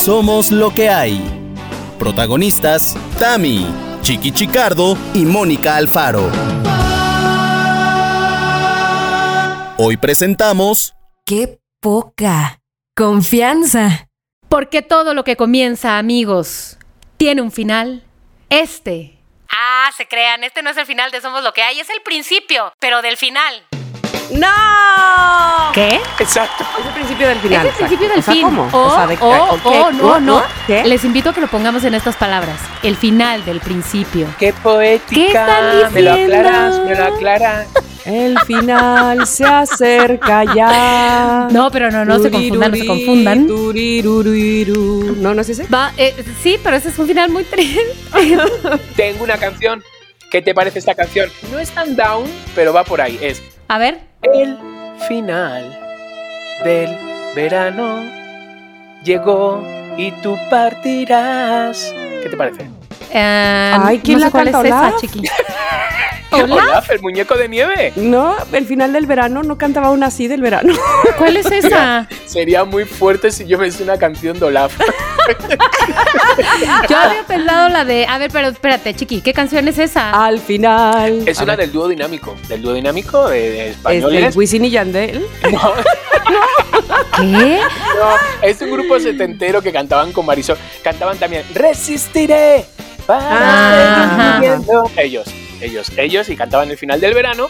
[0.00, 1.20] Somos lo que hay.
[1.98, 3.66] Protagonistas, Tami,
[4.00, 6.30] Chiqui Chicardo y Mónica Alfaro.
[9.76, 10.94] Hoy presentamos...
[11.26, 12.62] ¡Qué poca
[12.96, 14.08] confianza!
[14.48, 16.78] Porque todo lo que comienza, amigos,
[17.18, 18.02] tiene un final.
[18.48, 19.18] Este.
[19.50, 22.00] Ah, se crean, este no es el final de Somos lo que hay, es el
[22.00, 23.66] principio, pero del final.
[24.32, 25.72] ¡No!
[25.72, 26.00] ¿Qué?
[26.18, 26.64] Exacto.
[26.78, 27.66] Es el principio del final.
[27.66, 28.42] Es el principio del fin.
[28.42, 28.68] ¿cómo?
[28.72, 30.42] O, o sea, de, o, ok, o, no, ¿o, no.
[30.68, 32.58] Les invito a que lo pongamos en estas palabras.
[32.82, 34.26] El final del principio.
[34.38, 35.14] Qué poética.
[35.14, 37.66] ¿Qué están Me lo aclaras, me lo aclaras.
[38.04, 41.48] El final se acerca ya.
[41.50, 43.46] No, pero no, no se confundan, no se confundan.
[43.46, 45.66] No, no es ese.
[45.66, 47.80] Va, eh, sí, pero ese es un final muy triste.
[48.96, 49.82] Tengo una canción.
[50.30, 51.28] ¿Qué te parece esta canción?
[51.50, 52.24] No es tan down,
[52.54, 53.18] pero va por ahí.
[53.20, 54.09] Es A ver.
[54.22, 54.58] El
[55.08, 55.64] final
[56.64, 56.96] del
[57.34, 58.04] verano
[59.02, 59.62] llegó
[59.96, 61.94] y tú partirás.
[62.22, 62.79] ¿Qué te parece?
[63.12, 65.28] Eh, Ay, ¿quién no sé la cuál canta, es esa, chiqui.
[66.32, 67.92] Olaf, el muñeco de nieve.
[67.96, 70.72] No, el final del verano no cantaba una así del verano.
[71.18, 72.06] ¿Cuál es esa?
[72.24, 74.78] Sería muy fuerte si yo me hice una canción de Olaf.
[76.88, 78.06] Yo había pensado la de.
[78.06, 80.10] A ver, pero espérate, chiqui, ¿qué canción es esa?
[80.24, 81.22] Al final.
[81.28, 82.36] Es A una ver, del dúo dinámico.
[82.48, 84.34] Del dúo dinámico de, de es españoles.
[84.34, 85.26] de Wisin y Yandel.
[85.52, 85.72] No,
[87.16, 87.60] ¿Qué?
[87.98, 90.58] no, es un grupo setentero que cantaban con Marisol.
[90.82, 92.64] Cantaban también Resistiré
[93.06, 94.90] para viviendo.
[94.96, 95.26] Ellos,
[95.60, 97.48] ellos, ellos y cantaban el final del verano.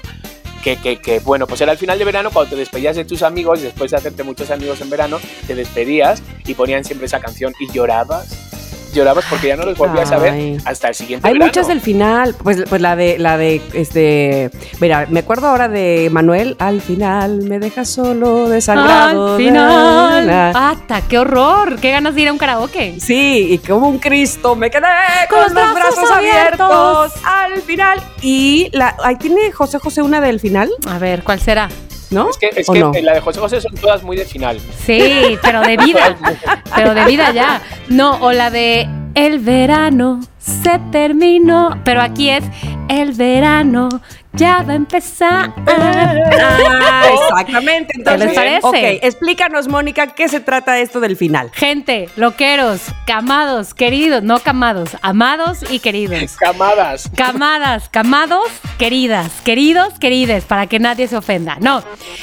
[0.63, 3.23] Que, que, que, bueno, pues era el final de verano cuando te despedías de tus
[3.23, 7.19] amigos y después de hacerte muchos amigos en verano, te despedías y ponían siempre esa
[7.19, 8.50] canción y llorabas.
[8.93, 11.47] Llorabas porque ya no los volvías a ver hasta el siguiente Hay verano.
[11.49, 16.09] muchas del final, pues, pues la de, la de, este, mira, me acuerdo ahora de
[16.11, 19.33] Manuel, al final me deja solo desangrado.
[19.35, 20.27] Al final.
[20.27, 20.71] na, na.
[20.71, 21.77] ¡Hasta qué horror!
[21.81, 22.97] ¡Qué ganas de ir a un karaoke!
[23.01, 24.81] Sí, y como un Cristo me quedé
[25.29, 27.13] con, Con los brazos, brazos abiertos.
[27.25, 28.01] al final.
[28.23, 31.69] Y la, ahí tiene José José una del final, A ver, ¿cuál será?
[32.11, 32.31] ¿No?
[32.31, 32.93] Es que, es ¿O que no?
[33.03, 34.61] la de José José son todas muy de final.
[34.85, 36.17] Sí, pero de vida.
[36.75, 37.63] pero de vida ya.
[37.89, 41.81] No, o la de El verano se terminó.
[41.85, 42.45] Pero aquí es
[42.89, 43.89] El verano
[44.33, 45.53] ya va a empezar.
[45.67, 47.93] Ah, exactamente.
[47.97, 48.61] Entonces, les parece?
[48.67, 51.51] Ok, explícanos, Mónica, ¿qué se trata esto del final?
[51.53, 56.37] Gente, loqueros, camados, queridos, no camados, amados y queridos.
[56.37, 57.11] Camadas.
[57.17, 58.49] Camadas, camados,
[58.79, 61.57] queridas, queridos, querides, para que nadie se ofenda.
[61.61, 61.83] No,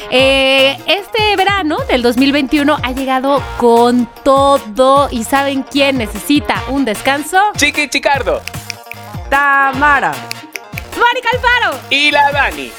[0.09, 7.37] Eh, este verano del 2021 ha llegado con todo y ¿saben quién necesita un descanso?
[7.57, 8.41] Chiqui Chicardo
[9.29, 10.13] Tamara.
[10.97, 11.79] ¡Mónica Alfaro!
[11.89, 12.71] y la Dani.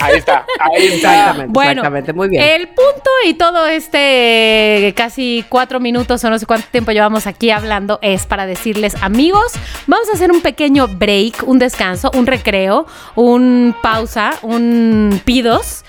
[0.00, 1.12] Ahí está, ahí está.
[1.12, 2.42] Exactamente, Bueno, exactamente, muy bien.
[2.42, 7.50] El punto y todo este casi cuatro minutos o no sé cuánto tiempo llevamos aquí
[7.50, 9.52] hablando es para decirles, amigos,
[9.86, 15.84] vamos a hacer un pequeño break, un descanso, un recreo, un pausa, un pidos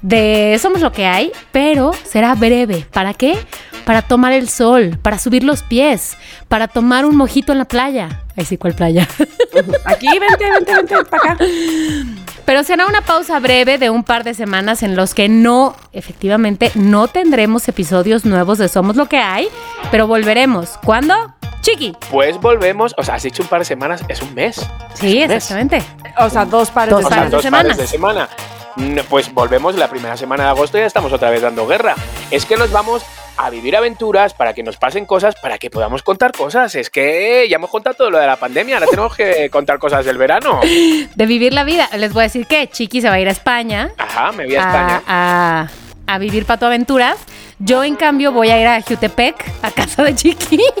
[0.00, 2.86] de Somos lo que hay, pero será breve.
[2.92, 3.38] ¿Para qué?
[3.90, 8.20] Para tomar el sol, para subir los pies, para tomar un mojito en la playa.
[8.36, 9.08] Ay, sí, ¿cuál playa?
[9.84, 11.44] Aquí, vente, vente, vente, para acá.
[12.44, 16.70] Pero será una pausa breve de un par de semanas en los que no, efectivamente,
[16.76, 19.48] no tendremos episodios nuevos de Somos lo que hay,
[19.90, 20.78] pero volveremos.
[20.84, 21.34] ¿Cuándo?
[21.62, 21.96] Chiqui.
[22.12, 24.54] Pues volvemos, o sea, has dicho un par de semanas, es un mes.
[24.94, 25.30] Sí, Es un mes.
[25.50, 25.82] exactamente.
[26.20, 27.64] O sea, dos pares Dos de O sea, pares de dos semanas.
[27.72, 28.28] pares de semana.
[28.76, 31.96] Mm, Pues volvemos la primera semana de agosto y ya estamos otra vez dando guerra.
[32.30, 33.02] Es que nos vamos
[33.46, 36.74] a vivir aventuras para que nos pasen cosas, para que podamos contar cosas.
[36.74, 40.04] Es que ya hemos contado todo lo de la pandemia, ahora tenemos que contar cosas
[40.04, 40.60] del verano.
[40.62, 41.88] De vivir la vida.
[41.96, 43.90] Les voy a decir que Chiqui se va a ir a España.
[43.98, 45.02] Ajá, me voy a España.
[45.06, 45.66] a,
[46.06, 47.16] a vivir Pato Aventuras.
[47.58, 50.60] Yo, en cambio, voy a ir a Jutepec, a casa de Chiqui.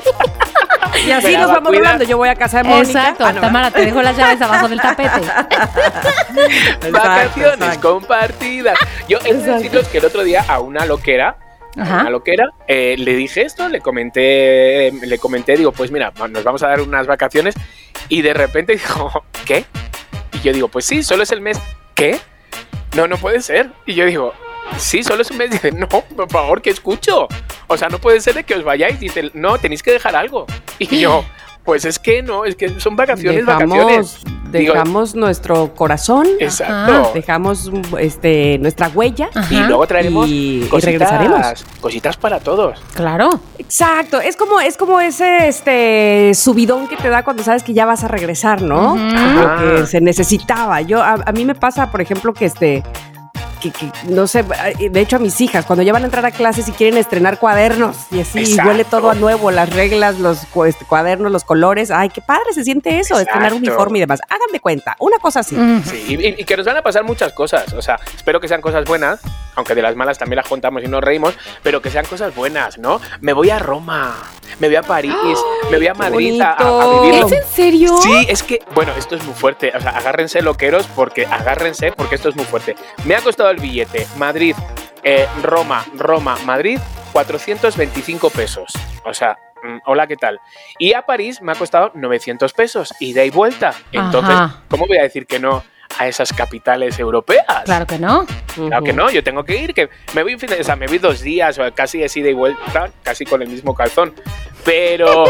[1.06, 1.86] Y así nos va a vamos cuidar.
[1.86, 2.04] hablando.
[2.04, 2.88] Yo voy a casa de Mónica.
[2.88, 3.24] Exacto.
[3.24, 3.40] Ah, no.
[3.42, 5.20] Tamara, te dejo las llaves abajo del tapete.
[6.90, 7.92] Vacaciones exacto.
[7.92, 8.78] compartidas.
[9.08, 12.00] Yo deciros que el otro día a una loquera, a Ajá.
[12.00, 16.62] una loquera, eh, le dije esto, le comenté, le comenté, digo, pues mira, nos vamos
[16.62, 17.54] a dar unas vacaciones
[18.08, 19.64] y de repente dijo, ¿qué?
[20.32, 21.60] Y yo digo, pues sí, solo es el mes.
[21.94, 22.18] ¿Qué?
[22.96, 23.70] No, no puede ser.
[23.86, 24.34] Y yo digo,
[24.76, 25.50] sí, solo es un mes.
[25.50, 27.28] Dice, no, por favor, que escucho.
[27.66, 28.98] O sea, no puede ser de que os vayáis.
[28.98, 30.46] Dice, no, tenéis que dejar algo.
[30.78, 31.24] Y yo,
[31.70, 34.18] pues es que no, es que son vacaciones, vacaciones.
[34.24, 37.12] Dejamos, Digo- dejamos nuestro corazón, Exacto.
[37.14, 37.70] dejamos
[38.00, 39.30] este, nuestra huella.
[39.32, 39.54] Ajá.
[39.54, 41.64] Y luego traeremos Y- y cositas, regresaremos.
[41.80, 42.80] cositas para todos.
[42.94, 43.30] Claro.
[43.58, 47.86] Exacto, es como, es como ese este subidón que te da cuando sabes que ya
[47.86, 48.96] vas a regresar, ¿no?
[48.96, 49.58] Lo Ah.
[49.78, 50.80] que se necesitaba.
[50.80, 52.82] Yo, a, a mí me pasa, por ejemplo, que este.
[53.60, 56.30] Que, que, no sé, de hecho a mis hijas, cuando ya van a entrar a
[56.30, 58.68] clases y quieren estrenar cuadernos y así Exacto.
[58.70, 62.64] huele todo a nuevo, las reglas, los este, cuadernos, los colores, ay, qué padre se
[62.64, 63.68] siente eso, estrenar Exacto.
[63.70, 64.20] uniforme y demás.
[64.28, 65.54] Hagan de cuenta, una cosa así.
[65.56, 65.82] Mm.
[65.84, 67.72] Sí, y, y que nos van a pasar muchas cosas.
[67.74, 69.20] O sea, espero que sean cosas buenas,
[69.56, 72.78] aunque de las malas también las contamos y nos reímos, pero que sean cosas buenas,
[72.78, 73.00] ¿no?
[73.20, 74.16] Me voy a Roma,
[74.58, 75.14] me voy a París,
[75.70, 77.24] me voy a Madrid a, a- vivir.
[77.24, 77.98] ¿Es en serio?
[78.02, 79.72] Sí, es que, bueno, esto es muy fuerte.
[79.76, 82.76] O sea, agárrense loqueros porque agárrense porque esto es muy fuerte.
[83.04, 84.54] Me ha costado el billete Madrid,
[85.02, 86.78] eh, Roma, Roma, Madrid,
[87.12, 88.72] 425 pesos.
[89.04, 90.40] O sea, mm, hola, ¿qué tal?
[90.78, 93.74] Y a París me ha costado 900 pesos, ida y vuelta.
[93.92, 94.62] Entonces, Ajá.
[94.68, 95.62] ¿cómo voy a decir que no
[95.98, 97.44] a esas capitales europeas?
[97.64, 98.26] Claro que no.
[98.54, 100.76] Claro que no, yo tengo que ir, que me voy, un fin de- o sea,
[100.76, 104.14] me voy dos días, o casi es ida y vuelta, casi con el mismo calzón.
[104.64, 105.24] Pero,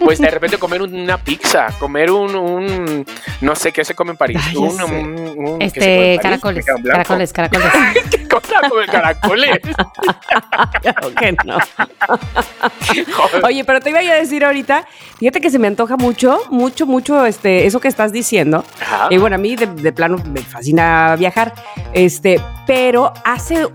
[0.00, 3.06] pues de repente comer una pizza, comer un, un-
[3.40, 4.38] no sé qué se come en París.
[4.46, 6.20] Ay, un, un- un- ¿qué se come Este, París?
[6.22, 7.68] caracoles, caracoles, caracoles.
[8.10, 9.58] ¿Qué cosa comer caracoles?
[10.82, 11.58] Claro que no.
[13.42, 14.86] Oye, pero te iba a decir ahorita,
[15.18, 18.64] fíjate que se me antoja mucho, mucho, mucho este, eso que estás diciendo.
[18.80, 19.08] Ajá.
[19.10, 21.54] Y bueno, a mí de, de plano me fascina viajar,
[21.92, 23.66] este, pero hace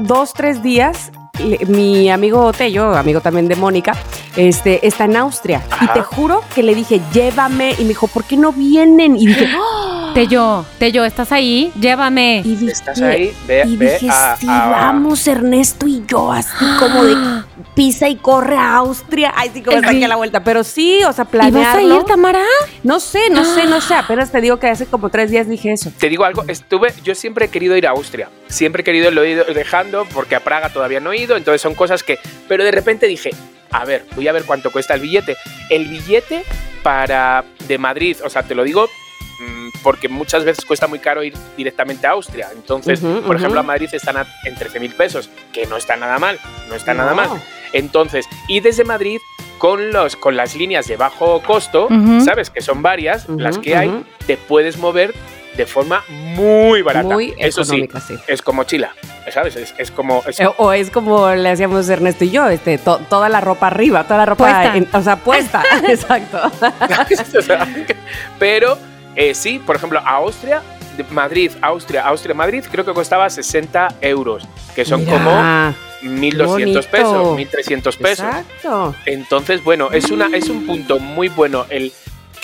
[0.00, 3.92] dos, tres días le- mi amigo Tello, amigo también de Mónica,
[4.36, 5.62] este, está en Austria.
[5.80, 7.74] Y te juro que le dije, llévame.
[7.78, 9.16] Y me dijo, ¿por qué no vienen?
[9.16, 9.70] Y dije, ¡Oh!
[10.14, 11.72] Tello, Tello, ¿estás ahí?
[11.80, 12.42] Llévame.
[12.44, 16.30] y dije, Estás ahí, ve, y ve dije, a, sí, a- vamos, Ernesto y yo,
[16.30, 17.16] así como de
[17.74, 19.32] pisa y corre a Austria.
[19.34, 19.84] Ay, sí, como Sí.
[19.84, 20.44] saqué la vuelta.
[20.44, 21.96] Pero sí, o sea, ¿Y vas a planearlo.
[21.98, 22.44] ir, Tamara?
[22.84, 23.94] No sé, no sé, no sé.
[23.94, 25.90] Apenas te digo que hace como tres días dije eso.
[25.98, 29.24] Te digo algo, estuve, yo siempre he querido ir a Austria, siempre he querido, lo
[29.24, 32.62] he ido dejando porque a Praga todavía no he ido, entonces son cosas que, pero
[32.62, 33.30] de repente dije,
[33.72, 35.36] a ver, voy a ver cuánto cuesta el billete.
[35.70, 36.44] El billete
[36.84, 38.88] para de Madrid, o sea, te lo digo
[39.82, 43.66] porque muchas veces cuesta muy caro ir directamente a Austria, entonces, Ujú, por ejemplo, ujú.
[43.68, 46.38] a Madrid están a, en 13 mil pesos, que no está nada mal,
[46.68, 47.16] no está nada No.
[47.16, 47.42] mal.
[47.72, 49.18] Entonces, y desde Madrid
[49.58, 52.20] con los con las líneas de bajo costo, Ujú.
[52.24, 55.14] sabes que son varias las que hay, te puedes mover
[55.56, 57.06] de forma muy barata.
[57.14, 58.14] Muy Eso sí, económica, sí.
[58.26, 58.92] es como chila,
[59.32, 59.54] ¿sabes?
[59.54, 60.20] Es, es como...
[60.26, 63.68] es- Eh, O es como le hacíamos Ernesto y yo, este, to- toda la ropa
[63.68, 64.76] arriba, toda la ropa, Puesta.
[64.76, 66.38] en- o sea, puesta, exacto.
[66.60, 67.42] o
[68.38, 68.76] pero
[69.16, 70.62] eh, sí, por ejemplo, a Austria,
[71.10, 76.80] Madrid, Austria, Austria, Madrid, creo que costaba 60 euros, que son como Mira, 1.200 bonito.
[76.82, 78.26] pesos, 1.300 pesos.
[78.26, 78.94] Exacto.
[79.06, 81.92] Entonces, bueno, es, una, es un punto muy bueno el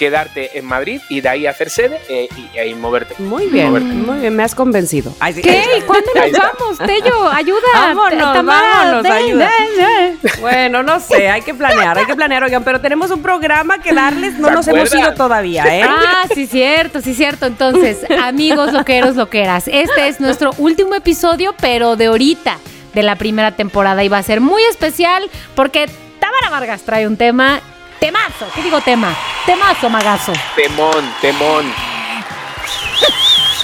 [0.00, 3.14] quedarte en Madrid y de ahí hacer sede eh, y ahí moverte.
[3.18, 3.92] Muy bien, Moverte.
[3.92, 5.12] muy bien, me has convencido.
[5.42, 5.62] ¿Qué?
[5.76, 7.28] ¿Y cuándo Ahí nos vamos, Tello?
[7.28, 7.60] Ayuda.
[7.74, 9.50] Vámonos, Tamara, vámonos, ven, ayuda.
[9.76, 10.32] ven, ven.
[10.40, 13.92] Bueno, no sé, hay que planear, hay que planear, oigan, pero tenemos un programa que
[13.92, 15.82] darles, no ¿Se nos hemos ido todavía, ¿eh?
[15.86, 17.44] Ah, sí, cierto, sí, cierto.
[17.44, 22.56] Entonces, amigos loqueros, loqueras, este es nuestro último episodio, pero de ahorita,
[22.94, 24.02] de la primera temporada.
[24.02, 27.60] Y va a ser muy especial porque Tamara Vargas trae un tema,
[28.00, 28.46] temazo.
[28.54, 29.14] ¿Qué digo tema?
[29.46, 30.32] Temazo, magazo.
[30.56, 31.66] Temón, temón.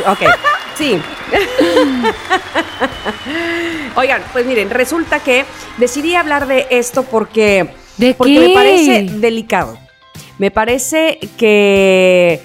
[0.06, 0.21] Ok,
[0.77, 1.00] sí.
[3.97, 5.44] Oigan, pues miren, resulta que
[5.79, 8.41] decidí hablar de esto porque, ¿De porque qué?
[8.49, 9.79] me parece delicado.
[10.38, 12.43] Me parece que,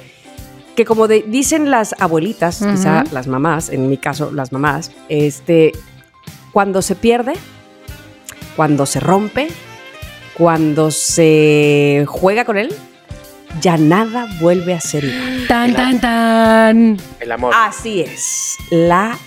[0.75, 2.71] que como de- dicen las abuelitas, Ujú.
[2.71, 5.73] quizá las mamás, en mi caso las mamás, este,
[6.53, 7.33] cuando se pierde,
[8.55, 9.49] cuando se rompe,
[10.37, 12.73] cuando se juega con él,
[13.59, 15.45] ya nada vuelve a ser igual.
[15.47, 16.97] Tan, tan, tan.
[17.19, 17.53] El amor.
[17.55, 19.17] Así es, la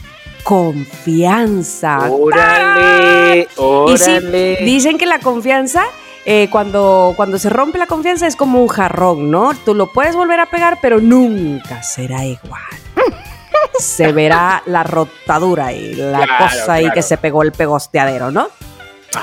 [0.42, 2.10] confianza.
[2.10, 3.40] ¡Órale!
[3.42, 4.58] Y sí, ¡Órale!
[4.64, 5.84] dicen que la confianza,
[6.24, 9.52] eh, cuando, cuando se rompe la confianza es como un jarrón, ¿no?
[9.64, 12.62] Tú lo puedes volver a pegar, pero nunca será igual.
[13.78, 16.94] Se verá la rotadura y la Claro, cosa ahí claro.
[16.94, 18.46] que se pegó el pegosteadero, ¿no?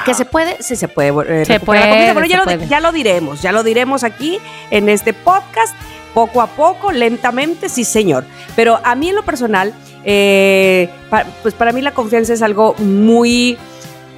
[0.06, 1.10] Que se puede, sí se puede.
[1.42, 2.68] eh, Se la puede, confianza, pero ya se lo, puede.
[2.68, 5.76] ya lo diremos, ya lo diremos aquí en este podcast,
[6.14, 8.26] poco a poco, lentamente, sí señor.
[8.56, 12.76] Pero a mí en lo personal, eh, pa- pues para mí la confianza es algo
[12.80, 13.58] muy,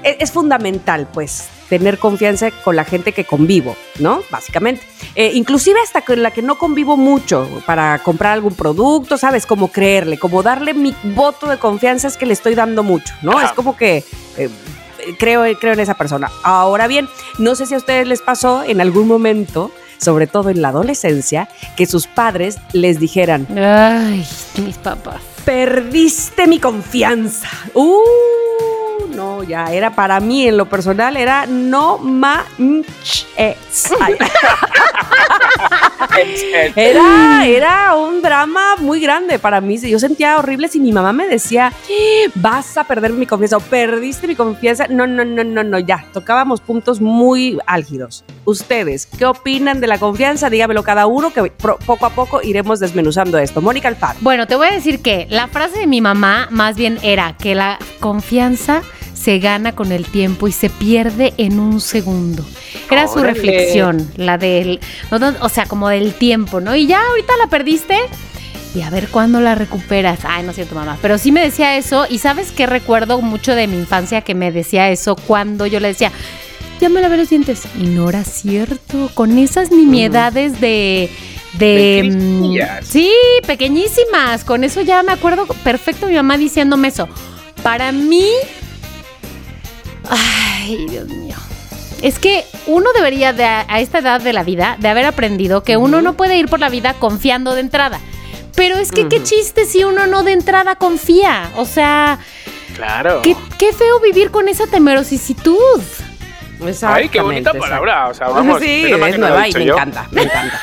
[0.03, 4.22] es, es fundamental, pues tener confianza con la gente que convivo, ¿no?
[4.30, 4.84] Básicamente.
[5.15, 9.46] Eh, inclusive hasta con la que no convivo mucho para comprar algún producto, ¿sabes?
[9.48, 13.32] Como creerle, como darle mi voto de confianza es que le estoy dando mucho, ¿no?
[13.38, 13.48] Ajá.
[13.48, 14.03] Es como que...
[15.19, 16.31] creo, creo en esa persona.
[16.43, 17.07] Ahora bien,
[17.38, 21.48] no sé si a ustedes les pasó en algún momento, sobre todo en la adolescencia,
[21.75, 24.25] que sus padres les dijeran, Ay,
[24.63, 25.22] mis papás.
[25.45, 27.50] perdiste mi confianza.
[27.74, 28.00] Uh,
[29.13, 33.27] no, ya era para mí en lo personal, era no manches.
[36.75, 39.77] Era, era un drama muy grande para mí.
[39.79, 41.74] Yo sentía horrible si mi mamá me decía,
[42.36, 44.88] vas a perder mi confianza o perdiste mi confianza.
[44.88, 46.05] No, no, no, no, no, ya.
[46.13, 48.24] Tocábamos puntos muy álgidos.
[48.46, 50.50] Ustedes, ¿qué opinan de la confianza?
[50.50, 51.51] Dígamelo cada uno, que
[51.86, 53.62] poco a poco iremos desmenuzando esto.
[53.62, 54.20] Mónica Alfaro.
[54.22, 57.55] Bueno, te voy a decir que la frase de mi mamá más bien era que
[57.55, 58.82] la confianza
[59.24, 62.46] se gana con el tiempo y se pierde en un segundo.
[62.92, 66.75] Era su reflexión, la del, no, no, o sea, como del tiempo, ¿no?
[66.75, 67.98] Y ya ahorita la perdiste
[68.75, 70.20] y a ver cuándo la recuperas.
[70.24, 70.98] Ay, no es cierto, mamá.
[71.01, 74.51] Pero sí me decía eso y sabes que recuerdo mucho de mi infancia que me
[74.51, 76.12] decía eso cuando yo le decía,
[76.82, 77.63] ya me lavé los dientes.
[77.80, 81.10] Y no era cierto, con esas nimiedades de...
[81.53, 83.12] De, mm, sí,
[83.46, 84.44] pequeñísimas.
[84.44, 87.08] Con eso ya me acuerdo perfecto mi mamá diciéndome eso.
[87.62, 88.25] Para mí,
[90.10, 91.36] ay, Dios mío.
[92.01, 95.77] Es que uno debería de, a esta edad de la vida de haber aprendido que
[95.77, 98.00] uno no puede ir por la vida confiando de entrada.
[98.55, 101.50] Pero es que qué chiste si uno no de entrada confía.
[101.55, 102.19] O sea,
[102.75, 103.22] Claro.
[103.22, 105.81] qué, qué feo vivir con esa temerositud.
[106.83, 108.07] Ay, qué bonita palabra.
[108.10, 108.62] O sea, vamos.
[108.62, 109.74] sí, es nueva y me yo.
[109.75, 110.62] encanta, me encanta.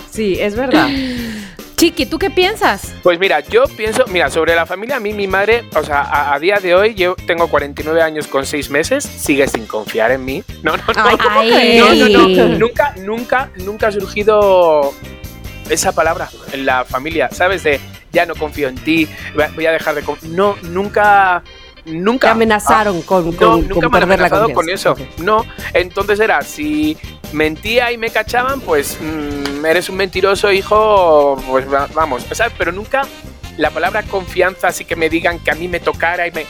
[0.10, 0.88] sí, es verdad.
[1.76, 2.94] Chiqui, ¿tú qué piensas?
[3.02, 6.32] Pues mira, yo pienso, mira, sobre la familia, a mí mi madre, o sea, a,
[6.34, 10.24] a día de hoy, yo tengo 49 años con 6 meses, sigue sin confiar en
[10.24, 10.42] mí.
[10.62, 11.04] No, no, no.
[11.04, 11.52] Ay, ¿cómo Ay.
[11.52, 11.78] crees?
[11.78, 12.58] No, no, no.
[12.58, 14.94] Nunca, nunca, nunca ha surgido
[15.68, 17.62] esa palabra en la familia, ¿sabes?
[17.62, 17.78] De
[18.10, 19.06] ya no confío en ti,
[19.54, 20.32] voy a dejar de confiar.
[20.32, 21.42] No, nunca,
[21.86, 22.28] nunca.
[22.28, 24.54] Te amenazaron con, No, con, nunca con me han perder la confianza.
[24.54, 24.96] con eso.
[25.18, 26.96] No, entonces era, si
[27.32, 32.52] mentía y me cachaban, pues mm, eres un mentiroso, hijo, pues va- vamos, ¿sabes?
[32.58, 33.02] Pero nunca
[33.56, 36.44] la palabra confianza, así que me digan que a mí me tocara y me...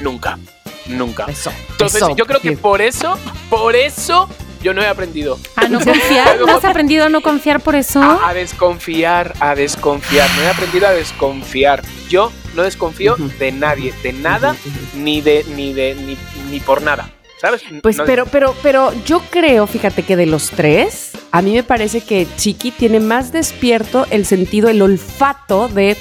[0.00, 0.38] Nunca,
[0.86, 1.26] nunca.
[1.28, 1.52] Eso.
[1.72, 2.56] Entonces eso, yo creo que sí.
[2.56, 3.18] por eso,
[3.50, 4.28] por eso
[4.62, 5.38] yo no he aprendido.
[5.56, 6.38] ¿A no confiar?
[6.40, 8.00] ¿No has aprendido a no confiar por eso?
[8.02, 10.28] A, a desconfiar, a desconfiar.
[10.36, 11.82] No he aprendido a desconfiar.
[12.08, 14.56] Yo no desconfío de nadie, de nada,
[14.94, 16.16] ni de, ni de, ni,
[16.50, 17.10] ni por nada.
[17.40, 17.62] ¿Sabes?
[17.82, 21.64] Pues, No- pero, pero, pero yo creo, fíjate que de los tres, a mí me
[21.64, 25.96] parece que Chiqui tiene más despierto el sentido, el olfato de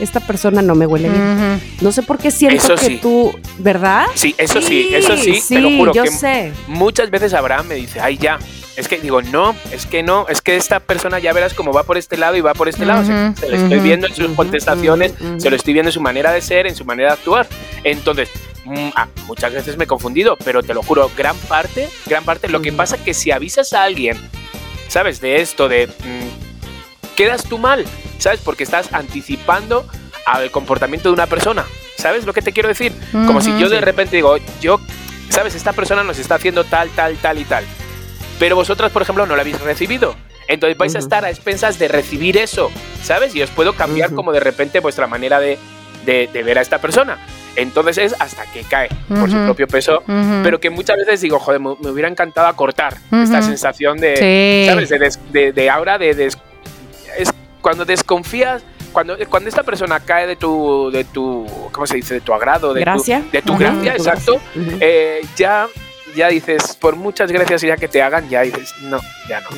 [0.00, 1.22] esta persona no me huele bien.
[1.22, 1.84] Ujú.
[1.84, 2.98] No sé por qué siento Eso que sí.
[3.00, 4.06] tú, ¿verdad?
[4.16, 5.92] Sí, eso sí, eso sí, sí, te lo juro.
[5.94, 6.52] yo que sé.
[6.66, 8.40] Muchas veces Abraham me dice, ay, ya.
[8.76, 11.82] Es que digo, no, es que no, es que esta persona ya verás cómo va
[11.82, 13.04] por este lado y va por este lado.
[13.04, 16.40] Se, lo estoy viendo en sus contestaciones, se lo estoy viendo en su manera de
[16.40, 17.46] ser, en su manera de actuar.
[17.84, 18.30] Entonces,
[18.64, 22.48] mm, ah, muchas veces me he confundido, pero te lo juro, gran parte, gran parte.
[22.48, 24.16] Lo que pasa es que si avisas a alguien,
[24.88, 25.20] ¿sabes?
[25.20, 25.88] De esto, de.
[25.88, 27.84] mm, quedas tú mal,
[28.18, 28.40] ¿sabes?
[28.42, 29.86] Porque estás anticipando
[30.24, 31.66] al comportamiento de una persona.
[31.98, 32.92] ¿Sabes lo que te quiero decir?
[33.12, 34.80] Como si yo de repente digo, yo,
[35.28, 35.54] ¿sabes?
[35.54, 37.64] Esta persona nos está haciendo tal, tal, tal y tal.
[38.42, 40.16] Pero vosotras, por ejemplo, no la habéis recibido.
[40.48, 41.04] Entonces vais a Ujú.
[41.06, 43.36] estar a expensas de recibir eso, ¿sabes?
[43.36, 45.58] Y os puedo cambiar como de repente vuestra manera de,
[46.04, 47.18] de- de ver a esta persona.
[47.54, 50.02] Entonces es hasta que cae por su propio peso.
[50.42, 54.66] Pero que muchas veces digo, joder, me, me hubiera encantado acortar esta sensación de, Sí.
[54.68, 54.88] ¿sabes?
[54.88, 56.36] De, des- de, de ahora, de, des-
[57.16, 62.14] es cuando desconfías, cuando, cuando esta persona cae de tu, de tu, ¿cómo se dice?
[62.14, 63.20] De tu agrado, de Gracia.
[63.20, 64.40] tu, de tu gracia, exacto.
[64.80, 65.68] Eh, ya,
[66.14, 69.48] ya dices, por muchas gracias ya que te hagan, ya dices, no, ya no,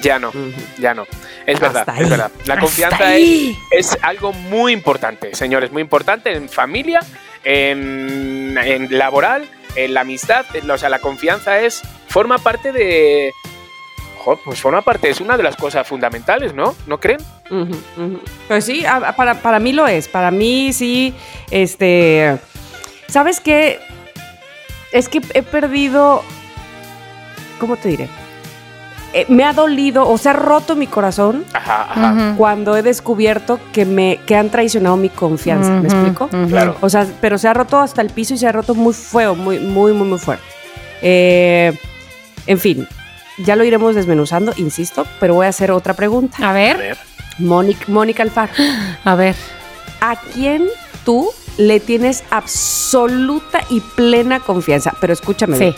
[0.00, 0.32] ya no,
[0.78, 1.06] ya no.
[1.46, 2.10] Es verdad, Hasta es ahí.
[2.10, 2.30] verdad.
[2.46, 7.00] La confianza es, es algo muy importante, señores, muy importante en familia,
[7.44, 10.44] en, en laboral, en la amistad.
[10.54, 13.32] en- o sea, la confianza es, forma parte de...
[14.18, 16.74] jo, pues forma parte, es una de las cosas fundamentales, ¿no?
[16.86, 17.20] ¿No creen?
[18.48, 18.84] Pues sí,
[19.16, 20.08] para, para mí lo es.
[20.08, 21.14] Para mí sí,
[21.50, 22.36] este...
[23.08, 23.78] ¿Sabes qué?
[24.92, 26.22] Es que he perdido...
[27.58, 28.08] ¿Cómo te diré?
[29.14, 32.12] Eh, me ha dolido, o sea, ha roto mi corazón Ajá, ajá.
[32.30, 32.36] Ujú.
[32.38, 35.70] cuando he descubierto que me que han traicionado mi confianza.
[35.70, 36.28] ¿Me explico?
[36.48, 36.76] Claro.
[36.80, 39.34] O sea, pero se ha roto hasta el piso y se ha roto muy feo,
[39.34, 40.44] muy, muy, muy, muy fuerte.
[41.02, 41.78] Eh,
[42.46, 42.88] en fin,
[43.38, 46.48] ya lo iremos desmenuzando, insisto, pero voy a hacer otra pregunta.
[46.48, 46.98] A ver, ver.
[47.38, 48.52] Mónica, Mónica Alfaro,
[49.04, 49.36] a ver.
[50.00, 50.66] ¿a quién
[51.04, 51.28] tú
[51.58, 54.94] le tienes absoluta y plena confianza?
[55.00, 55.64] Pero escúchame, Sí.
[55.64, 55.74] bien.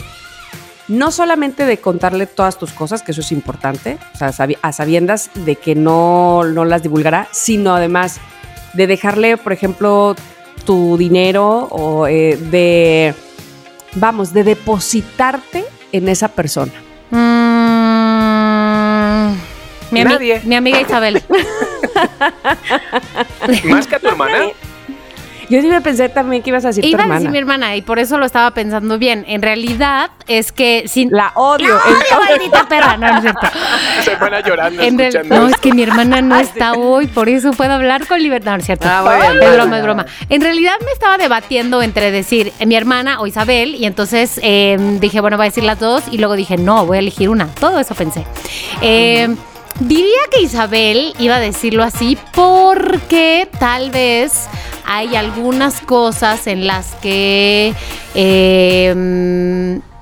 [0.87, 4.71] no solamente de contarle todas tus cosas, que eso es importante, o sea, sabi- a
[4.71, 8.19] sabiendas de que no, no las divulgará, sino además
[8.73, 10.15] de dejarle, por ejemplo,
[10.63, 13.15] tu dinero o eh, de,
[13.95, 16.71] vamos, de depositarte en esa persona.
[17.09, 17.15] Mm,
[19.91, 20.41] mi, ami- Nadie.
[20.43, 21.23] mi amiga Isabel.
[23.65, 24.37] Más que a tu hermana.
[25.49, 27.19] Yo sí me pensé también que ibas a decir tu Iba a hermana.
[27.19, 29.23] decir mi hermana y por eso lo estaba pensando bien.
[29.27, 31.09] En realidad es que sin...
[31.11, 31.67] La odio.
[31.75, 32.97] ¡La odio, maldita perra!
[32.97, 33.47] No, no es cierto.
[34.03, 37.29] Se hermana llorando En real- escuchando no, es que mi hermana no está hoy, por
[37.29, 38.51] eso puedo hablar con libertad.
[38.53, 38.87] No, es cierto.
[38.89, 40.05] Ah, muy bien, es broma, es broma.
[40.29, 44.77] En realidad me estaba debatiendo entre decir eh, mi hermana o Isabel, y entonces eh,
[44.99, 47.47] dije, bueno, voy a decir las dos, y luego dije, no, voy a elegir una.
[47.47, 48.25] Todo eso pensé.
[48.81, 49.35] Eh,
[49.79, 54.47] Diría que Isabel iba a decirlo así porque tal vez
[54.85, 57.73] hay algunas cosas en las que
[58.13, 59.95] eh, mm,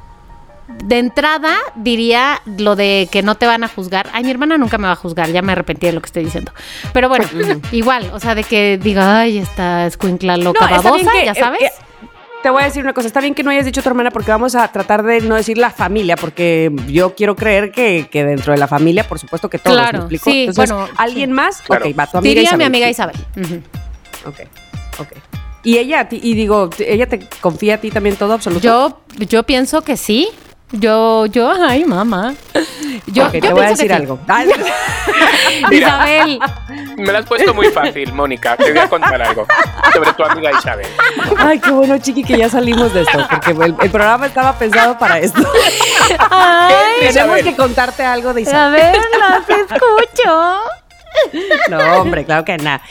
[0.84, 4.10] de entrada diría lo de que no te van a juzgar.
[4.14, 6.26] Ay, mi hermana nunca me va a juzgar, ya me arrepentí de lo que estoy
[6.26, 6.52] diciendo.
[6.94, 7.26] Pero bueno,
[7.72, 11.62] igual, o sea, de que diga, ay, esta escuincla loca babosa, ya eh, sabes.
[11.62, 11.72] eh,
[12.44, 14.30] te voy a decir una cosa, está bien que no hayas dicho tu hermana porque
[14.30, 18.52] vamos a tratar de no decir la familia, porque yo quiero creer que, que dentro
[18.54, 20.26] de la familia, por supuesto que todos, Claro, ¿me explico?
[20.26, 21.34] sí, Entonces, bueno, ¿alguien sí.
[21.34, 21.62] más?
[21.62, 21.86] Claro.
[21.88, 22.58] Ok, va, tu amiga diría Isabel.
[22.60, 22.92] mi amiga Sí.
[22.92, 23.16] Isabel.
[24.26, 24.40] Ok,
[25.00, 25.08] ok.
[25.64, 28.62] Y ella, y digo, ella te confía a ti también todo absoluto.
[28.62, 30.28] Yo, yo pienso que sí.
[30.76, 32.34] Yo, yo, ay, mamá.
[33.06, 33.94] Yo, Ok, yo te voy a decir sí.
[33.94, 34.20] algo.
[35.72, 36.40] Isabel,
[36.98, 38.58] Me la has puesto muy fácil, Mónica.
[38.58, 39.46] Te voy a contar algo
[39.94, 40.88] sobre tu amiga Isabel.
[41.38, 44.98] Ay, qué bueno, chiqui, que ya salimos de esto, porque el, el programa estaba pensado
[44.98, 45.42] para esto.
[46.30, 47.44] ay, Tenemos Isabel.
[47.44, 48.96] que contarte algo de Isabel.
[48.96, 50.60] Isabel, las escucho.
[51.70, 52.82] No, hombre, claro que nada.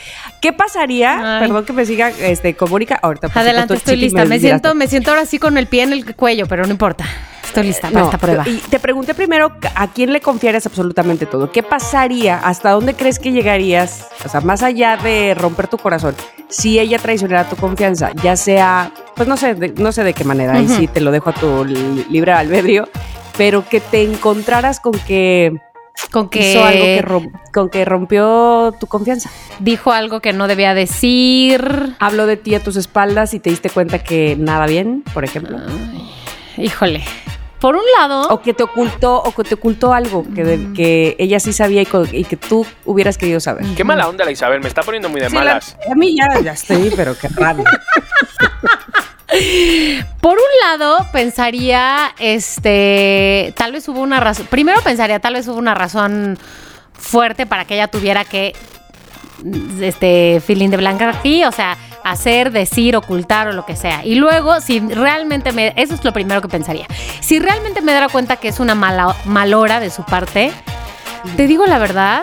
[0.40, 1.38] ¿Qué pasaría?
[1.38, 1.46] Ay.
[1.46, 2.98] Perdón que me siga este, con Mónica.
[3.02, 4.24] Ahorita, por Adelante, supuesto, estoy lista.
[4.24, 7.04] Me siento, me siento ahora sí con el pie en el cuello, pero no importa.
[7.44, 8.44] Estoy lista para No, esta prueba.
[8.48, 11.52] Y te pregunté primero a quién le confiarías absolutamente todo.
[11.52, 12.38] ¿Qué pasaría?
[12.38, 14.06] ¿Hasta dónde crees que llegarías?
[14.24, 16.14] O sea, más allá de romper tu corazón,
[16.48, 20.24] si ella traicionara tu confianza, ya sea, pues no sé, de, no sé de qué
[20.24, 20.74] manera, Ujú.
[20.76, 22.88] sí te lo dejo a tu li- libre albedrío,
[23.36, 25.52] pero que te encontraras con que
[26.10, 29.30] Con que, hizo algo que rom- con que rompió tu confianza.
[29.60, 31.94] dijo algo que no debía decir.
[31.98, 35.58] Habló de ti a tus espaldas y te diste cuenta que nada bien, por ejemplo.
[36.58, 37.02] Híjole.
[37.60, 41.14] Por un lado, O que te ocultó, o que te ocultó algo que, de- que
[41.20, 43.64] ella sí sabía y, que tú hubieras querido saber.
[43.76, 44.60] Qué mala onda la Isabel.
[44.60, 45.76] Me está poniendo muy de Sí, la- malas.
[45.88, 47.64] a mí ya, ya estoy, pero qué rabia.
[50.20, 54.46] por un lado pensaría, este, tal vez hubo una razón.
[54.50, 56.38] Primero pensaría, tal vez hubo una razón
[56.92, 58.54] fuerte para que ella tuviera que,
[59.80, 64.04] este, feeling de blanca aquí, o sea, hacer, decir, ocultar o lo que sea.
[64.04, 66.86] Y luego, si realmente me, eso es lo primero que pensaría.
[67.20, 70.52] Si realmente me diera cuenta que es una mala, malora de su parte,
[71.36, 72.22] te digo la verdad,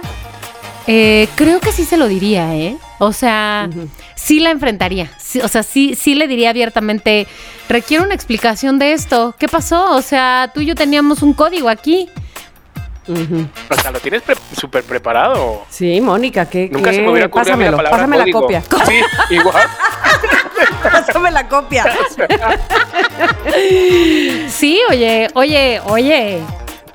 [0.91, 2.75] eh, creo que sí se lo diría, ¿eh?
[2.97, 3.69] O sea,
[4.15, 5.11] sí la enfrentaría.
[5.19, 7.27] Sí, o sea, sí, sí le diría abiertamente,
[7.69, 9.35] requiero una explicación de esto.
[9.37, 9.95] ¿Qué pasó?
[9.95, 12.09] O sea, tú y yo teníamos un código aquí.
[13.07, 15.63] O sea, lo tienes pre- súper preparado.
[15.69, 16.69] Sí, Mónica, ¿qué?
[16.71, 16.95] Nunca qué?
[16.97, 18.63] se me hubiera ocurrido Pásamelo, la palabra pásame la copia.
[18.87, 19.67] Sí, igual.
[20.83, 21.85] Pásame la copia.
[24.49, 26.39] Sí, oye, oye, oye,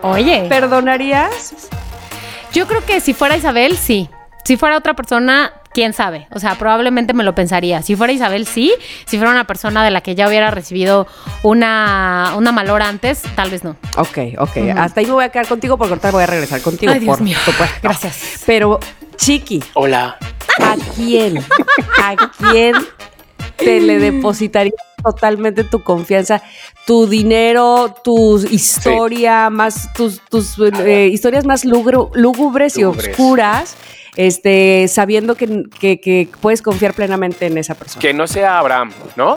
[0.02, 0.46] oye.
[0.48, 1.68] ¿Perdonarías?
[2.54, 4.08] Yo creo que si fuera Isabel, sí.
[4.44, 6.28] Si fuera otra persona, quién sabe.
[6.30, 7.82] O sea, probablemente me lo pensaría.
[7.82, 8.72] Si fuera Isabel, sí.
[9.06, 11.08] Si fuera una persona de la que ya hubiera recibido
[11.42, 13.76] una, una malor antes, tal vez no.
[13.96, 14.56] Ok, ok.
[14.76, 16.92] Hasta ahí me voy a quedar contigo porque ahorita voy a regresar contigo.
[16.92, 17.36] Ay, Dios por mío.
[17.44, 17.76] supuesto.
[17.82, 18.42] Gracias.
[18.46, 18.78] Pero,
[19.16, 20.16] Chiqui, Hola.
[20.60, 21.38] ¿a quién?
[22.00, 22.74] ¿A quién
[23.56, 26.42] te le depositarías totalmente tu confianza,
[26.86, 33.76] tu dinero, tu historia, más tus, tus eh, historias más lúgubres y oscuras,
[34.16, 38.00] este, sabiendo que, que- que puedes confiar plenamente en esa persona?
[38.00, 39.36] Que no sea Abraham, ¿no?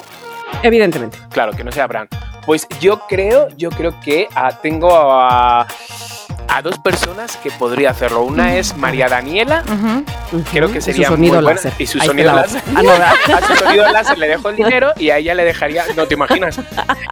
[0.63, 1.17] Evidentemente.
[1.31, 2.07] Claro, que no sea Abraham.
[2.45, 5.67] Pues yo creo, yo creo que ah, tengo a,
[6.47, 8.23] a dos personas que podría hacerlo.
[8.23, 9.63] Una es María Daniela.
[10.51, 11.41] Creo que sería muy buena.
[11.53, 11.73] láser.
[11.77, 12.61] Y su Ahí sonido láser.
[12.75, 16.05] Ah, a su sonido láser le dejo el dinero y a ella le dejaría, no
[16.07, 16.59] te imaginas,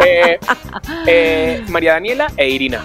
[0.05, 0.39] Eh,
[1.07, 2.81] eh, María Daniela e Irina.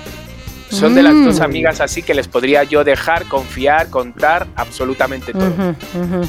[0.70, 1.24] Son de las Mm.
[1.24, 5.74] dos amigas así que les podría yo dejar, confiar, contar absolutamente todo.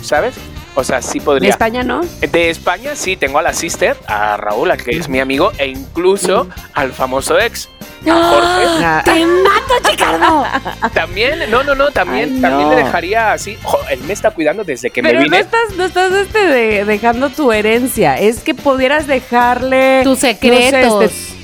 [0.01, 0.33] ¿Sabes?
[0.73, 1.49] O sea, sí De podría.
[1.51, 2.01] España, ¿no?
[2.21, 5.67] De España sí tengo a la sister, a Raúl, al que es mi amigo, e
[5.67, 7.69] incluso al famoso ex,
[8.09, 8.85] a Jorge.
[8.85, 10.43] Ah, ¡Te mato, Chicardo!
[10.93, 12.49] También, no, no, no, también, Ay, no.
[12.49, 13.57] también le dejaría así.
[13.63, 15.39] Jo, él me está cuidando desde que Pero me no vine.
[15.39, 18.17] estás, no estás este, de- dejando tu herencia.
[18.17, 21.03] Es que pudieras dejarle Tus no sé, secretos.
[21.05, 21.41] este,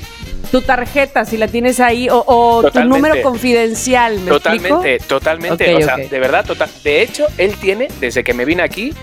[0.52, 4.20] tu tarjeta, si la tienes ahí, o, o tu número confidencial.
[4.20, 5.20] ¿me Totalmente, explico?
[5.20, 5.76] totalmente.
[5.76, 6.02] Ok, o sea, ok.
[6.10, 6.70] de verdad, total.
[6.84, 8.94] De hecho, él tiene, desde que me vine aquí,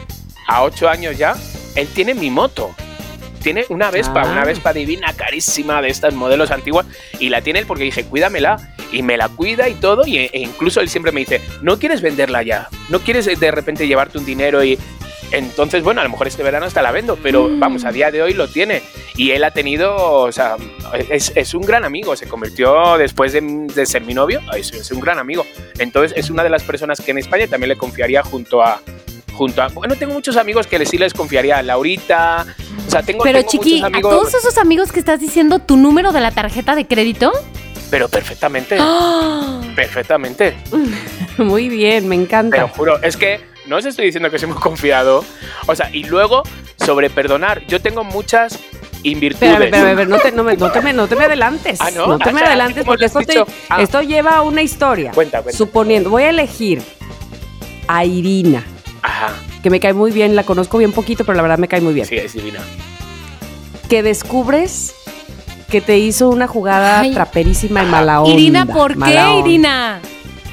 [0.48, 1.34] a ocho años ya,
[1.76, 2.74] él tiene mi moto.
[3.44, 4.32] Tiene una Vespa, Ah.
[4.32, 6.86] una Vespa divina, carísima, de estas modelos antiguas,
[7.20, 8.56] y la tiene él porque dije, cuídamela,
[8.90, 12.00] y me la cuida y todo, y, e incluso él siempre me dice, no quieres
[12.00, 14.78] venderla ya, no quieres eh, de repente llevarte un dinero y...
[15.30, 18.22] Entonces, bueno, a lo mejor este verano hasta la vendo, pero vamos, a día de
[18.22, 18.82] hoy lo tiene.
[19.16, 20.56] Y él ha tenido, o sea,
[21.08, 24.92] es, es un gran amigo, se convirtió después de, de ser mi novio, es, es
[24.92, 25.44] un gran amigo.
[25.78, 28.80] Entonces, es una de las personas que en España también le confiaría junto a...
[29.36, 31.60] Junto a, bueno, tengo muchos amigos que sí les confiaría.
[31.62, 32.46] Laurita,
[32.86, 35.76] o sea, tengo, Pero tengo Chiqui, muchos a todos esos amigos que estás diciendo tu
[35.76, 37.32] número de la tarjeta de crédito.
[37.90, 39.60] pero perfectamente, ¡Ah!
[39.74, 40.56] perfectamente.
[41.38, 42.68] Muy bien, me encanta.
[42.68, 45.24] juro, es que no os estoy diciendo que soy muy confiado.
[45.66, 46.42] O sea, y luego,
[46.84, 48.58] sobre perdonar, yo tengo muchas
[49.02, 49.52] invirtudes.
[49.52, 51.80] Espérame, espérame, espérame, no te, no, me, no, te me, no te me adelantes.
[51.80, 52.18] Ah, ¿no?
[52.18, 53.52] te me Ah, sea, adelantes ¿cómo porque lo has esto, te-?
[53.70, 53.82] Ah.
[53.82, 55.10] esto lleva a una historia.
[55.12, 55.56] Cuenta, cuenta.
[55.58, 56.82] Suponiendo, voy a elegir
[57.88, 58.64] a Irina,
[59.14, 61.80] Ajá, que me cae muy bien, la conozco bien poquito, pero la verdad me cae
[61.80, 62.06] muy bien.
[62.06, 62.60] sí, es divina.
[63.88, 64.94] Que descubres
[65.70, 67.12] que te hizo una jugada Ay.
[67.14, 67.90] traperísima y Ajá.
[67.92, 68.34] mala onda.
[68.34, 69.38] Irina, ¿por qué.
[69.38, 70.00] Irina?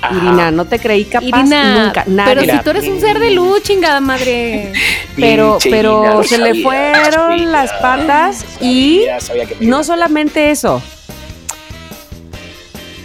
[0.02, 0.16] Ajá.
[0.16, 2.04] Irina, no te creí capaz Irina, nunca.
[2.08, 2.36] Nadie.
[2.36, 4.74] pero si tú eres un ser de luz, chingada madre.
[5.16, 10.82] pero, pero Irina, se le fueron sabía, las patas y sabía, no solamente eso.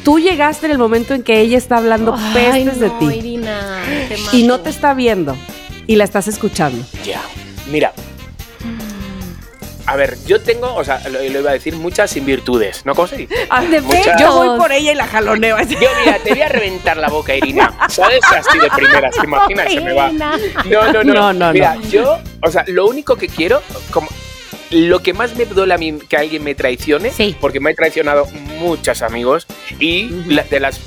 [0.06, 2.32] Tú llegaste en el momento en que ella está hablando Ay,
[2.64, 3.82] pestes de no, ti Irina,
[4.32, 5.36] y no te está viendo
[5.88, 6.86] y la estás escuchando.
[7.04, 7.20] Ya,
[7.72, 7.92] mira.
[9.84, 12.94] A ver, yo tengo, o sea, lo, lo iba a decir, muchas invirtudes, ¿no?
[12.94, 13.34] ¿Cómo se dice?
[13.68, 15.56] De Muchas- Yo voy por ella y la jaloneo.
[15.56, 15.74] así.
[15.74, 17.72] Yo, mira, te voy a reventar la boca, Irina.
[17.88, 18.20] ¿Sabes?
[18.24, 19.72] Así de primeras, ¿te imaginas?
[19.72, 20.10] Se me va.
[20.12, 21.14] No, no, no.
[21.14, 21.82] No, no, Mira, no.
[21.88, 23.60] yo, o sea, lo único que quiero,
[23.92, 24.08] como
[24.70, 27.36] lo que más me duele a mí que alguien me traicione, Sí.
[27.40, 28.26] porque me he traicionado
[28.58, 29.46] muchos amigos
[29.78, 30.80] y de las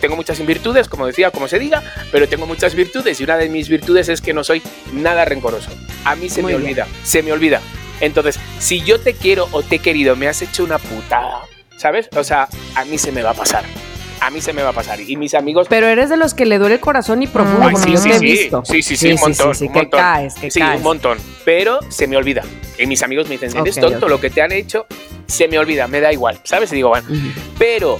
[0.00, 3.50] tengo muchas virtudes, como decía, como se diga, pero tengo muchas virtudes y una de
[3.50, 4.62] mis virtudes es que no soy
[4.94, 5.68] nada rencoroso.
[6.04, 6.70] A mí se Muy me bien.
[6.70, 7.60] olvida, se me olvida.
[8.00, 11.42] Entonces, si yo te quiero o te he querido, me has hecho una putada,
[11.76, 12.08] ¿sabes?
[12.16, 13.64] O sea, a mí se me va a pasar.
[14.20, 15.00] A mí se me va a pasar.
[15.00, 17.72] Y mis amigos Pero eres de los que le duele el corazón y profundo, Ay,
[17.72, 18.26] porque sí, yo sí, te he sí.
[18.26, 18.62] visto.
[18.64, 20.00] Sí, sí, sí, un montón, sí, un que montón.
[20.00, 20.76] caes, que sí, caes.
[20.76, 21.18] un montón.
[21.44, 22.42] Pero se me olvida.
[22.78, 24.86] Y mis amigos me dicen, eres tonto, lo que te han hecho,
[25.26, 26.38] se me olvida, me da igual.
[26.44, 26.72] ¿Sabes?
[26.72, 27.06] Y digo, bueno,
[27.58, 27.98] pero,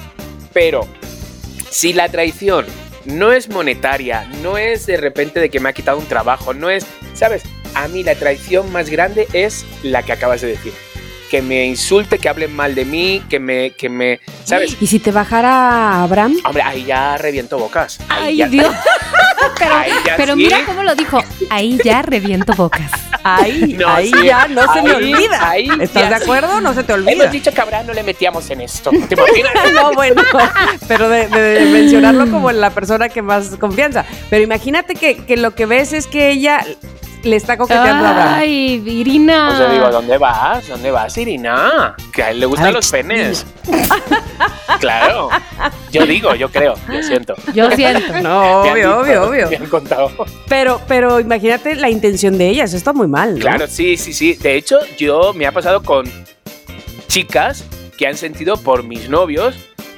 [0.53, 0.87] pero,
[1.71, 2.67] si la traición
[3.07, 6.69] no es monetaria, no es de repente de que me ha quitado un trabajo, no
[6.71, 7.43] es, ¿sabes?
[7.75, 10.73] A mí la traición más grande es la que acabas de decir.
[11.31, 14.77] Que me insulte, que hablen mal de mí, que me, que me, ¿sabes?
[14.81, 16.37] ¿Y si te bajara Abraham?
[16.45, 18.01] Hombre, ahí ya reviento bocas.
[18.09, 18.75] Ahí Ay, ya- Dios.
[20.16, 20.43] pero sí.
[20.43, 21.23] mira cómo lo dijo.
[21.51, 22.90] Ahí ya reviento bocas.
[23.23, 24.25] Ahí, No, ahí sí.
[24.27, 25.51] ya no se me olvida.
[25.51, 26.23] ahí ¿Estás de sí.
[26.25, 26.61] acuerdo?
[26.61, 27.12] No se te olvida.
[27.12, 28.90] Hemos dicho que a Abraham no le metíamos en esto.
[28.90, 29.53] ¿Te imaginas?
[29.75, 30.23] No, bueno,
[30.88, 34.05] pero de, de- de mencionarlo como la persona que más confianza.
[34.31, 36.64] Pero imagínate que, que lo que ves es que ella
[37.23, 38.35] le está coqueteando a Abraham.
[38.39, 39.47] Ay, Irina.
[39.49, 40.69] Pues yo digo, ¿dónde vas?
[40.69, 41.95] ¿Dónde vas, Irina?
[42.13, 43.47] Que a él le gustan Ay, los penes.
[44.81, 45.29] claro.
[45.91, 47.35] Yo digo, yo creo, yo siento.
[47.53, 48.21] Yo siento.
[48.23, 49.51] No, obvio, dicho, obvio, obvio.
[49.51, 50.11] Me han contado.
[50.49, 53.41] Pero, pero imagínate la intención de ella, eso está muy mal, ¿no?
[53.41, 54.35] Claro, sí, sí, sí.
[54.35, 56.11] De hecho, yo me ha pasado con
[57.09, 57.65] chicas
[57.99, 59.55] que han sentido por mis novios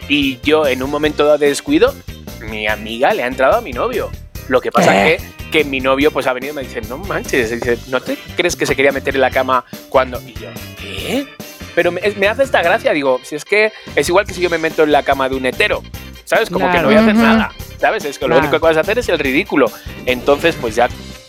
[0.08, 1.94] y yo en un momento de descuido,
[2.40, 4.10] mi amiga le ha entrado a mi novio.
[4.48, 5.16] Lo que pasa ¿Qué?
[5.18, 8.16] que que mi novio pues ha venido y me dice, no manches, dice, ¿no te
[8.36, 10.18] crees que se quería meter en la cama cuando?
[10.22, 10.48] Y yo,
[10.80, 11.26] ¿qué?
[11.74, 14.48] Pero me, me hace esta gracia, digo, si es que es igual que si yo
[14.48, 15.82] me meto en la cama de un hetero,
[16.24, 16.48] ¿sabes?
[16.48, 18.04] Como que no voy a hacer nada, ¿sabes?
[18.06, 19.70] Es que lo único que vas a hacer es el ridículo.
[20.06, 20.88] Entonces, pues ya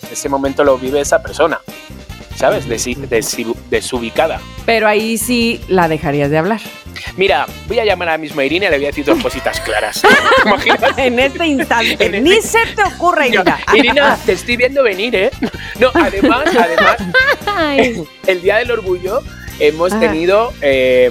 [0.09, 1.59] ese momento lo vive esa persona,
[2.35, 2.67] ¿sabes?
[2.67, 4.39] Desi- desi- desubicada.
[4.65, 6.61] Pero ahí sí la dejarías de hablar.
[7.17, 10.01] Mira, voy a llamar a Irina y le voy a decir dos cositas claras.
[10.97, 11.93] En este instante.
[12.05, 13.59] En este- Ni se te ocurra, Yo, Irina.
[13.73, 15.31] Irina, te estoy viendo venir, ¿eh?
[15.79, 16.97] No, además, además,
[18.27, 19.21] el Día del Orgullo
[19.59, 19.99] hemos Ajá.
[20.01, 20.53] tenido...
[20.61, 21.09] eh,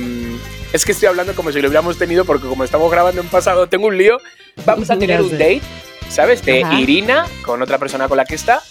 [0.72, 3.66] es que estoy hablando como si lo hubiéramos tenido porque como estamos grabando en pasado,
[3.68, 4.18] tengo un lío.
[4.64, 5.60] Vamos a tener un date,
[6.08, 6.42] ¿sabes?
[6.44, 6.80] De Ajá.
[6.80, 8.62] Irina con otra persona con la que está,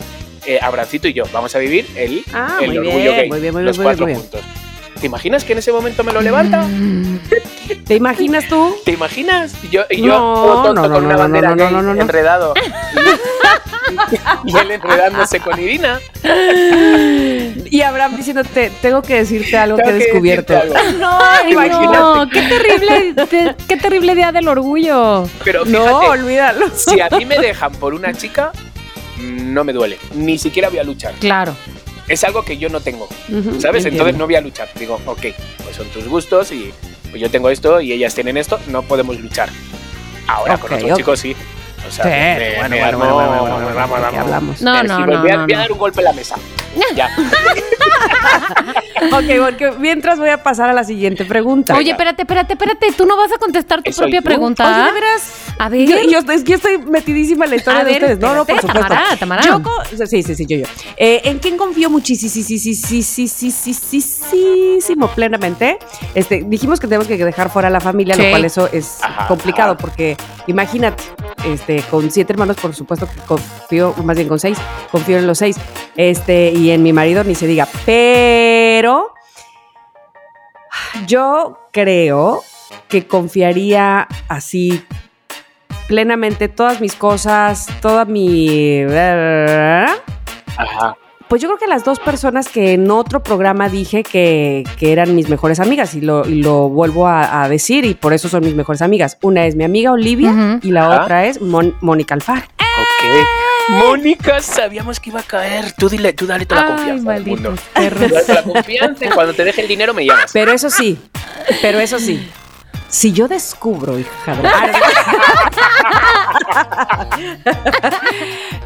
[0.48, 1.26] eh, Abrancito y yo.
[1.32, 3.30] Vamos a vivir el, Ah, el muy orgullo bien, gay.
[3.30, 4.61] muy bien, muy los muy bien, cuatro muy bien.
[5.02, 6.66] ¿Te imaginas que en ese momento me lo levanta?
[7.88, 8.76] ¿Te imaginas tú?
[8.86, 9.54] ¿Te imaginas?
[9.64, 11.64] Y yo, y yo No, todo tonto no, no, con una no, bandera no, no,
[11.64, 12.02] gay no, no, no.
[12.02, 12.54] enredado.
[14.46, 16.00] Y, y él enredándose con Irina.
[17.70, 20.56] Y Abraham diciéndote, tengo que decirte algo que he descubierto.
[20.58, 20.76] algo.
[21.00, 21.98] no, ay, Imagínate.
[21.98, 25.28] no, qué terrible, te- qué terrible día del orgullo.
[25.44, 26.68] Pero No, fíjate, olvídalo.
[26.76, 28.52] si a mí me dejan por una chica,
[29.20, 29.98] no me duele.
[30.14, 31.14] Ni siquiera voy a luchar.
[31.16, 31.56] Claro.
[32.08, 33.08] Es algo que yo no tengo,
[33.60, 33.86] ¿sabes?
[33.86, 34.70] Entonces no voy a luchar.
[34.78, 35.22] Digo, ok,
[35.64, 36.72] pues son tus gustos y
[37.10, 39.50] pues yo tengo esto y ellas tienen esto, no podemos luchar.
[40.28, 41.36] Ahora con Ok, otros chicos sí.
[41.88, 44.20] O sea, Sí, me- bueno, me bueno, bueno, bueno, bueno, bueno, vamos, ¿de qué vamos.
[44.20, 44.62] hablamos?
[44.62, 46.36] No, no, no, voy, a, no, voy a dar un golpe en la mesa.
[46.96, 47.10] Ya.
[49.12, 51.76] ok, porque mientras voy a pasar a la siguiente pregunta.
[51.76, 52.92] Oye, espérate, espérate, espérate.
[52.94, 54.26] Tú no vas a contestar tu ¿Soy propia tú?
[54.26, 54.66] pregunta.
[54.68, 55.32] Oye, de veras.
[55.58, 55.88] A ver.
[55.88, 58.20] Yo, yo estoy, es que estoy metidísima en la historia A de ver, ustedes.
[58.20, 58.90] No, no, por espérate, supuesto.
[58.90, 59.42] Tamara, Tamara.
[59.98, 60.66] Yo sí, sí, sí, yo, yo.
[60.98, 65.78] Eh, ¿En quién confío muchísimo, sí, sí, sí, sí, sí, sí, sí, sí, sí, plenamente?
[66.16, 68.24] Este, dijimos que tenemos que dejar fuera a la familia, Sí.
[68.24, 69.78] lo cual eso es Ajá, complicado ajá.
[69.82, 70.16] porque
[70.48, 71.04] imagínate,
[71.46, 74.58] este, con siete hermanos, por supuesto que confío, más bien con seis,
[74.92, 75.58] confío en los seis,
[75.96, 79.14] este, y en mi marido ni se diga, pero
[81.08, 82.44] yo creo
[82.88, 84.84] que confiaría así
[85.88, 88.84] plenamente todas mis cosas, toda mi...
[90.58, 90.98] Ajá.
[91.32, 95.16] Pues yo creo que las dos personas que en otro programa dije que, que eran
[95.16, 98.44] mis mejores amigas y lo, y lo vuelvo a, a decir y por eso son
[98.44, 99.18] mis mejores amigas.
[99.22, 101.04] Una es mi amiga Olivia y la Ajá.
[101.04, 102.42] otra es Mon- Mónica Alfaro.
[102.60, 103.70] Ok.
[103.70, 105.72] Mónica, sabíamos que iba a caer.
[105.78, 107.60] Tú dile, tú dale toda la Ay, confianza perros.
[107.74, 110.32] Tú dale toda la confianza cuando te deje el dinero me llamas.
[110.34, 111.00] Pero eso sí,
[111.62, 112.28] pero eso sí.
[112.92, 114.50] Si yo descubro, hija de...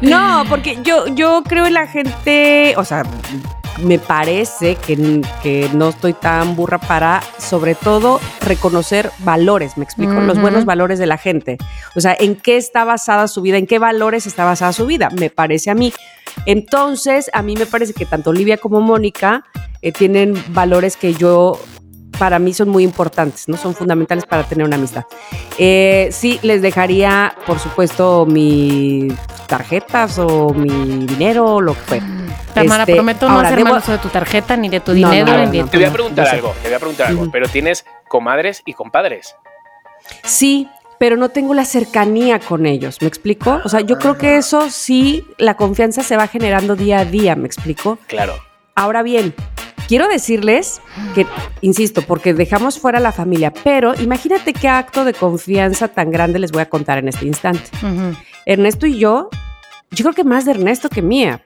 [0.02, 3.04] No, porque yo, yo creo en la gente, o sea,
[3.82, 10.14] me parece que, que no estoy tan burra para, sobre todo, reconocer valores, me explico,
[10.14, 11.56] los buenos valores de la gente.
[11.94, 15.08] O sea, en qué está basada su vida, en qué valores está basada su vida,
[15.16, 15.92] me parece a mí.
[16.46, 19.44] Entonces, a mí me parece que tanto Olivia como Mónica
[19.82, 21.60] eh, tienen valores que yo
[22.18, 23.56] para mí son muy importantes, ¿no?
[23.56, 25.04] Son fundamentales para tener una amistad.
[25.58, 29.12] Eh, sí, les dejaría, por supuesto, mis
[29.46, 32.06] tarjetas o mi dinero, lo que fuera.
[32.54, 35.10] Tamara, Este, prometo no hacer debo- mal uso de tu tarjeta, ni de tu No,
[35.10, 35.70] dinero, no, no, ni de no, tu...
[35.72, 39.34] Te voy a preguntar algo, te voy a preguntar algo, pero tienes comadres y compadres.
[40.24, 43.60] Sí, pero no tengo la cercanía con ellos, ¿me explico?
[43.64, 47.36] O sea, yo creo que eso sí, la confianza se va generando día a día,
[47.36, 47.98] ¿me explico?
[48.06, 48.34] Claro.
[48.74, 49.34] Ahora bien,
[49.88, 50.80] quiero decirles
[51.14, 51.26] que,
[51.60, 56.38] insisto, porque dejamos fuera a la familia, pero imagínate qué acto de confianza tan grande
[56.38, 57.64] les voy a contar en este instante.
[58.44, 59.28] Ernesto y yo,
[59.90, 61.42] yo creo que más de Ernesto que mía.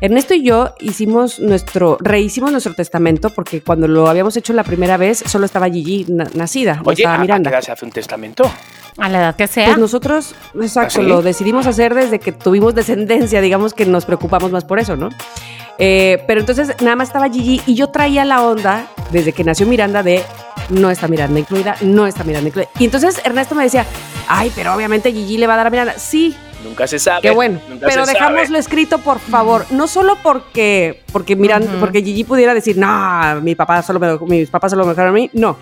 [0.00, 4.96] Ernesto y yo hicimos nuestro, rehicimos nuestro testamento porque cuando lo habíamos hecho la primera
[4.96, 7.50] vez solo estaba Gigi na- nacida, Oye, estaba ¿a, a Miranda.
[7.50, 8.50] qué edad se hace un testamento?
[8.96, 9.66] A la edad que sea.
[9.66, 14.50] Pues nosotros, exacto, ¿Ah, lo decidimos hacer desde que tuvimos descendencia, digamos que nos preocupamos
[14.52, 15.10] más por eso, ¿no?
[15.78, 19.66] Eh, pero entonces nada más estaba Gigi y yo traía la onda desde que nació
[19.66, 20.22] Miranda de
[20.70, 22.68] no está Miranda incluida, no está Miranda incluida.
[22.78, 23.84] Y entonces Ernesto me decía,
[24.28, 25.94] ay, pero obviamente Gigi le va a dar a Miranda.
[25.98, 27.20] Sí, Nunca se sabe.
[27.20, 27.60] Qué bueno.
[27.68, 28.58] Nunca Pero dejámoslo sabe.
[28.58, 29.66] escrito, por favor.
[29.70, 34.48] No solo porque, porque Miranda, porque Gigi pudiera decir, no, mi papá solo me, mis
[34.48, 35.28] papás solo me dejaron a mí.
[35.34, 35.58] No.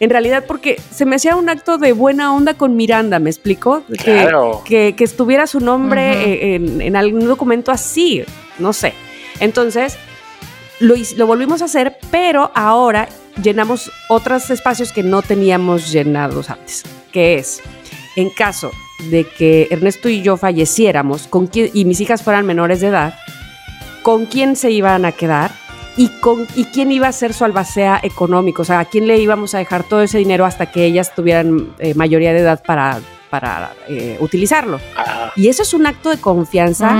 [0.00, 3.84] En realidad, porque se me hacía un acto de buena onda con Miranda, ¿me explico?
[3.88, 4.60] Que- Claro.
[4.66, 8.22] Que, que estuviera su nombre en algún documento así.
[8.58, 8.92] No sé.
[9.40, 9.96] Entonces,
[10.80, 13.08] lo, lo volvimos a hacer, pero ahora
[13.42, 16.84] llenamos otros espacios que no teníamos llenados antes.
[17.12, 17.62] Que es,
[18.16, 18.70] en caso
[19.10, 23.14] de que Ernesto y yo falleciéramos con quién- y mis hijas fueran menores de edad,
[24.02, 25.50] con quién se iban a quedar
[25.96, 29.16] y, con, y quién iba a ser su albacea económico, o sea, a quién le
[29.18, 33.00] íbamos a dejar todo ese dinero hasta que ellas tuvieran eh, mayoría de edad para,
[33.40, 34.78] para eh, utilizarlo.
[34.96, 36.92] Ah, Y eso es un acto de confianza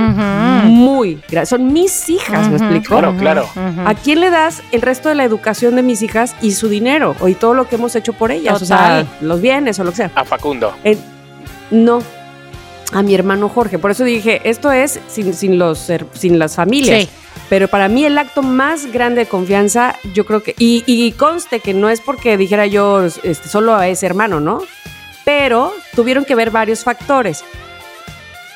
[0.65, 1.45] muy grande.
[1.45, 2.89] Son mis hijas, ¿me explico?
[2.89, 3.47] Claro, claro.
[3.85, 7.15] ¿A quién le das el resto de la educación de mis hijas y su dinero?
[7.21, 8.61] O y todo lo que hemos hecho por ellas.
[8.61, 10.11] O sea, los bienes o lo que sea.
[10.13, 10.75] a Facundo.
[10.83, 10.97] Eh,
[11.71, 12.01] no.
[12.91, 13.79] A mi hermano Jorge.
[13.79, 17.03] Por eso dije, esto es sin, sin los, sin las familias.
[17.03, 17.09] Sí.
[17.47, 21.61] Pero para mí el acto más grande de confianza, yo creo que, y, y conste
[21.61, 24.61] que no es porque dijera yo este, solo a ese hermano, ¿no?
[25.25, 27.43] Pero tuvieron que ver varios factores.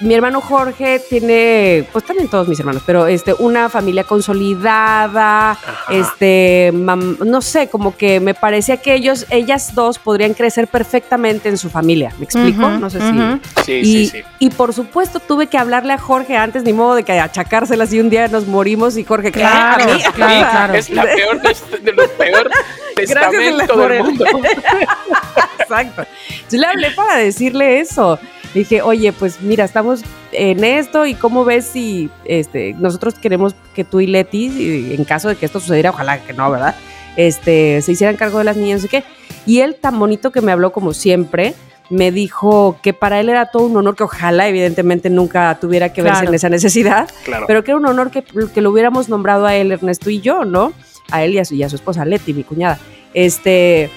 [0.02, 5.76] Mi hermano Jorge tiene, pues también todos mis hermanos, pero este, una familia consolidada, Ajá.
[5.90, 11.50] este, mam- no sé, como que me parecía que ellos, ellas dos podrían crecer perfectamente
[11.50, 12.14] en su familia.
[12.18, 12.70] ¿Me explico?
[12.70, 13.62] No sé si.
[13.66, 14.24] Sí, Y, sí, sí.
[14.40, 18.00] y por supuesto tuve que hablarle a Jorge antes, ni modo de que achacárselas y
[18.00, 19.32] un día nos morimos y Jorge.
[19.34, 20.74] Claro, claro, Sí, claro.
[20.80, 22.50] Es la peor de lo peor
[22.96, 24.26] testamento por del el- mundo.
[25.60, 26.06] Exacto.
[26.50, 28.18] Yo le hablé para decirle eso.
[28.54, 33.84] Dije, oye, pues mira, estamos en esto y cómo ves si este, nosotros queremos que
[33.84, 36.76] tú y Leti, y en caso de que esto sucediera, ojalá que no, ¿verdad?
[37.16, 39.04] Este, se hicieran cargo de las niñas, no sé qué.
[39.46, 41.54] Y él, tan bonito que me habló como siempre,
[41.92, 46.02] me dijo que para él era todo un honor, que ojalá evidentemente nunca tuviera que
[46.02, 46.30] verse Claro.
[46.30, 47.46] en esa necesidad, Claro.
[47.48, 50.46] pero que era un honor que, que lo hubiéramos nombrado a él, Ernesto y yo,
[50.46, 50.72] ¿no?
[51.12, 52.80] A él y a su, y a su esposa Leti, mi cuñada.
[53.14, 53.90] Este,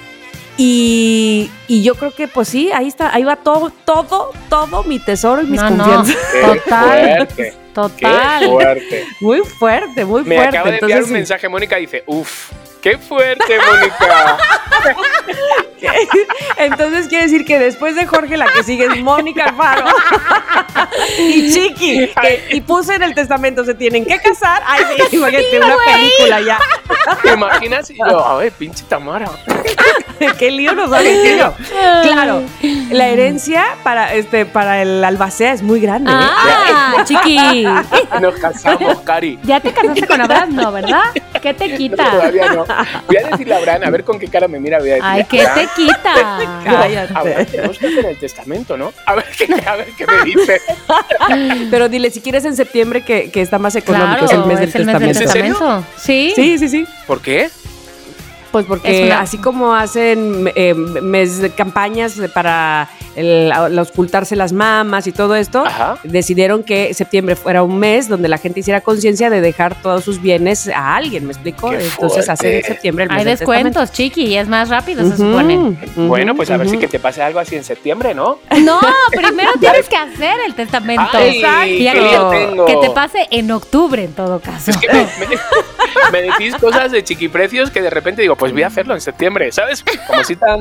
[0.59, 4.99] Y, y yo creo que, pues sí, ahí está, ahí va todo, todo, todo mi
[4.99, 5.85] tesoro y mis No, no.
[5.85, 6.17] confianzas.
[6.33, 7.17] Qué Total.
[7.17, 7.55] fuerte.
[7.75, 8.41] Total.
[8.41, 9.05] Qué fuerte.
[9.21, 10.59] Muy fuerte, muy Me fuerte.
[10.59, 12.51] acaba de enviar Entonces, un mensaje, Mónica, dice, uff,
[12.83, 14.37] qué fuerte, Mónica.
[16.59, 19.87] Entonces quiere decir que después de Jorge la que sigue es Mónica Alfaro
[21.19, 22.09] y Chiqui.
[22.21, 24.63] que- y puse en el testamento, se tienen que casar.
[24.67, 26.59] Ay, sí, imagínate, una película ya.
[27.23, 27.91] ¿Te imaginas?
[27.91, 29.31] Y yo, a ver, pinche Tamara.
[30.39, 31.53] Qué lío nos ha metido.
[32.03, 32.43] Claro,
[32.91, 36.13] la herencia para, este, para el albacea es muy grande.
[36.13, 36.15] ¿eh?
[36.17, 37.67] Ah, chiqui.
[38.21, 39.39] Nos casamos, Cari.
[39.43, 40.71] Ya te casaste con Abraham, ¿no?
[40.71, 41.03] ¿Verdad?
[41.43, 42.11] ¿Qué te No, quita?
[42.11, 42.65] todavía no.
[43.09, 44.79] Voy a decirle a Abraham, a ver con qué cara me mira.
[44.79, 46.39] Voy a decirle, Ay, ¿qué "Abraham, te quita?
[46.65, 47.13] Cállate.
[47.19, 48.93] Abraham, tenemos que hacer el testamento, ¿no?
[49.07, 50.61] A ver qué, a ver qué me dice.
[51.71, 54.59] Pero dile, si quieres en septiembre, que, que está más económico, Claro, es el mes
[54.61, 55.21] del es el mes del testamento.
[55.21, 55.53] ¿Es en serio?
[55.55, 55.87] testamento.
[55.97, 56.33] Sí.
[56.35, 56.87] Sí, sí, sí.
[57.07, 57.51] ¿Por qué?
[58.53, 64.37] Pues porque Es una- así como hacen eh, mes de campañas para el, el ocultarse
[64.37, 65.97] las mamas y todo esto, Ajá.
[66.05, 70.21] decidieron que septiembre fuera un mes donde la gente hiciera conciencia de dejar todos sus
[70.21, 71.71] bienes a alguien, ¿me explico?
[71.71, 72.69] Qué Entonces hacen en fuerte.
[72.75, 75.77] septiembre el mes Hay del descuentos, chiqui, y es más rápido, se supone.
[75.97, 78.39] Bueno, pues a ver si que te pase algo así en septiembre, ¿no?
[78.63, 78.79] No,
[79.11, 81.03] primero tienes que hacer el testamento.
[81.13, 82.67] Ay, Y qué que, lío tengo.
[82.67, 84.71] que te pase en octubre, en todo caso.
[84.73, 85.37] Es que me, me-
[86.13, 89.53] me decís cosas de chiquiprecios que de repente digo, pues voy a hacerlo en septiembre,
[89.53, 89.85] ¿sabes?
[90.09, 90.59] Como si tan,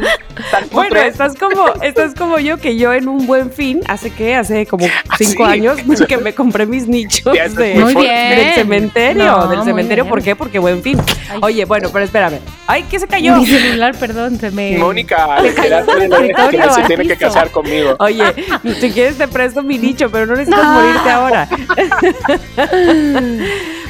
[0.52, 4.36] tan Bueno, estás como, estás como yo, que yo en un buen fin, hace que,
[4.36, 4.86] hace como
[5.18, 5.52] cinco sí.
[5.52, 8.36] años, que me compré mis nichos Ya, de- muy Muy bien.
[8.38, 9.24] del cementerio.
[9.26, 10.06] No, del cementerio.
[10.08, 10.36] ¿por qué?
[10.36, 11.02] Porque buen fin.
[11.32, 11.40] Ay.
[11.42, 12.38] Oye, bueno, pero espérame.
[12.68, 13.36] Ay, ¿qué se cayó?
[13.38, 14.78] Mi celular, perdón, se me.
[14.78, 17.96] Mónica, Se se tiene que casar conmigo.
[17.98, 18.24] Oye,
[18.80, 20.74] si quieres te presto mi nicho, pero no necesitas No.
[20.74, 21.50] morirte ahora.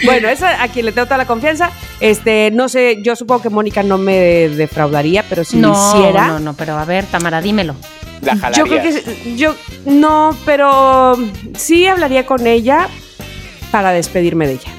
[0.06, 1.72] bueno, esa a quien le tengo toda la confianza.
[2.00, 6.28] Este, no sé, yo supongo que Mónica no me defraudaría, pero si lo no, hiciera.
[6.28, 7.76] no, no, pero a ver, Tamara, dímelo.
[8.22, 8.58] La jalarías.
[8.58, 11.18] Yo creo que yo no, pero
[11.58, 12.88] sí hablaría con ella
[13.72, 14.72] para despedirme de ella.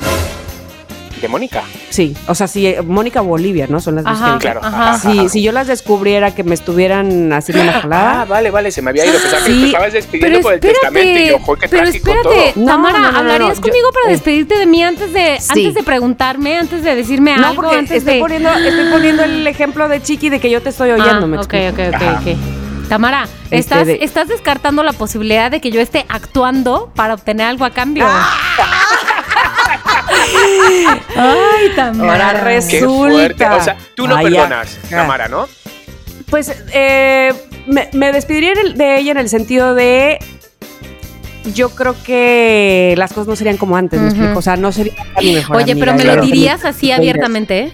[1.22, 1.62] De Mónica.
[1.88, 3.80] Sí, o sea, si Mónica o Bolivia, ¿no?
[3.80, 4.60] Son las dos Ajá, que Claro.
[4.64, 4.98] ajá.
[4.98, 8.24] Si, si yo las descubriera que me estuvieran haciendo Ah, jalada.
[8.24, 9.14] vale, vale, se me había ido.
[9.20, 12.10] Pensaba que Sí, te estabas despidiendo por el testamento y yo, joder, qué pero trágico
[12.10, 12.64] espérate, todo.
[12.64, 14.12] No, Tamara, no, no, no, ¿hablarías no, conmigo yo- para eh.
[14.12, 15.46] despedirte de mí antes de, Sí.
[15.50, 18.20] antes de preguntarme, antes de decirme No, algo, porque antes estoy de...
[18.20, 21.36] poniendo, estoy poniendo el ejemplo de Chiqui de que yo te estoy oyendo, Ah, ¿me
[21.38, 21.82] ok, explico?
[21.82, 22.20] ok, ok, Ajá.
[22.20, 22.36] ok.
[22.88, 27.46] Tamara, Este ¿estás, de- estás descartando la posibilidad de que yo esté actuando para obtener
[27.46, 28.04] algo a cambio.
[28.06, 28.36] Ah.
[31.16, 32.28] Ay, Tamara.
[32.28, 33.56] Ahora Resulta.
[33.56, 34.96] O sea, tú no Ay, perdonas, acá.
[34.96, 35.48] Tamara, ¿no?
[36.30, 37.32] Pues eh,
[37.66, 40.18] me, me despediría de ella en el sentido de.
[41.54, 44.38] Yo creo que las cosas no serían como antes, ¿me explico?
[44.38, 46.20] O sea, no sería mi mejor Oye, pero ¿me claro.
[46.20, 47.58] lo dirías así abiertamente?
[47.58, 47.72] ¿eh?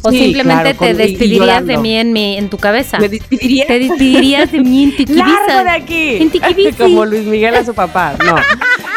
[0.00, 2.98] ¿O Sí, simplemente claro, te despedirías de mí en, mi, en tu cabeza?
[2.98, 3.66] Me despediría.
[3.66, 6.16] ¿Te despedirías de mí en tu ¡Largo de aquí!
[6.20, 6.74] En.
[6.78, 8.14] Como Luis Miguel a su papá.
[8.24, 8.36] No.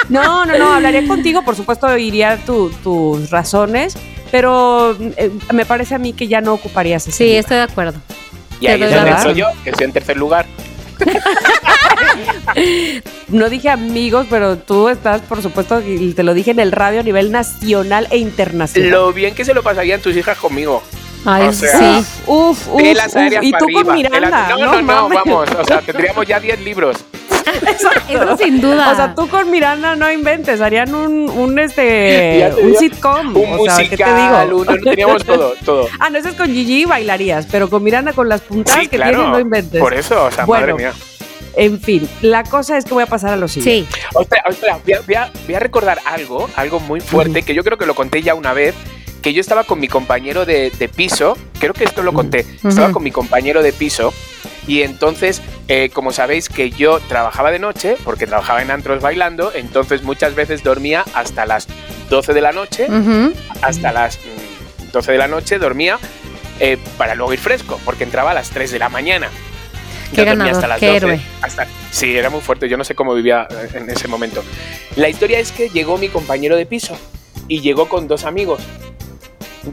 [0.10, 0.74] No, no, no.
[0.74, 3.96] Hablaría contigo, por supuesto, iría tu- tus razones,
[4.32, 7.39] pero eh, me parece a mí que ya no ocuparías ese Sí, lugar.
[7.39, 8.00] estoy de acuerdo.
[8.62, 10.46] Y ahí es donde estoy yo, que estoy en tercer lugar.
[13.28, 17.02] No dije amigos, pero tú estás, por supuesto, y te lo dije en el radio
[17.02, 18.89] a nivel nacional e internacional.
[18.89, 20.82] Lo bien que se lo pasarían tus hijas conmigo.
[21.26, 22.08] Ay, O sea, sí.
[22.26, 22.82] Uf, uf,
[23.41, 24.48] Y tú con Miranda.
[24.50, 25.50] No, no, no, vamos.
[25.60, 26.98] O sea, tendríamos ya 10 libros.
[27.67, 27.89] Eso
[28.38, 28.91] sin duda.
[28.91, 33.36] O sea, tú con Miranda no inventes, harían un, un este un digo, sitcom.
[33.36, 34.62] Un o sea, ¿qué te musical, digo?
[34.62, 35.88] uno, teníamos todo, todo.
[35.99, 38.97] Ah, no, eso es con Gigi bailarías, pero con Miranda con las puntadas Sí, que
[38.97, 39.12] claro.
[39.12, 39.79] tienes no inventes.
[39.81, 40.62] Por eso, o sea, Bueno.
[40.67, 40.93] madre mía.
[41.55, 43.89] En fin, la cosa es que voy a pasar a lo siguiente.
[43.91, 43.99] Sí.
[44.19, 47.63] Espera, espera, voy a, voy a- voy a recordar algo, algo muy fuerte, que yo
[47.63, 48.75] creo que lo conté ya una vez,
[49.23, 52.83] que yo estaba con mi compañero de, de piso, creo que esto lo conté, estaba
[52.86, 52.93] Ujú.
[52.93, 54.13] con mi compañero de piso,
[54.67, 59.51] y entonces, eh, como sabéis que yo trabajaba de noche, porque trabajaba en antros bailando,
[59.53, 61.67] entonces muchas veces dormía hasta las
[62.10, 62.88] 12 de la noche,
[63.62, 65.97] hasta las mm, 12 de la noche dormía
[66.60, 69.30] eh, para luego ir fresco, porque entraba a las 3 de la mañana.
[70.12, 71.19] Qué Yo dormía ganador, hasta las qué 12, héroe.
[71.41, 74.43] hasta- sí, era muy fuerte, yo no sé cómo vivía eh, en ese momento.
[74.95, 76.97] La historia es que llegó mi compañero de piso
[77.49, 78.62] y llegó con dos amigos.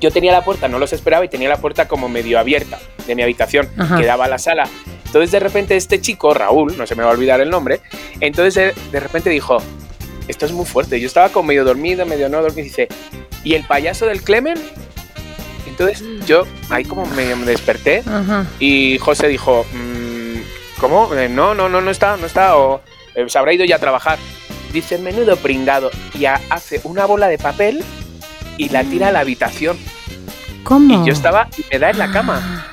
[0.01, 3.15] Yo tenía la puerta, no los esperaba y tenía la puerta como medio abierta de
[3.15, 3.99] mi habitación, Ajá.
[3.99, 4.69] que daba a la sala.
[5.07, 7.81] Entonces de repente este chico, Raúl, no se me va a olvidar el nombre,
[8.21, 9.59] entonces de, repente dijo,
[10.27, 12.89] esto es muy fuerte, yo estaba como medio dormido, medio no dormido, y dice,
[13.45, 14.59] ¿y el payaso del Clemen?
[15.67, 18.47] Entonces yo ahí como me desperté Ajá.
[18.61, 21.13] y José dijo, "Mm, ¿cómo?
[21.15, 22.81] Eh, no, no, no, no está, no está, o
[23.15, 24.19] eh, se habrá ido ya a trabajar.
[24.73, 27.85] Dice, menudo pringado, y ha- hace una bola de papel
[28.59, 29.79] y la tira a la habitación.
[30.63, 31.03] ¿Cómo?
[31.03, 32.67] Y yo estaba, y me da en la cama.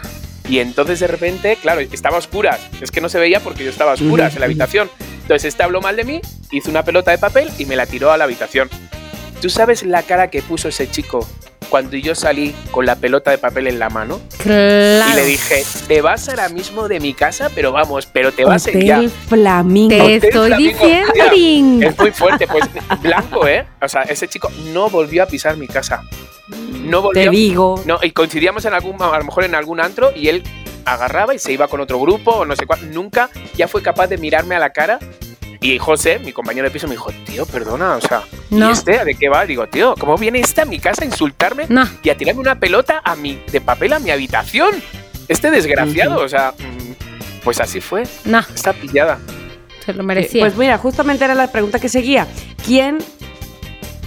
[0.47, 2.59] Y entonces de repente, claro, estaba a oscuras.
[2.81, 4.89] Es que no se veía porque yo estaba a oscuras en la habitación.
[5.21, 6.21] Entonces este habló mal de mí,
[6.51, 8.69] hizo una pelota de papel y me la tiró a la habitación.
[9.41, 11.27] ¿Tú sabes la cara que puso ese chico
[11.71, 14.19] cuando yo salí con la pelota de papel en la mano?
[14.37, 15.11] Claro.
[15.13, 18.67] Y le dije, te vas ahora mismo de mi casa, pero vamos, pero te vas
[18.67, 18.97] en ya.
[18.97, 19.89] Hotel Flamingo.
[19.89, 20.77] Te Hotel estoy Flamingo.
[20.85, 21.87] diciendo, Tía.
[21.89, 22.65] Es muy fuerte, pues
[23.01, 23.65] blanco, ¿eh?
[23.81, 26.03] O sea, ese chico no volvió a pisar mi casa.
[26.83, 27.23] No volvió.
[27.23, 27.81] Te digo.
[27.85, 30.43] No, y coincidíamos en algún, a lo mejor en algún antro y él
[30.83, 32.91] agarraba y se iba con otro grupo o no sé cuál.
[32.93, 34.99] Nunca ya fue capaz de mirarme a la cara.
[35.63, 38.69] Y José, mi compañero de piso, me dijo, tío, perdona, o sea, No.
[38.69, 39.45] ¿y este de qué va?
[39.45, 41.87] Digo, tío, ¿cómo viene este a mi casa a insultarme No.
[42.01, 44.81] y a tirarme una pelota a mi, de papel a mi habitación?
[45.27, 49.19] Este desgraciado, o sea, mm, pues así fue, No, está pillada.
[49.85, 50.41] se lo merecía.
[50.45, 52.27] Pues mira, justamente era la pregunta que seguía.
[52.65, 52.97] ¿Quién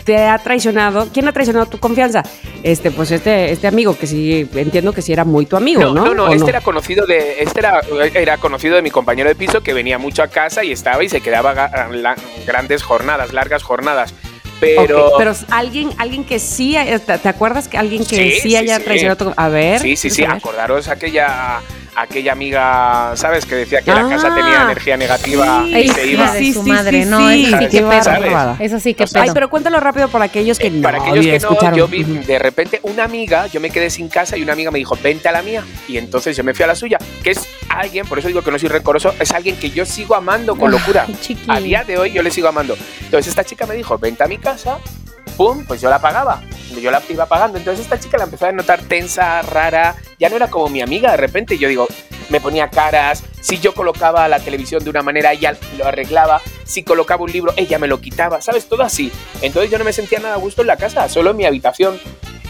[0.04, 1.08] te ha traicionado?
[1.12, 2.22] ¿Quién ha traicionado tu confianza?
[2.62, 5.92] Este, pues este, este amigo, que sí, entiendo que sí era muy tu amigo, ¿no?
[6.04, 7.80] no, no, ¿O este era conocido de, este era,
[8.14, 11.08] era conocido de mi compañero de piso que venía mucho a casa y estaba y
[11.08, 11.70] se quedaba
[12.46, 14.14] grandes jornadas, largas jornadas.
[14.60, 16.76] Pero, pero alguien, alguien que sí,
[17.22, 18.84] ¿te acuerdas que alguien que sí, Sí, sí, haya sí.
[18.84, 19.80] traicionado tu A ver.
[19.80, 21.60] sí, sí, sí, acordaros aquella
[21.96, 23.46] aquella amiga, ¿sabes?
[23.46, 26.32] Que decía que la Ah, casa tenía energía negativa sí, y Ay, se iba.
[26.32, 28.56] de su madre, no, eso sí que pedo.
[28.60, 29.34] Eso sí que O sea, Ay, pedo.
[29.34, 31.78] pero cuéntalo rápido para aquellos que Eh, no Para aquellos que no, escucharon.
[31.78, 34.78] yo vi de repente una amiga, yo me quedé sin casa y una amiga me
[34.78, 35.62] dijo, vente a la mía.
[35.88, 38.50] Y entonces yo me fui a la suya, que es alguien, por eso digo que
[38.50, 41.06] no soy rencoroso, es alguien que yo sigo amando con locura.
[41.08, 41.38] Ay.
[41.48, 42.76] A día de hoy yo le sigo amando.
[43.02, 44.78] Entonces esta chica me dijo, vente a mi casa,
[45.36, 46.42] pum, pues yo la pagaba.
[46.80, 47.58] Yo la iba pagando.
[47.58, 49.94] Entonces esta chica la empezó a notar tensa, rara.
[50.18, 51.56] Ya no era como mi amiga de repente.
[51.58, 51.86] Yo digo,
[52.30, 53.22] me ponía caras.
[53.40, 56.40] Si yo colocaba la televisión de una manera, ella lo arreglaba.
[56.64, 58.40] Si colocaba un libro, ella me lo quitaba.
[58.40, 58.68] ¿Sabes?
[58.68, 59.12] Todo así.
[59.42, 61.98] Entonces yo no me sentía nada a gusto en la casa, solo en mi habitación.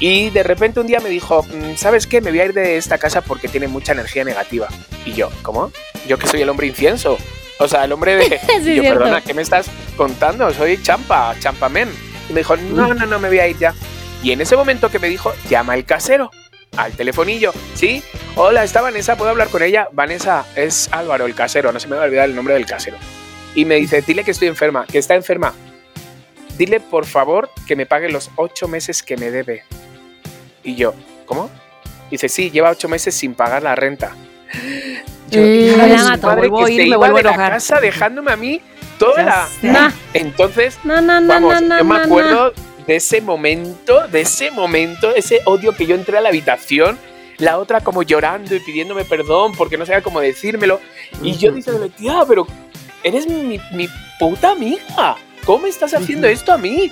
[0.00, 2.20] Y de repente un día me dijo, "Mm, ¿sabes qué?
[2.20, 4.68] Me voy a ir de esta casa porque tiene mucha energía negativa.
[5.04, 5.70] Y yo, ¿cómo?
[6.08, 7.16] Yo que soy el hombre incienso.
[7.58, 8.40] O sea, el hombre de...
[8.64, 8.98] Sí, yo, cierto.
[9.00, 9.66] perdona, ¿qué me estás
[9.96, 10.52] contando?
[10.52, 11.88] Soy champa, champamen.
[12.28, 13.74] Y me dijo, no, no, no, me voy a ir ya.
[14.22, 16.30] Y en ese momento que me dijo, llama el casero
[16.76, 17.52] al telefonillo.
[17.74, 18.02] ¿Sí?
[18.36, 19.88] Hola, está Vanessa, ¿puedo hablar con ella?
[19.92, 22.96] Vanessa, es Álvaro, el casero, no se me va a olvidar el nombre del casero.
[23.54, 25.54] Y me dice, dile que estoy enferma, que está enferma.
[26.56, 29.64] Dile, por favor, que me pague los ocho meses que me debe.
[30.62, 30.94] Y yo,
[31.26, 31.50] ¿cómo?
[32.10, 34.16] Dice, sí, lleva ocho meses sin pagar la renta.
[35.30, 36.36] Yo, de la su mato.
[36.36, 38.60] Vuelvo a que ir, se me iba vuelvo a de la casa dejándome a mí
[38.98, 39.92] toda Ya la...
[40.12, 42.52] Entonces, Vamos, yo me acuerdo
[42.86, 46.98] de ese momento, de ese momento, ese odio que yo entré a la habitación,
[47.38, 50.80] la otra como llorando y pidiéndome perdón porque no sabía cómo decírmelo.
[51.22, 52.46] Y yo diciéndole, tía, pero
[53.02, 55.16] eres mi, mi puta amiga.
[55.44, 56.90] ¿Cómo estás haciendo esto a mí?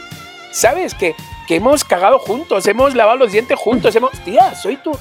[0.50, 0.94] ¿Sabes?
[0.94, 1.14] Que,
[1.48, 4.12] que hemos cagado juntos, hemos lavado los dientes juntos, hemos...
[4.24, 4.92] Tía, soy tú.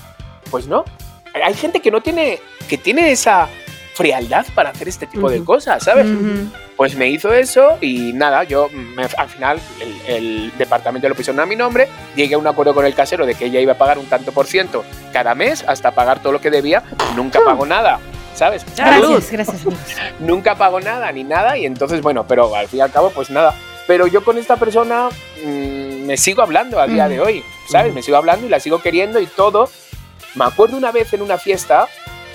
[0.49, 0.85] Pues no.
[1.33, 2.39] Hay gente que no tiene,
[2.71, 3.49] que tiene esa
[3.95, 6.07] frialdad para hacer este tipo de cosas, ¿sabes?
[6.77, 11.41] Pues me hizo eso y nada, yo me- al final el, el departamento lo pusieron
[11.41, 13.77] a mi nombre, llegué a un acuerdo con el casero de que ella iba a
[13.77, 16.81] pagar un tanto por ciento cada mes hasta pagar todo lo que debía,
[17.17, 17.99] nunca pagó nada,
[18.33, 18.65] ¿sabes?
[18.77, 19.61] Gracias, gracias.
[20.19, 23.29] Nunca pagó nada ni nada y entonces bueno, pero al fin y al cabo pues
[23.29, 23.53] nada.
[23.87, 25.09] Pero yo con esta persona
[25.45, 27.09] mm, me sigo hablando a día Mm.
[27.09, 27.93] de hoy, ¿sabes?
[27.93, 29.69] Me sigo hablando y la sigo queriendo y todo.
[30.35, 31.87] Me acuerdo una vez en una fiesta,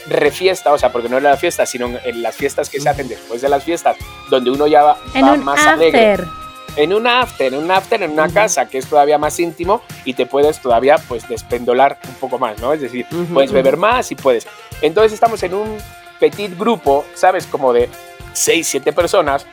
[0.08, 3.08] refiesta, o sea, porque no era la fiesta, sino en las fiestas que se hacen
[3.08, 3.96] después de las fiestas,
[4.30, 6.12] donde uno ya va, En va un más alegre.
[6.12, 6.28] after.
[6.76, 8.34] En un after, en un after, en una Ujú.
[8.34, 12.58] casa que es todavía más íntimo y te puedes todavía pues despendolar un poco más,
[12.60, 12.72] ¿no?
[12.74, 13.56] Es decir, Ujú, puedes ujú.
[13.56, 14.46] beber más y puedes.
[14.82, 15.78] Entonces estamos en un
[16.20, 17.46] petit grupo, ¿sabes?
[17.46, 17.88] Como de
[18.34, 19.46] 6, 7 personas.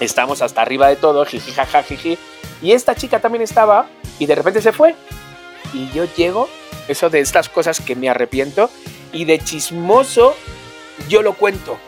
[0.00, 2.18] Estamos hasta arriba de todo, jiji, jaja, jiji.
[2.60, 3.86] Y esta chica también estaba
[4.18, 4.94] y de repente se fue.
[5.72, 6.48] Y yo llego,
[6.88, 8.70] eso de estas cosas que me arrepiento,
[9.12, 10.34] y de chismoso
[11.08, 11.78] yo lo cuento.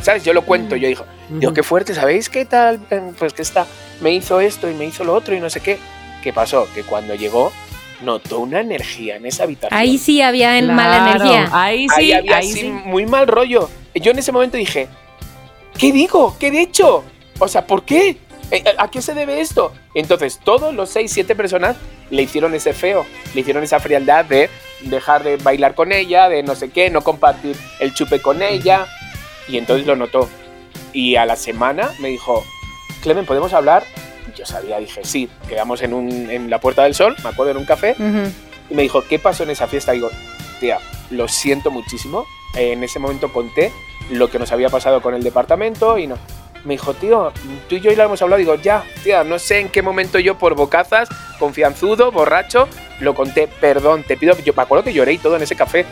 [0.00, 0.24] ¿Sabes?
[0.24, 0.74] Yo lo cuento.
[0.76, 2.80] Yo digo, Digo, qué fuerte, ¿sabéis qué tal?
[2.90, 3.66] Eh, Pues que está,
[4.00, 5.78] me hizo esto y me hizo lo otro y no sé qué.
[6.22, 6.68] ¿Qué pasó?
[6.74, 7.52] Que cuando llegó,
[8.02, 9.78] notó una energía en esa habitación.
[9.78, 11.48] Ahí sí había en mala Claro, energía.
[11.52, 12.68] Ahí sí, Ahí había ahí sí.
[12.68, 13.70] muy mal rollo.
[13.94, 14.88] Yo en ese momento dije,
[15.78, 16.36] ¿qué digo?
[16.38, 17.04] ¿Qué he hecho?
[17.38, 18.18] O sea, ¿por qué?
[18.50, 19.72] Eh, ¿A qué se debe esto?
[19.94, 21.76] Entonces, todos los seis, siete personas
[22.12, 24.50] le hicieron ese feo, le hicieron esa frialdad de
[24.82, 28.86] dejar de bailar con ella, de no sé qué, no compartir el chupe con ella.
[29.48, 30.28] Y entonces lo notó.
[30.92, 32.44] Y a la semana me dijo,
[33.02, 33.82] Clemen, ¿podemos hablar?
[34.30, 37.52] Y yo sabía, dije, sí, quedamos en, un, en la Puerta del Sol, me acuerdo,
[37.52, 37.96] en un café.
[38.68, 39.92] Y me dijo, ¿qué pasó en esa fiesta?
[39.92, 40.10] Digo,
[40.60, 40.78] tía,
[41.10, 42.26] lo siento muchísimo.
[42.54, 43.72] En ese momento conté
[44.10, 46.16] lo que nos había pasado con el departamento y no.
[46.64, 47.32] Me dijo, tío,
[47.68, 48.38] tú y yo ya lo hemos hablado.
[48.38, 51.08] Digo, ya, tía, no sé en qué momento yo por bocazas,
[51.38, 52.68] confianzudo, borracho,
[53.00, 53.48] lo conté.
[53.48, 54.36] Perdón, te pido.
[54.44, 55.84] Yo me acuerdo que lloré y todo en ese café.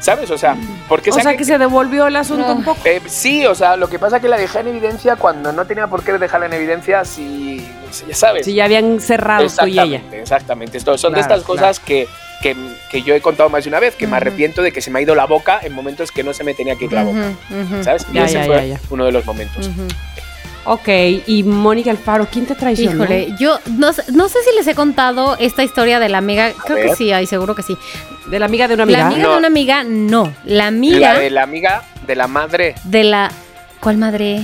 [0.00, 0.30] ¿Sabes?
[0.30, 0.54] O sea,
[0.86, 2.54] ¿por qué O sea que se devolvió el asunto No.
[2.56, 2.80] un poco.
[2.84, 5.66] Eh, sí, o sea, lo que pasa es que la dejé en evidencia cuando no
[5.66, 7.66] tenía por qué dejarla en evidencia si,
[8.06, 8.44] ya sabes.
[8.44, 9.82] Si ya habían cerrado tú y ella.
[9.82, 10.78] Exactamente, exactamente.
[10.78, 12.06] Esto, son de Claro, estas cosas que,
[12.42, 12.56] que,
[12.90, 14.98] que yo he contado más de una vez, que me arrepiento de que se me
[14.98, 17.32] ha ido la boca en momentos que no se me tenía que ir la boca.
[17.82, 18.06] ¿Sabes?
[18.10, 18.80] Y Ya, ese ya, fue ya, ya.
[18.90, 19.70] uno de los momentos.
[20.66, 20.88] Ok,
[21.26, 23.04] y Mónica Alfaro, ¿quién te traicionó?
[23.04, 26.52] Híjole, yo no, sé- no sé si les he contado esta historia de la amiga.
[26.64, 27.76] Creo que sí, ay, seguro que sí.
[28.30, 28.98] De la amiga de una amiga.
[29.00, 29.32] La amiga No.
[29.32, 30.32] de una amiga, no.
[30.44, 32.74] La amiga La de la amiga de la madre.
[32.84, 33.30] de la.
[33.80, 34.40] ¿Cuál madre?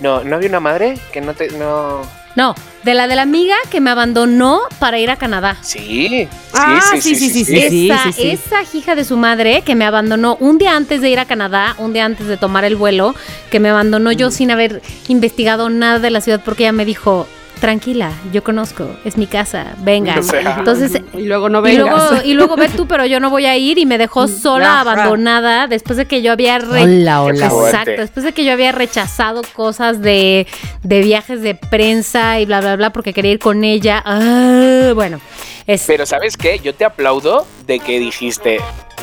[0.00, 1.48] No, ¿no había una madre que no te.
[1.50, 2.02] No.
[2.34, 2.54] No,
[2.84, 5.56] de la de la amiga que me abandonó para ir a Canadá.
[5.60, 5.78] Sí.
[5.80, 7.88] Sí, Ah, sí, sí, sí, sí.
[7.90, 8.30] esa, sí.
[8.30, 11.74] esa hija de su madre que me abandonó un día antes de ir a Canadá,
[11.78, 13.14] un día antes de tomar el vuelo,
[13.50, 17.26] que me abandonó yo sin haber investigado nada de la ciudad porque ella me dijo,
[17.62, 20.16] tranquila, yo conozco, es mi casa, venga.
[20.18, 20.56] O sea.
[20.58, 22.10] Entonces, Y luego no y vengas.
[22.10, 24.80] luego, y luego ve tú, pero yo no voy a ir y me dejó sola,
[24.80, 24.80] Ajá.
[24.80, 26.58] abandonada, después de que yo había...
[26.58, 27.46] re- Hola, hola.
[27.46, 30.46] Exacto, después de que yo había rechazado cosas de,
[30.82, 34.02] de viajes de prensa y bla, bla, bla, porque quería ir con ella.
[34.04, 35.20] Ah, bueno,
[35.66, 36.58] es Pero ¿sabes qué?
[36.58, 38.58] Yo te aplaudo de que dijiste,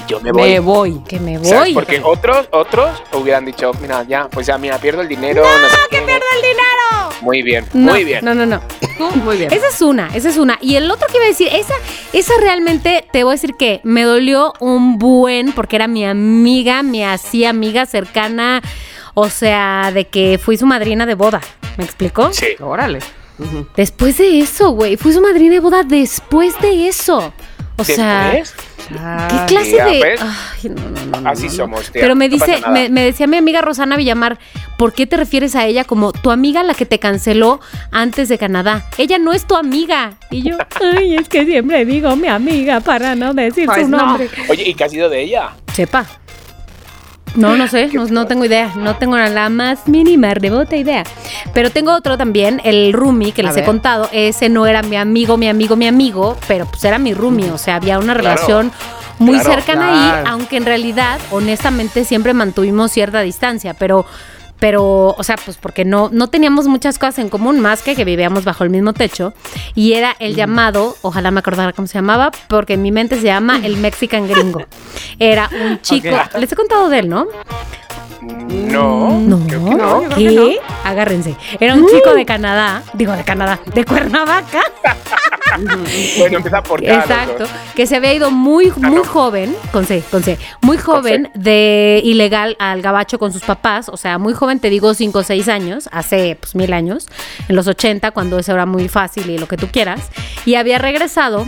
[0.10, 0.49] yo me voy.
[0.49, 1.01] Me voy.
[1.07, 1.60] que me ¿Sabes?
[1.62, 1.74] voy.
[1.74, 5.43] Porque otros, otros hubieran dicho, mira, ya, pues ya, mira, pierdo el dinero.
[5.43, 6.89] No, sé que pierdo el dinero.
[7.22, 8.24] Muy bien, No, muy bien.
[8.24, 8.61] No, no, no.
[9.24, 9.51] Muy bien.
[9.51, 10.57] Esa es una, esa es una.
[10.61, 11.74] Y el otro que iba a decir, esa,
[12.13, 16.84] esa realmente, te voy a decir que me dolió un buen, porque era mi amiga,
[16.84, 18.61] mi así amiga cercana,
[19.13, 21.41] o sea, de que fui su madrina de boda.
[21.78, 22.32] ¿Me explicó?
[22.34, 22.47] Sí.
[22.59, 22.99] Órale.
[23.76, 24.97] Después de eso, güey.
[24.97, 27.34] Fui su madrina de boda después de eso.
[27.78, 28.34] O sea,
[28.90, 30.02] ¿qué clase de.
[30.02, 30.22] ves.
[30.22, 31.56] Ay, no, no, no, así no, no.
[31.58, 32.02] somos, tía.
[32.02, 34.40] Pero me dice, me, me decía mi amiga Rosana Villamar,
[34.78, 37.60] ¿por qué te refieres a ella como tu amiga la que te canceló
[37.92, 38.86] antes de Canadá?
[38.98, 40.14] Ella no es tu amiga.
[40.32, 40.58] Y yo,
[40.96, 43.98] ay, es que siempre digo mi amiga para no decir Pues su no.
[43.98, 44.30] nombre.
[44.50, 45.50] Oye, ¿y qué ha sido de ella?
[45.74, 46.06] Sepa.
[47.36, 51.04] No, no sé, no, no tengo idea, no tengo la más mínima rebota idea.
[51.54, 55.38] Pero tengo otro también, el roomie que les he contado, ese no era mi amigo,
[55.38, 58.22] mi amigo, mi amigo, pero pues era mi roomie, o sea, había una Claro.
[58.36, 58.72] relación
[59.20, 59.54] muy Claro.
[59.54, 60.18] cercana Claro.
[60.18, 64.06] ahí, aunque en realidad, honestamente, siempre mantuvimos cierta distancia, pero
[64.60, 68.05] pero, o sea, pues porque no, no teníamos muchas cosas en común, más que que
[68.05, 69.34] vivíamos bajo el mismo techo.
[69.76, 73.24] Y era el llamado, ojalá me acordara cómo se llamaba, porque en mi mente se
[73.24, 74.66] llama el Mexican Gringo.
[75.18, 77.28] Era un chico, les he contado de él, ¿no?
[78.22, 79.20] No.
[79.20, 80.01] No, creo que no.
[80.03, 80.55] yo creo ¿Qué?
[80.55, 81.36] que Agárrense.
[81.59, 84.61] Era un chico de Canadá, digo de Canadá, de Cuernavaca.
[86.20, 87.49] Bueno, empieza por K, los Exacto, dos.
[87.76, 89.03] que se había ido muy, muy no.
[89.03, 93.97] joven, con C, con C, muy joven de ilegal al gabacho con sus papás, o
[93.97, 97.07] sea, muy joven, te digo 5 o 6 años, hace pues mil años,
[97.47, 100.09] en los 80, cuando eso era muy fácil y lo que tú quieras,
[100.45, 101.47] y había regresado.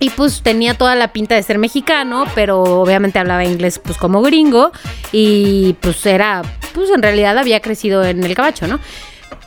[0.00, 4.22] Y pues tenía toda la pinta de ser mexicano, pero obviamente hablaba inglés pues como
[4.22, 4.72] gringo
[5.12, 6.42] y pues era,
[6.74, 8.80] pues en realidad había crecido en el gabacho, ¿no?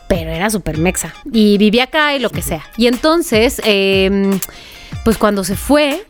[0.07, 1.11] pero era súper mexa.
[1.31, 2.61] Y vivía acá y lo que sea.
[2.77, 4.39] Y entonces, eh,
[5.03, 6.05] pues cuando se fue,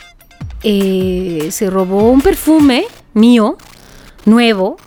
[0.64, 3.58] eh, se robó un perfume mío,
[4.26, 4.78] nuevo,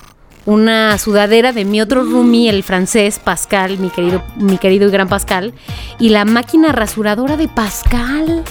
[0.45, 5.09] una sudadera de mi otro roomie, el francés, Pascal, mi querido, mi querido y gran
[5.09, 5.55] Pascal,
[5.99, 8.45] y la máquina rasuradora de Pascal.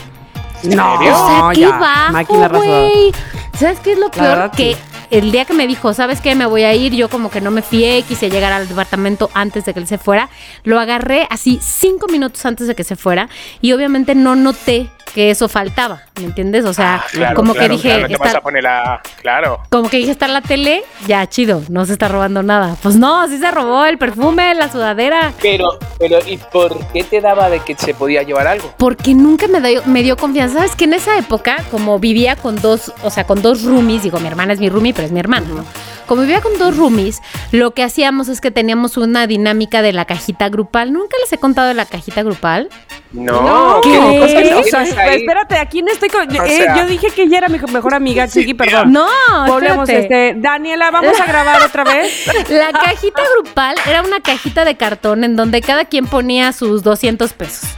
[0.67, 1.77] No, O sea, qué ya.
[1.77, 3.11] bajo, güey.
[3.57, 4.51] ¿Sabes qué es lo peor?
[4.51, 4.75] que.
[5.11, 6.35] El día que me dijo, ¿sabes qué?
[6.35, 9.65] Me voy a ir, yo como que no me fié, quise llegar al departamento antes
[9.65, 10.29] de que él se fuera.
[10.63, 13.29] Lo agarré así cinco minutos antes de que se fuera
[13.61, 16.65] y obviamente no noté que eso faltaba, ¿me entiendes?
[16.65, 19.01] O sea, Ah, claro, como claro, que dije, claro, vas a poner la...
[19.21, 19.61] Claro.
[19.69, 22.75] como que dije, está en la tele, ya chido, no se está robando nada.
[22.83, 25.31] Pues no, sí se robó el perfume, la sudadera.
[25.41, 28.73] Pero, pero, ¿y por qué te daba de que se podía llevar algo?
[28.77, 30.55] porque nunca me dio, me dio confianza.
[30.57, 34.19] Sabes que en esa época, como vivía con dos, o sea, con dos roomies, digo,
[34.19, 35.65] mi hermana es mi roomie, pero es mi hermana, ¿no?
[36.05, 37.21] Como vivía con dos roomies,
[37.51, 40.93] lo que hacíamos es que teníamos una dinámica de la cajita grupal.
[40.93, 42.69] ¿Nunca les he contado de la cajita grupal?
[43.11, 43.89] No, ¿qué?
[43.89, 44.53] ¿qué cosas ¿Qué?
[44.53, 46.29] O sea, espérate, aquí no estoy con.
[46.29, 48.91] O eh, yo dije que ella era mi mejor amiga, Chiqui, perdón.
[48.91, 49.07] No,
[49.47, 50.35] Volvemos, este.
[50.37, 52.27] Daniela, vamos a grabar otra vez.
[52.49, 57.33] La cajita grupal era una cajita de cartón en donde cada quien ponía sus 200
[57.33, 57.69] pesos.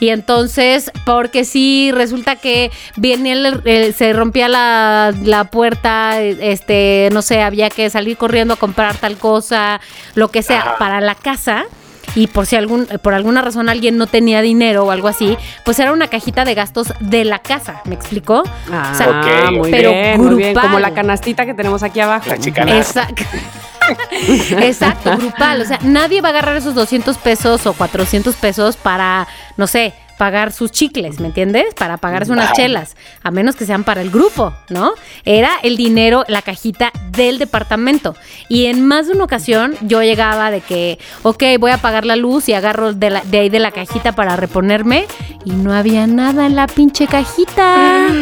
[0.00, 7.08] Y entonces, porque si resulta que viene el- el- se rompía la, la puerta, este,
[7.12, 9.80] no sé, había que salir corriendo a comprar tal cosa,
[10.14, 10.76] lo que sea, Ajá.
[10.78, 11.64] para la casa.
[12.14, 15.78] Y por si algún, por alguna razón alguien no tenía dinero o algo así, pues
[15.78, 18.42] era una cajita de gastos de la casa, ¿me explicó?
[18.72, 20.52] Ah, O sea, muy pero bien, muy bien.
[20.54, 20.68] grupal.
[20.70, 22.30] Como la canastita que tenemos aquí abajo.
[22.30, 22.76] La chicana.
[22.78, 23.22] Exacto.
[24.60, 25.60] Exacto, grupal.
[25.62, 29.26] O sea, nadie va a agarrar esos 200 pesos o 400 pesos para,
[29.56, 31.74] no sé, pagar sus chicles, ¿me entiendes?
[31.74, 34.94] Para pagarse unas chelas, a menos que sean para el grupo, ¿no?
[35.24, 38.16] Era el dinero, la cajita del departamento.
[38.48, 42.16] Y en más de una ocasión yo llegaba de que, ok, voy a pagar la
[42.16, 45.06] luz y agarro de, la- de ahí de la cajita para reponerme
[45.44, 48.16] y no había nada en la pinche cajita.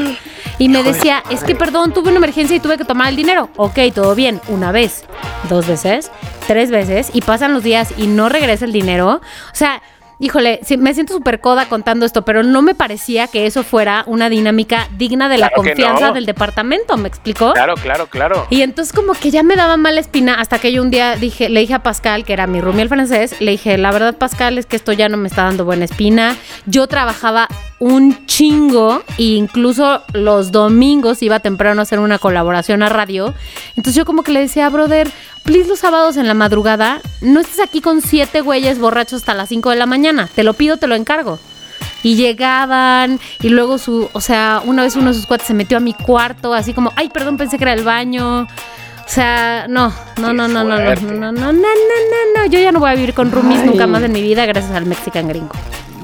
[0.58, 3.50] Y me decía, es que perdón, tuve una emergencia y tuve que tomar el dinero.
[3.56, 5.04] Ok, todo bien, una vez,
[5.50, 6.10] dos veces,
[6.46, 9.20] tres veces, y pasan los días y no regresa el dinero.
[9.20, 9.82] O sea,
[10.18, 14.04] híjole, sí, me siento súper coda contando esto, pero no me parecía que eso fuera
[14.06, 16.12] una dinámica digna de la Claro confianza no.
[16.14, 17.52] del departamento, ¿me explicó?
[17.52, 18.46] Claro, claro, claro.
[18.50, 21.48] Y entonces como que ya me daba mala espina hasta que yo un día dije,
[21.48, 24.58] le dije a Pascal, que era mi roomie el francés, le dije, la verdad Pascal
[24.58, 26.36] es que esto ya no me está dando buena espina.
[26.66, 27.48] Yo trabajaba
[27.78, 33.34] un chingo e incluso los domingos iba temprano a hacer una colaboración a radio.
[33.76, 35.10] Entonces yo como que le decía, brother,
[35.42, 39.50] please los sábados en la madrugada, no estés aquí con siete güeyes borrachos hasta las
[39.50, 40.05] 5 de la mañana.
[40.34, 41.38] Te lo pido, te lo encargo.
[42.02, 45.76] Y llegaban, y luego su, o sea, una vez uno de sus cuates se metió
[45.76, 48.42] a mi cuarto, así como, ay, perdón, pensé que era el baño.
[48.42, 51.04] O sea, no, no, no, no, no, no, fuerte.
[51.04, 52.46] no, no, no, no, no, no, no.
[52.46, 53.66] Yo ya no voy a vivir con roomies Ay.
[53.66, 55.52] nunca más en mi vida gracias al Mexican Gringo.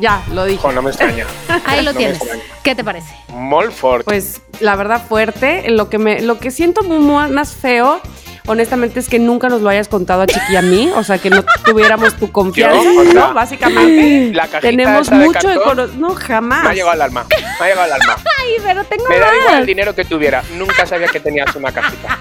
[0.01, 0.59] Ya, lo dije.
[0.59, 1.27] Hijo, no me extraña.
[1.67, 2.21] Ahí lo No tienes.
[2.63, 3.15] ¿Qué te parece?
[3.29, 4.05] Molfort.
[4.05, 8.01] Pues la verdad fuerte, lo que me lo que siento muy más feo
[8.47, 11.19] honestamente es que nunca nos lo hayas contado a Chiqui y a mí, o sea,
[11.19, 13.35] que no tuviéramos tu confianza, Yo, o sea, ¿no?
[13.35, 16.65] Básicamente la tenemos mucho de cartón no jamás.
[16.65, 17.27] Me ha llegado al alma.
[17.31, 18.17] Me ha llegado al alma.
[18.39, 20.43] Ay, pero tengo Me da igual el dinero que tuviera.
[20.57, 22.19] Nunca sabía que tenías una cajita.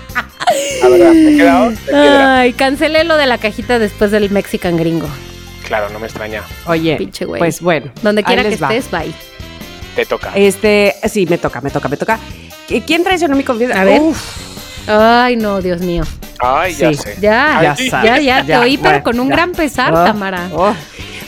[0.81, 1.73] La verdad, me he quedado.
[1.93, 5.07] Ay, cancelé lo de la cajita después del Mexican Gringo.
[5.65, 6.43] Claro, no me extraña.
[6.65, 7.39] Oye, Pinche güey.
[7.39, 8.73] pues bueno, Donde quiera que va.
[8.73, 9.13] estés, bye.
[9.95, 10.31] Te toca.
[10.35, 12.19] Este, sí, me toca, me toca, me toca.
[12.85, 13.81] ¿Quién traicionó mi confianza?
[13.81, 14.01] A ver.
[14.01, 14.50] Uf,
[14.87, 16.03] Ay, no, Dios mío.
[16.39, 16.95] Ay, ya sí.
[16.95, 17.17] sé.
[17.21, 17.89] Ya, Ay, ya, sí.
[17.89, 19.35] ya, ya, te oí, pero bueno, con un ya.
[19.35, 20.49] gran pesar, Oh, Tamara.
[20.53, 20.73] oh.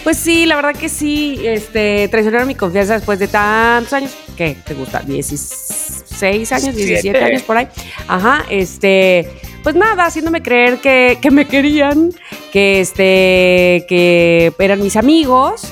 [0.04, 4.12] Pues sí, la verdad que sí, este, traicionaron mi confianza después de tantos años.
[4.36, 5.00] ¿Qué te gusta?
[5.00, 7.24] 16 años, 17 Siete.
[7.24, 7.68] años por ahí.
[8.08, 9.30] Ajá, este,
[9.64, 12.12] pues nada, haciéndome creer que, que me querían,
[12.52, 15.68] que este, que eran mis amigos,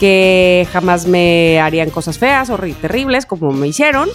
[0.00, 4.08] que jamás me harían cosas feas o ri- terribles como me hicieron.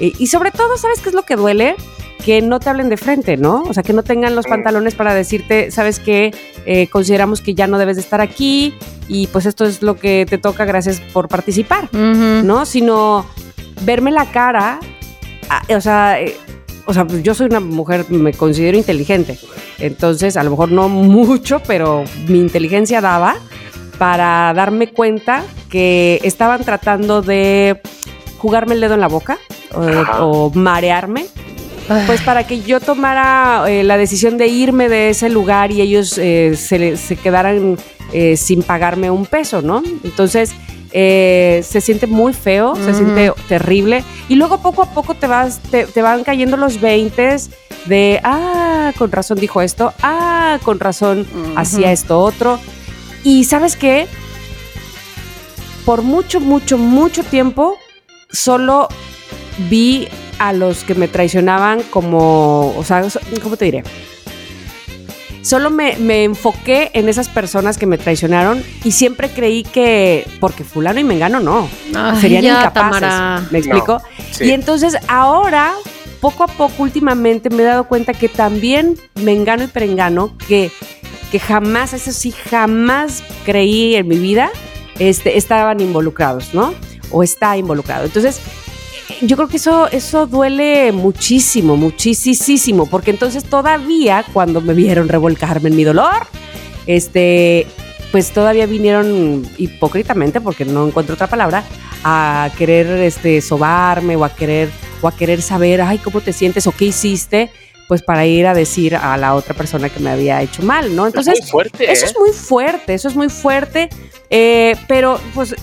[0.00, 1.76] Y, y sobre todo, ¿sabes qué es lo que duele?
[2.24, 3.62] Que no te hablen de frente, ¿no?
[3.62, 6.34] O sea, que no tengan los pantalones para decirte, ¿sabes qué?
[6.66, 8.74] Eh, consideramos que ya no debes de estar aquí
[9.08, 11.88] y pues esto es lo que te toca, gracias por participar.
[11.92, 12.64] ¿no?
[12.64, 13.26] Sino
[13.82, 14.80] verme la cara,
[15.50, 16.36] ah, o sea, eh,
[16.86, 19.38] o sea, pues yo soy una mujer, me considero inteligente,
[19.78, 23.36] entonces a lo mejor no mucho, pero mi inteligencia daba
[23.98, 27.80] para darme cuenta que estaban tratando de
[28.38, 29.38] jugarme el dedo en la boca
[29.74, 30.24] o, Ajá.
[30.24, 31.26] o marearme.
[32.06, 36.18] Pues para que yo tomara eh, la decisión de irme de ese lugar y ellos
[36.18, 37.76] eh, se, quedaran
[38.12, 39.82] eh, sin pagarme un peso, ¿no?
[40.02, 40.52] Entonces
[40.92, 45.86] se siente muy feo, se siente terrible y luego poco a poco te vas, te,
[45.86, 47.36] te van cayendo los 20
[47.86, 51.26] de, ah, con razón dijo esto, ah, con razón
[51.56, 52.60] hacía esto otro.
[53.24, 54.06] Y sabes qué,
[55.84, 57.76] por mucho, mucho, mucho tiempo
[58.30, 58.88] solo
[59.68, 60.08] vi
[60.38, 63.02] a los que me traicionaban como, o sea,
[63.42, 63.84] ¿cómo te diré?
[65.42, 70.64] Solo me, me enfoqué en esas personas que me traicionaron y siempre creí que, porque
[70.64, 73.00] fulano y mengano no, Ay, serían ya, incapaces.
[73.00, 73.46] Tamara.
[73.50, 74.00] ¿Me explico?
[74.30, 74.44] Sí.
[74.46, 75.74] Y entonces ahora,
[76.22, 80.70] poco a poco, últimamente me he dado cuenta que también mengano y perengano, que,
[81.30, 84.48] que jamás, eso sí, jamás creí en mi vida,
[84.98, 86.72] este, estaban involucrados, ¿no?
[87.10, 88.06] O está involucrado.
[88.06, 88.40] Entonces,
[89.20, 95.68] yo creo que eso, eso duele muchísimo, muchísimo, porque entonces todavía cuando me vieron revolcarme
[95.68, 96.26] en mi dolor,
[96.86, 97.66] este,
[98.12, 101.64] pues todavía vinieron hipócritamente, porque no encuentro otra palabra,
[102.04, 106.66] a querer este, sobarme o a querer, o a querer saber, ay, ¿cómo te sientes
[106.66, 107.50] o qué hiciste?
[107.88, 111.06] Pues para ir a decir a la otra persona que me había hecho mal, ¿no?
[111.06, 112.08] Entonces, es muy fuerte, eso ¿eh?
[112.08, 113.88] es muy fuerte, eso es muy fuerte,
[114.30, 115.54] eh, pero pues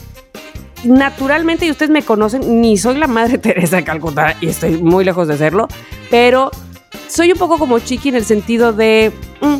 [0.83, 5.03] naturalmente, y ustedes me conocen, ni soy la madre Teresa de Calcuta y estoy muy
[5.03, 5.67] lejos de serlo,
[6.09, 6.51] pero
[7.07, 9.11] soy un poco como Chiqui en el sentido de,
[9.41, 9.57] mm,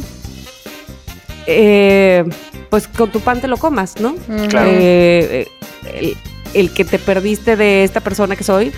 [1.48, 2.24] eh,
[2.70, 4.16] pues con tu pan te lo comas, ¿no?
[4.50, 4.70] Claro.
[4.72, 5.48] Eh,
[5.94, 6.18] el,
[6.54, 8.72] el que te perdiste de esta persona que soy,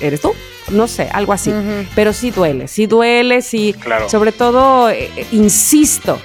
[0.00, 0.32] eres tú,
[0.70, 1.52] no sé, algo así.
[1.94, 3.74] Pero sí duele, sí duele, sí.
[3.78, 4.08] Claro.
[4.08, 6.18] Sobre todo, eh, eh, insisto,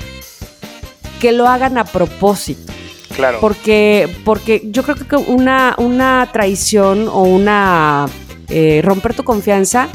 [1.20, 2.72] que lo hagan a propósito.
[3.16, 3.40] Claro.
[3.40, 8.08] Porque, porque yo creo que una, una traición o una
[8.50, 9.88] eh, romper tu confianza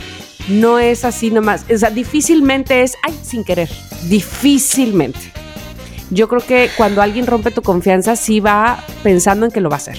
[0.49, 1.65] no es así nomás.
[1.73, 3.69] O sea, difícilmente es, ay, sin querer.
[4.09, 5.19] Difícilmente.
[6.11, 9.77] Yo creo que cuando alguien rompe tu confianza, sí va pensando en que lo va
[9.77, 9.99] a hacer.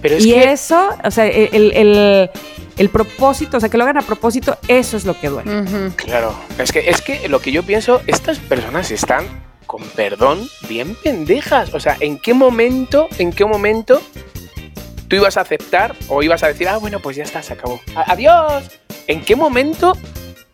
[0.00, 2.30] Pero es y que eso, o sea, el, el-
[2.76, 5.92] el propósito, o sea, que lo hagan a propósito, eso es lo que duele.
[5.96, 9.26] Claro, es que, es que lo que yo pienso, estas personas están,
[9.64, 11.74] con perdón, bien pendejas.
[11.74, 14.00] O sea, ¿en qué momento, en qué momento
[15.08, 17.80] tú ibas a aceptar o ibas a decir, ah, bueno, pues ya está, se acabó.
[17.94, 18.64] Adiós.
[19.06, 19.96] ¿En qué momento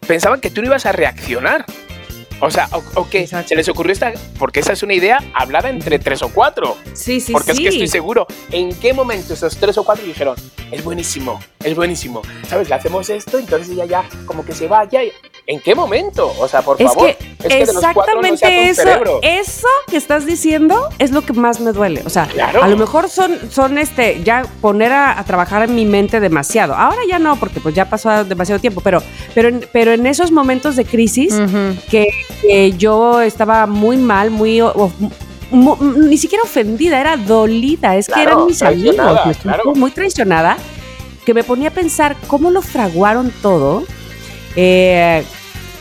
[0.06, 1.64] pensaban que tú no ibas a reaccionar?
[2.40, 3.48] O sea, o, o que Exacto.
[3.48, 6.76] se les ocurrió esta, porque esa es una idea hablada entre tres o cuatro.
[6.94, 7.66] Sí, sí, Porque sí.
[7.66, 10.36] es que estoy seguro, ¿en qué momento esos tres o cuatro dijeron,
[10.70, 12.22] es buenísimo, es buenísimo?
[12.48, 12.68] ¿Sabes?
[12.68, 15.02] Le hacemos esto, entonces ella ya como que se vaya.
[15.04, 15.12] y-
[15.46, 16.32] ¿En qué momento?
[16.38, 17.14] O sea, por Es favor.
[17.16, 21.22] que de los cuatro no se hace exactamente eso, eso que estás diciendo es lo
[21.22, 22.02] que más me duele.
[22.06, 22.62] O sea, Claro.
[22.62, 26.74] a lo mejor son, son este, ya poner a, a trabajar en mi mente demasiado.
[26.74, 29.02] Ahora ya no, porque pues ya pasó demasiado tiempo, pero,
[29.34, 31.34] pero, en, pero en esos momentos de crisis
[31.90, 32.06] que,
[32.40, 34.60] que yo estaba muy mal, muy...
[34.60, 34.92] o-
[35.52, 38.94] ni siquiera ofendida, era dolida, es que eran mis amigos,
[39.26, 39.74] me claro.
[39.74, 40.56] muy traicionada,
[41.26, 43.82] que me ponía a pensar cómo lo fraguaron todo.
[44.56, 45.24] eh,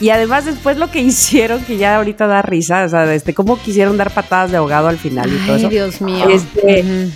[0.02, 3.60] y además después lo que hicieron, que ya ahorita da risa, o sea, este, cómo
[3.62, 5.70] quisieron dar patadas de ahogado al final y todo Ay, eso.
[5.70, 6.30] Dios mío.
[6.30, 7.10] Este.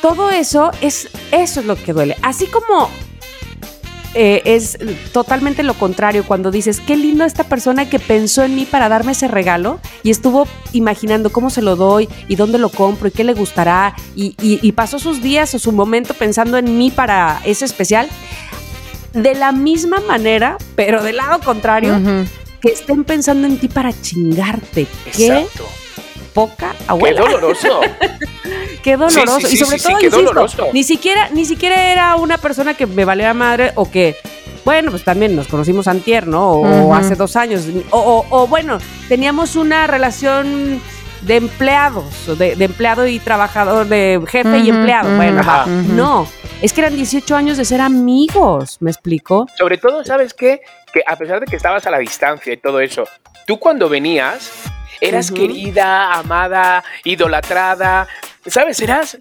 [0.00, 2.16] Todo eso es, eso es lo que duele.
[2.22, 2.88] Así como
[4.14, 4.76] eh, es
[5.12, 9.12] totalmente lo contrario cuando dices, qué lindo esta persona que pensó en mí para darme
[9.12, 13.22] ese regalo y estuvo imaginando cómo se lo doy y dónde lo compro y qué
[13.24, 17.40] le gustará y, y- y pasó sus días o su momento pensando en mí para
[17.44, 18.08] ese especial.
[19.12, 21.98] De la misma manera, pero del lado contrario,
[22.60, 24.86] que estén pensando en ti para chingarte.
[25.16, 25.46] Qué
[26.34, 27.20] Poca Qué abuela.
[27.20, 27.80] doloroso.
[28.82, 29.40] Qué doloroso.
[29.40, 30.66] Sí, sí, y sobre sí, todo, qué insisto, doloroso.
[30.72, 34.16] ni siquiera, ni siquiera era una persona que me valiera madre o que,
[34.64, 36.50] bueno, pues también nos conocimos antier, ¿no?
[36.52, 37.64] O hace dos años.
[37.90, 38.78] O, o- o, bueno,
[39.08, 40.80] teníamos una relación
[41.22, 45.14] de empleados, o de, de empleado y trabajador, de jefe y empleado.
[45.16, 45.66] bueno, va.
[45.66, 46.26] no.
[46.62, 49.46] Es que eran 18 años de ser amigos, ¿me explico?
[49.58, 50.60] Sobre todo, ¿sabes qué?
[50.92, 53.04] Que a pesar de que estabas a la distancia y todo eso,
[53.46, 54.50] tú cuando venías
[55.00, 58.06] eras querida, amada, idolatrada,
[58.46, 58.80] ¿sabes?
[58.80, 59.18] Eras...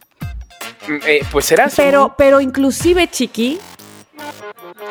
[0.87, 1.73] mm, eh, pues eras...
[1.75, 3.59] Pero, un- pero inclusive, Chiqui,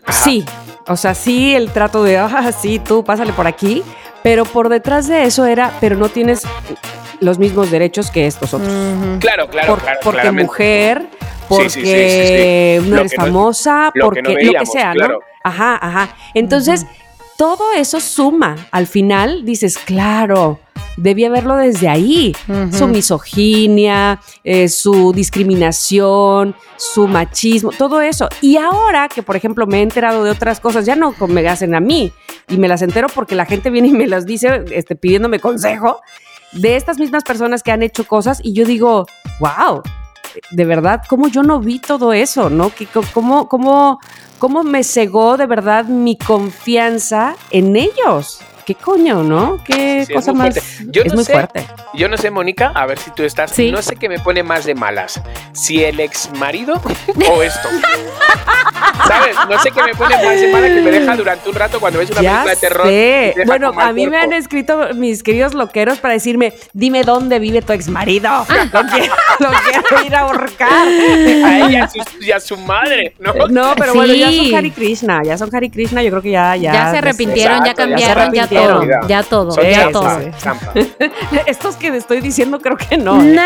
[0.07, 0.13] Ajá.
[0.13, 0.45] sí.
[0.87, 3.83] O sea, sí, el trato de, ah, sí, tú, pásale por aquí.
[4.23, 6.43] Pero por detrás de eso era, pero no tienes
[7.21, 8.71] los mismos derechos que estos otros.
[9.21, 10.01] Claro, claro, Por- claro.
[10.03, 10.45] porque claramente.
[10.45, 11.07] mujer,
[11.49, 12.91] porque Sí, sí, sí, sí, sí.
[12.91, 15.15] no eres famosa, porque lo que sea, claro.
[15.15, 15.21] ¿no?
[15.45, 16.09] Ajá, ajá.
[16.35, 16.85] Entonces,
[17.39, 18.57] todo eso suma.
[18.73, 20.59] Al final dices, claro,
[20.97, 22.35] debí haberlo desde ahí.
[22.73, 28.29] Su misoginia, eh, su discriminación, su machismo, todo eso.
[28.43, 31.77] Y ahora que, por ejemplo, me he enterado de otras cosas, ya no me hacen
[31.77, 32.13] a mí,
[32.49, 36.01] y me las entero porque la gente viene y me las dice este, pidiéndome consejo
[36.53, 39.07] de estas mismas personas que han hecho cosas, y yo digo,
[39.39, 39.83] wow,
[40.51, 42.51] de verdad, ¿cómo yo no vi todo eso?
[42.51, 42.71] ¿No?
[42.75, 44.01] ¿Qué- ¿Cómo, cómo,
[44.39, 48.41] cómo me cegó de verdad mi confianza en ellos?
[48.69, 49.65] ¿Qué coño, no?
[49.65, 50.59] ¿Qué Sí, es cosa muy más?
[50.89, 51.67] Yo es no muy sé, fuerte.
[51.95, 53.51] Yo no sé, Mónica, a ver si tú estás.
[53.51, 53.73] Sí.
[53.73, 55.19] No sé qué me pone más de malas.
[55.55, 56.75] Si el ex marido
[57.31, 57.67] o esto.
[59.07, 59.37] ¿Sabes?
[59.49, 61.99] No sé qué me pone más de mala que me deja durante un rato cuando
[61.99, 62.87] ves una Ya película de terror.
[62.87, 63.35] sé.
[63.47, 64.27] Bueno, a mí me cuerpo.
[64.27, 68.29] han escrito mis queridos loqueros para decirme, dime dónde vive tu ex marido.
[68.73, 70.69] Lo quiero, lo quiero ir a ahorcar.
[70.89, 73.33] A ella y a su, y a su madre, ¿no?
[73.49, 74.49] No, pero bueno, ya Sí.
[74.51, 76.73] son Hari Krishna, ya son Hari Krishna, yo creo que ya, ya.
[76.75, 78.43] Ya, se arrepintieron, ya Exacto, ya cambiaron, ya.
[78.67, 79.07] Todo.
[79.09, 80.19] Ya todo, Son ya todo.
[81.47, 83.23] Estos que te estoy diciendo creo que no.
[83.23, 83.39] ¿eh?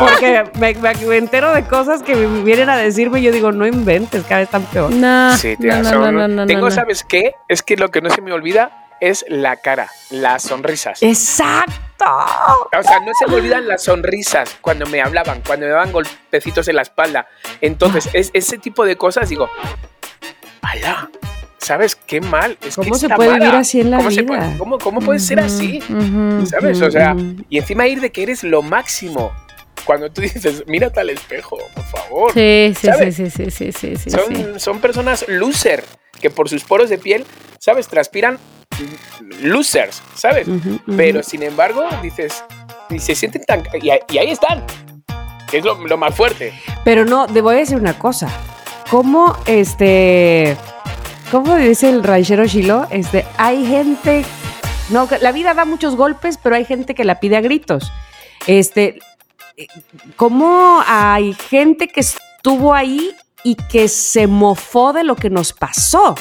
[0.00, 3.66] Porque me, me- entero de cosas que me vienen a decirme y yo digo, no
[3.66, 4.90] inventes, cada vez están peor.
[4.90, 6.74] No, Sí, no, tía, no, son- no, no, no, Tengo, no.
[6.74, 7.32] ¿sabes qué?
[7.48, 11.02] Es que lo que no se me olvida es la cara, las sonrisas.
[11.02, 11.74] Exacto.
[12.06, 16.66] O sea, no se me olvidan las sonrisas cuando me hablaban, cuando me daban golpecitos
[16.68, 17.26] en la espalda.
[17.60, 19.48] Entonces, es, ese tipo de cosas, digo,
[20.62, 21.08] ¡Hala!
[21.64, 22.58] ¿Sabes qué mal?
[22.60, 23.44] Es ¿Cómo que se puede mala.
[23.46, 24.26] vivir así en la ¿Cómo vida?
[24.26, 25.80] puede- cómo, cómo puede ser así?
[25.88, 26.80] Ujú, ¿Sabes?
[26.82, 27.36] O sea, ujú.
[27.48, 29.32] y encima ir de que eres lo máximo.
[29.84, 32.32] Cuando tú dices, mírate al espejo, por favor.
[32.32, 33.16] Sí, sí, ¿sabes?
[33.16, 34.44] sí, sí, sí, sí, sí, sí, son, sí.
[34.58, 35.84] son personas loser,
[36.20, 37.24] que por sus poros de piel,
[37.58, 37.88] ¿sabes?
[37.88, 38.38] Transpiran
[39.40, 40.46] losers, ¿sabes?
[40.96, 42.44] Pero sin embargo, dices,
[42.90, 43.62] y se sienten tan...
[43.80, 44.64] Y, ahí- y ahí están,
[45.52, 46.52] es lo, lo más fuerte.
[46.84, 48.28] Pero no, te voy a decir una cosa.
[48.90, 50.56] ¿Cómo este.
[51.34, 52.86] ¿Cómo dice el ranchero Chilo?
[52.90, 54.24] Este, hay gente.
[54.90, 57.90] No, la vida da muchos golpes, pero hay gente que la pide a gritos.
[58.46, 59.00] Este.
[59.56, 59.66] eh,
[60.14, 66.14] ¿Cómo hay gente que estuvo ahí y que se mofó de lo que nos pasó?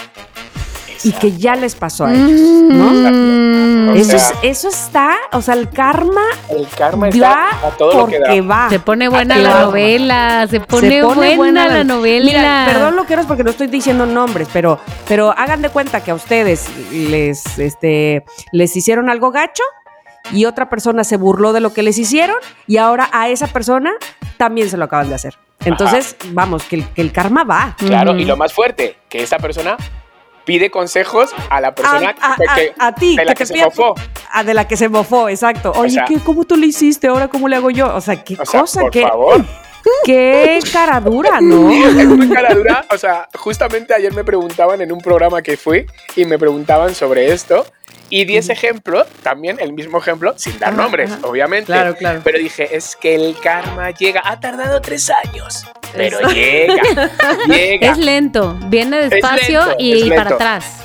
[1.04, 2.86] Y que ya les pasó a ellos, ¿no?
[3.12, 7.68] Mm, Eso, O es- sea, eso está, o sea, el karma el karma va está
[7.68, 8.26] a todo lo que da.
[8.26, 8.70] porque va.
[8.70, 12.26] Se pone buena la novela, se pone, Se pone buena, la la- novela.
[12.26, 16.02] Mira, perdón lo que eres porque no estoy diciendo nombres, pero, pero hagan de cuenta
[16.04, 19.64] que a ustedes les, este, les hicieron algo gacho
[20.32, 23.92] y otra persona se burló de lo que les hicieron y ahora a esa persona
[24.38, 25.36] también se lo acaban de hacer.
[25.66, 27.76] Entonces, vamos, que el, que el karma va.
[27.78, 29.78] Claro, y lo más fuerte, que esa persona
[30.46, 33.64] pide consejos a la persona a, a- que, a- a ti, de la que se
[33.64, 33.96] mofó.
[34.32, 35.72] Ah, de la que se mofó, exacto.
[35.76, 37.08] Oye, sea- ¿qué, ¿cómo tú le hiciste?
[37.08, 37.94] Ahora, ¿cómo le hago yo?
[37.96, 39.42] O sea, qué O sea, cosa, por qué, favor.
[40.06, 41.72] qué cara dura, ¿no?
[41.72, 42.86] Es muy cara dura.
[42.92, 47.32] O sea, justamente ayer me preguntaban en un programa que fui y me preguntaban sobre
[47.32, 47.66] esto.
[48.10, 51.28] Y di ese ejemplo, también el mismo ejemplo, sin dar nombres, ajá.
[51.28, 51.66] obviamente.
[51.66, 52.22] Claro, claro.
[52.24, 54.22] Pero dije, es que el karma llega.
[54.24, 55.66] Ha tardado tres años,
[55.96, 56.84] pero llega.
[57.48, 57.92] llega.
[57.92, 60.84] Es lento, viene despacio lento, y para atrás.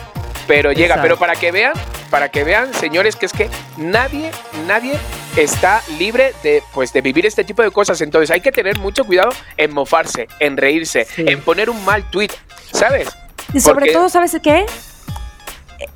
[0.48, 0.86] Pero llega.
[0.96, 1.02] Exacto.
[1.02, 1.74] Pero para que vean,
[2.10, 4.32] para que vean, señores, que es que nadie,
[4.66, 4.94] nadie
[5.36, 8.00] está libre de, pues, de vivir este tipo de cosas.
[8.00, 11.24] Entonces hay que tener mucho cuidado en mofarse, en reírse, Sí.
[11.28, 12.30] en poner un mal tweet,
[12.72, 13.08] ¿sabes?
[13.54, 14.66] Y sobre Porque- todo, ¿sabes qué?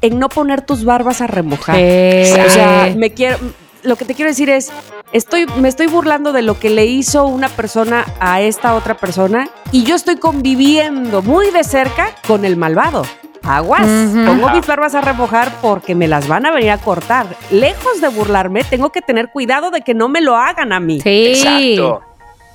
[0.01, 1.75] En no poner tus barbas a remojar.
[1.79, 3.39] Eh, O sea, me quiero,
[3.83, 4.71] lo que te quiero decir es,
[5.13, 9.49] estoy, me estoy burlando de lo que le hizo una persona a esta otra persona
[9.73, 13.05] y yo estoy conviviendo muy de cerca con el malvado.
[13.45, 14.25] Aguas, Ujú.
[14.25, 14.57] pongo Ajá.
[14.57, 17.27] mis barbas a remojar porque me las van a venir a cortar.
[17.51, 21.01] Lejos de burlarme, tengo que tener cuidado de que no me lo hagan a mí.
[21.01, 21.35] sí.
[21.35, 22.03] Exacto.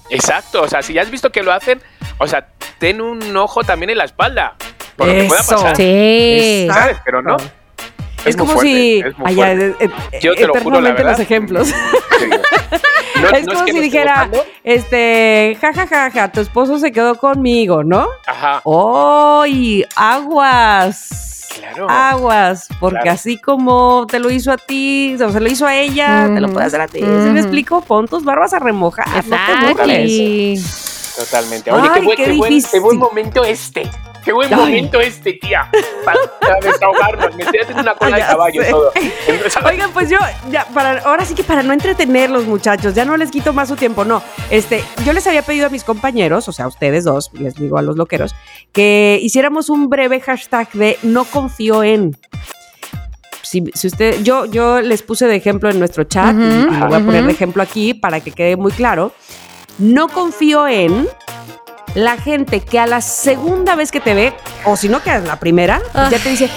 [0.10, 0.62] Exacto.
[0.62, 1.82] O sea, si ya has visto que lo hacen,
[2.18, 2.48] o sea,
[2.80, 4.56] ten un ojo también en la espalda.
[4.96, 5.76] Por lo que pueda pasar.
[5.76, 6.64] Sí.
[6.64, 6.82] Exacto.
[6.82, 6.98] ¿Sabes?
[7.04, 7.38] Pero no.
[8.26, 9.00] Es, muy como fuerte, si...
[9.00, 9.76] es muy Ay, fuerte.
[9.80, 11.12] ya, eh, eh, Yo te lo juro, la verdad.
[11.12, 11.68] los ejemplos.
[11.68, 11.74] Sí.
[13.22, 14.30] No- es no como que si dijera,
[14.64, 18.08] este, ja, ja, ja, ja, tu esposo se quedó conmigo, ¿no?
[18.26, 18.62] Ajá.
[18.66, 19.84] ¡Ay!
[19.96, 21.48] ¡Aguas!
[21.58, 21.88] Claro.
[21.90, 23.12] Aguas, porque Claro.
[23.16, 26.46] así como te lo hizo a ti, o se lo hizo a ella, te lo
[26.48, 26.54] Ujú.
[26.54, 27.00] puede hacer a ti.
[27.00, 27.32] ¿Sí Ujú.
[27.32, 27.82] me explico?
[27.82, 29.08] Pon tus barbas a remojar.
[29.08, 29.66] no te Exacto.
[31.18, 31.72] Totalmente.
[31.72, 32.72] Oye, Ay, qué, buen, qué qué buen- difícil.
[32.74, 33.90] qué buen momento este.
[34.28, 34.60] Qué buen Ay.
[34.60, 35.72] momento este, tía.
[36.04, 37.34] Para, para desahogarnos.
[37.38, 38.70] Me estoy haciendo una cola de caballo sé.
[38.72, 38.92] todo.
[39.26, 40.18] Entonces, Oigan, pues yo,
[40.52, 43.78] ya, para, ahora sí que para no entretenerlos, muchachos, ya no les quito más su
[43.78, 44.22] tiempo, no.
[44.50, 47.78] Este, yo les había pedido a mis compañeros, o sea, a ustedes dos, les digo
[47.78, 48.36] a los loqueros,
[48.74, 52.18] que hiciéramos un breve hashtag de no confío en.
[53.44, 56.96] Si, si usted, yo, yo les puse de ejemplo en nuestro chat y- lo voy
[56.98, 59.14] a poner de ejemplo aquí para que quede muy claro.
[59.80, 61.08] No confío en
[61.98, 64.34] la gente que a la segunda vez que te ve,
[64.66, 66.10] o si no que a la primera, Ah.
[66.12, 66.48] ya te dice,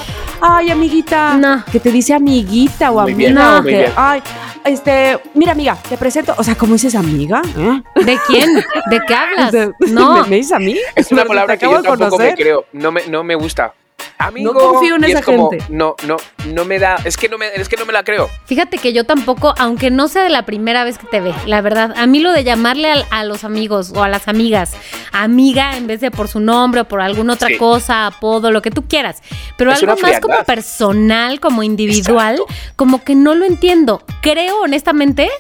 [0.41, 1.65] ay, amiguita, No.
[1.73, 4.23] que te dice amiguita o amiga, que, ay,
[4.65, 7.41] este, mira, amiga, te presento, o sea, ¿cómo dices amiga?
[7.57, 7.83] ¿Eh?
[8.05, 8.55] ¿De quién?
[8.55, 9.53] ¿De qué hablas?
[9.53, 10.23] De- No.
[10.25, 10.77] ¿Me, me dices a mí?
[10.95, 12.67] es una Pero palabra que yo tampoco me creo.
[12.73, 13.73] No me, no me gusta.
[14.21, 14.53] Amigo.
[14.53, 15.65] No confío en y es esa como, gente.
[15.71, 16.17] No, no,
[16.47, 16.97] no me da.
[17.05, 18.29] Es que no me, es que no me la creo.
[18.45, 21.63] Fíjate que yo tampoco, aunque no sea de la primera vez que te ve, la
[21.63, 24.73] verdad, a mí lo de llamarle a, los amigos o a las amigas,
[25.13, 27.57] amiga en vez de por su nombre o por alguna otra Sí.
[27.57, 29.23] cosa, apodo, lo que tú quieras,
[29.57, 32.75] pero Es algo más como personal, como individual, Exacto.
[32.77, 34.03] como que no lo entiendo.
[34.21, 35.31] Creo honestamente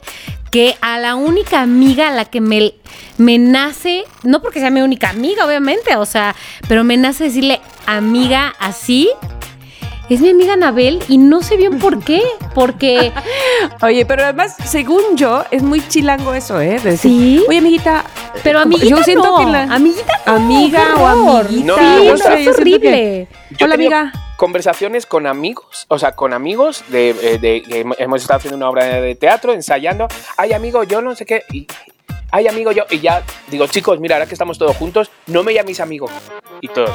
[0.51, 2.75] que a la única amiga a la que me,
[3.19, 6.35] me nace, no porque sea mi única amiga, obviamente, o sea,
[6.69, 9.09] pero me nace decirle amiga así.
[10.09, 12.21] Es mi amiga Anabel y no sé bien por qué.
[12.53, 13.13] Porque
[13.83, 16.81] Oye, pero además, según yo, es muy chilango eso, ¿eh?
[16.81, 17.45] De decir, Sí.
[17.49, 18.05] Oye, amiguita.
[18.43, 19.37] Pero amiguita yo siento no.
[19.39, 21.65] que la- Amiguita no, Amiga o amiguita.
[21.65, 22.39] No, sí, me no, gusta.
[22.41, 23.29] es horrible.
[23.57, 24.13] Yo Hola, amiga.
[24.41, 27.63] Conversaciones con amigos, o sea, con amigos de, eh, de-
[27.99, 30.09] hemos estado haciendo una obra de teatro, ensayando.
[30.39, 31.45] Ay, amigo, yo no sé qué.
[31.53, 31.67] Y,
[32.33, 32.85] Ay, amigo, yo.
[32.89, 36.09] Y ya digo, chicos, mira, ahora que estamos todos juntos, no me llaméis amigo.
[36.63, 36.89] Y todos.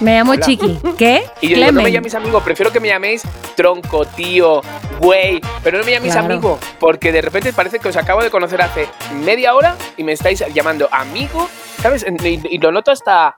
[0.00, 0.44] Me llamo Hola.
[0.44, 0.78] Chiqui.
[0.98, 1.24] ¿Qué?
[1.40, 3.22] Y yo digo, no me llaméis amigo, prefiero que me llaméis
[3.56, 4.60] tronco, tío,
[5.00, 6.34] güey, pero no me llaméis Claro.
[6.34, 8.86] amigo, porque de repente parece que os acabo de conocer hace
[9.24, 11.48] media hora y me estáis llamando amigo,
[11.80, 12.04] ¿sabes?
[12.22, 13.36] Y, y lo noto hasta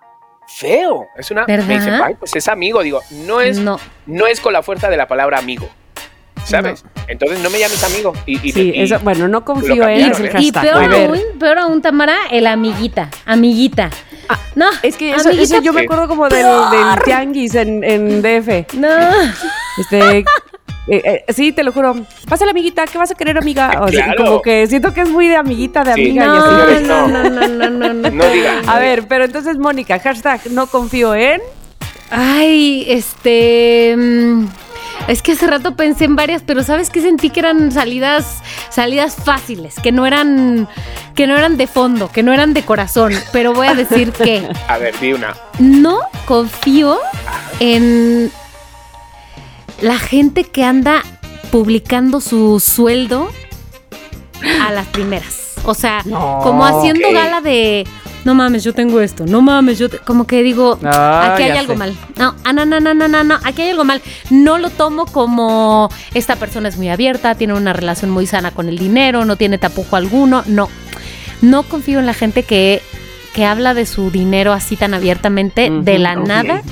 [0.48, 1.08] feo.
[1.16, 1.44] Es una.
[1.46, 1.66] ¿Verdad?
[1.66, 2.82] Me dicen, ay, pues es amigo.
[2.82, 3.78] Digo, no es, no.
[4.06, 4.26] No.
[4.26, 5.68] es con la fuerza de la palabra amigo.
[6.44, 6.84] ¿Sabes?
[7.06, 8.12] Entonces no me llames amigo.
[8.26, 10.30] Y, y- Sí, y- eso, bueno, no confío en cambiaron, es el ¿eh?
[10.40, 13.10] Y peor aún, peor aún, Tamara, el amiguita.
[13.26, 13.90] Amiguita.
[14.28, 14.66] Ah, no.
[14.82, 18.74] Es que eso, eso yo me acuerdo como del, del tianguis en, en DF.
[18.74, 18.88] No.
[19.78, 20.24] Este,
[20.88, 21.94] eh, eh, sí, te lo juro.
[22.28, 23.80] Pásale, amiguita, ¿qué vas a querer, amiga?
[23.82, 24.24] O sea, Claro.
[24.24, 26.00] como que siento que es muy de amiguita, de Sí.
[26.02, 26.48] amiga y No, así.
[26.50, 27.22] señores, no, no.
[27.24, 28.10] no, no, no, no, no.
[28.10, 28.68] No digan.
[28.68, 31.40] A ver, pero entonces, Mónica, hashtag no confío en.
[32.10, 33.94] Ay, este.
[33.96, 34.46] mm,
[35.08, 37.00] Es que hace rato pensé en varias, pero ¿sabes qué?
[37.00, 40.68] Sentí que eran salidas, salidas fáciles, que no eran,
[41.16, 43.12] que no eran de fondo, que no eran de corazón.
[43.32, 45.34] Pero voy a decir que A ver, di una.
[45.58, 46.98] no confío
[47.58, 48.30] en
[49.82, 51.02] la gente que anda
[51.50, 53.28] publicando su sueldo
[54.62, 55.54] a las primeras.
[55.64, 57.86] O sea, No, como haciendo gala de
[58.24, 61.52] no mames, yo tengo esto, no mames, yo te-", como que digo, Ah, aquí hay
[61.54, 61.78] ya algo sé.
[61.78, 61.96] mal.
[62.16, 64.00] No, ah, no, no, no, no, no, no, aquí hay algo mal.
[64.30, 68.68] No lo tomo como esta persona es muy abierta, tiene una relación muy sana con
[68.68, 70.44] el dinero, no tiene tapujo alguno.
[70.46, 70.68] No,
[71.42, 72.80] no confío en la gente que,
[73.34, 76.62] que habla de su dinero así tan abiertamente de la nada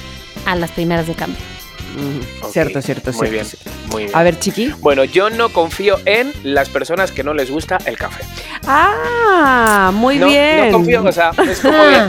[0.46, 1.49] a las primeras de cambio.
[1.96, 2.46] Ujú.
[2.46, 3.70] Ok, Cierto, cierto, Muy cierto, bien, cierto.
[3.90, 4.16] muy bien.
[4.16, 4.74] A ver, chiqui.
[4.80, 8.22] Bueno, yo no confío en las personas que no les gusta el café.
[8.66, 10.66] Ah, muy no, bien.
[10.66, 12.06] no confío, o sea, es como de,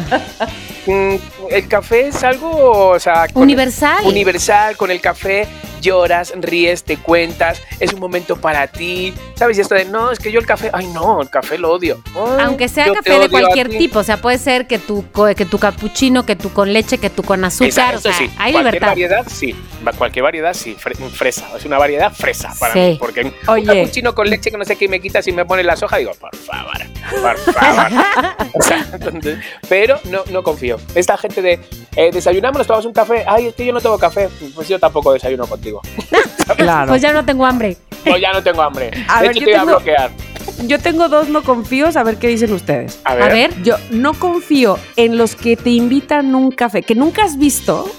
[0.85, 1.15] mm,
[1.49, 4.05] el café es algo, o sea, con- Universal.
[4.05, 5.47] universal, con el café
[5.81, 9.57] lloras, ríes, te cuentas, es un momento para ti, ¿sabes?
[9.57, 12.01] Y esto de, no, es que yo el café, ay no, el café lo odio.
[12.15, 13.77] Ay, Aunque sea café de cualquier ti.
[13.77, 15.03] tipo, o sea, puede ser que tu,
[15.35, 18.13] que tu capuchino, que tu con leche, que tu con azúcar, Esa- o eso sea,
[18.17, 18.87] sí, hay cualquier libertad.
[18.87, 19.55] variedad, sí.
[19.97, 20.77] Cualquier variedad, sí.
[20.79, 21.47] Fre- fresa.
[21.57, 22.79] Es una variedad fresa para Sí.
[22.79, 22.97] mí.
[22.99, 23.65] Porque un Oye.
[23.65, 26.11] cappuccino con leche que no sé qué me quitas y me pone la soja, digo,
[26.19, 26.77] por favor,
[27.09, 27.91] por favor.
[28.53, 30.77] O sea, entonces, pero no, no confío.
[30.93, 31.59] Esta gente de
[31.95, 33.23] eh, desayunamos, nos tomamos un café.
[33.27, 34.29] Ay, es que yo no tengo café.
[34.53, 35.70] Pues yo tampoco desayuno contigo.
[36.57, 36.89] Claro.
[36.89, 37.77] Pues ya no tengo hambre.
[38.05, 38.91] Yo ya no tengo hambre.
[39.07, 40.11] A de ver, hecho, yo te voy a tengo- bloquear.
[40.67, 42.99] Yo tengo dos no confíos, a ver qué dicen ustedes.
[43.03, 43.23] A ver.
[43.23, 47.37] A ver, Yo no confío en los que te invitan un café que nunca has
[47.37, 47.89] visto,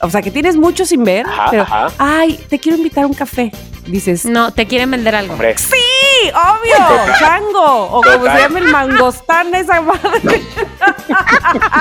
[0.00, 1.88] o sea, que tienes mucho sin ver, Ajá, pero, ajá.
[1.98, 3.50] ay, te quiero invitar a un café.
[3.86, 5.34] Dices, no, te quieren vender algo.
[5.34, 6.74] Hombre, sí, obvio,
[7.20, 10.42] chango, o como se llama el mangostán esa madre.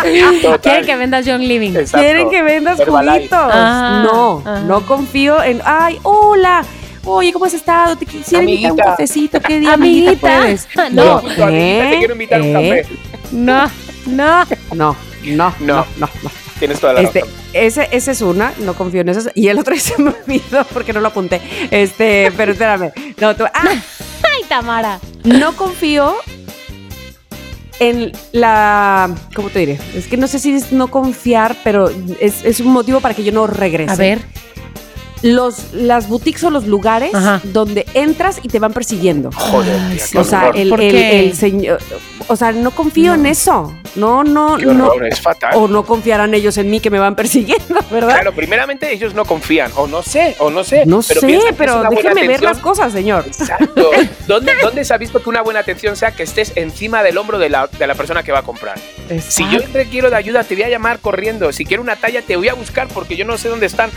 [0.61, 1.71] Quieren que vendas John Living.
[1.71, 1.97] Exacto.
[1.99, 3.29] Quieren que vendas juguitos.
[3.31, 4.61] Ah, no, ah.
[4.65, 6.63] no confío en, ay, hola.
[7.07, 7.95] Oye, ¿cómo has estado?
[7.95, 8.91] Te quisiera invitar a un Amiguita.
[8.91, 9.39] cafecito.
[9.41, 10.37] ¿Qué día, amiguita, Amiguita.
[10.39, 10.67] puedes?
[10.93, 11.21] No.
[11.21, 12.81] Tu amiguita, te quiero invitar un ¿Eh?
[12.81, 12.99] café.
[13.31, 13.69] No,
[14.07, 14.45] no.
[14.45, 15.85] No, no, no, No.
[15.97, 16.31] no, no.
[16.59, 17.35] Tienes toda la Este, razón.
[17.55, 19.29] Ese, ese es una, no confío en eso.
[19.33, 21.41] Y el otro se me olvidó porque no lo apunté.
[21.71, 22.91] Este, pero espérame.
[23.19, 24.99] No, tú- ah, Ay, Tamara.
[25.23, 26.15] no confío
[27.79, 29.13] en la.
[29.35, 29.79] ¿Cómo te diré?
[29.95, 31.89] Es que no sé si es no confiar, pero
[32.19, 33.91] es, es un motivo para que yo no regrese.
[33.91, 34.21] A ver.
[35.21, 37.41] Los, las boutiques o los lugares Ajá.
[37.43, 39.31] donde entras y te van persiguiendo.
[39.31, 40.17] Joder, Ay, sí.
[40.17, 41.79] O sea, el, ¿Por el- el señor.
[42.27, 43.73] O sea, no confío en eso.
[43.95, 44.91] No, no, Qué no.
[45.05, 45.51] es fatal.
[45.55, 48.09] O no confiarán ellos en mí que me van persiguiendo, ¿verdad?
[48.15, 50.85] Claro, primeramente ellos no confían, o no sé, o no sé.
[50.85, 53.23] No pero sé, pero déjeme ver las cosas, señor.
[53.25, 53.89] Exacto.
[54.27, 57.39] ¿Dónde, ¿Dónde se ha visto que una buena atención sea que estés encima del hombro
[57.39, 58.77] de la, de la persona que va a comprar?
[59.27, 61.51] Si yo requiero de ayuda, te voy a llamar corriendo.
[61.53, 63.89] Si quiero una talla, te voy a buscar porque yo no sé dónde están.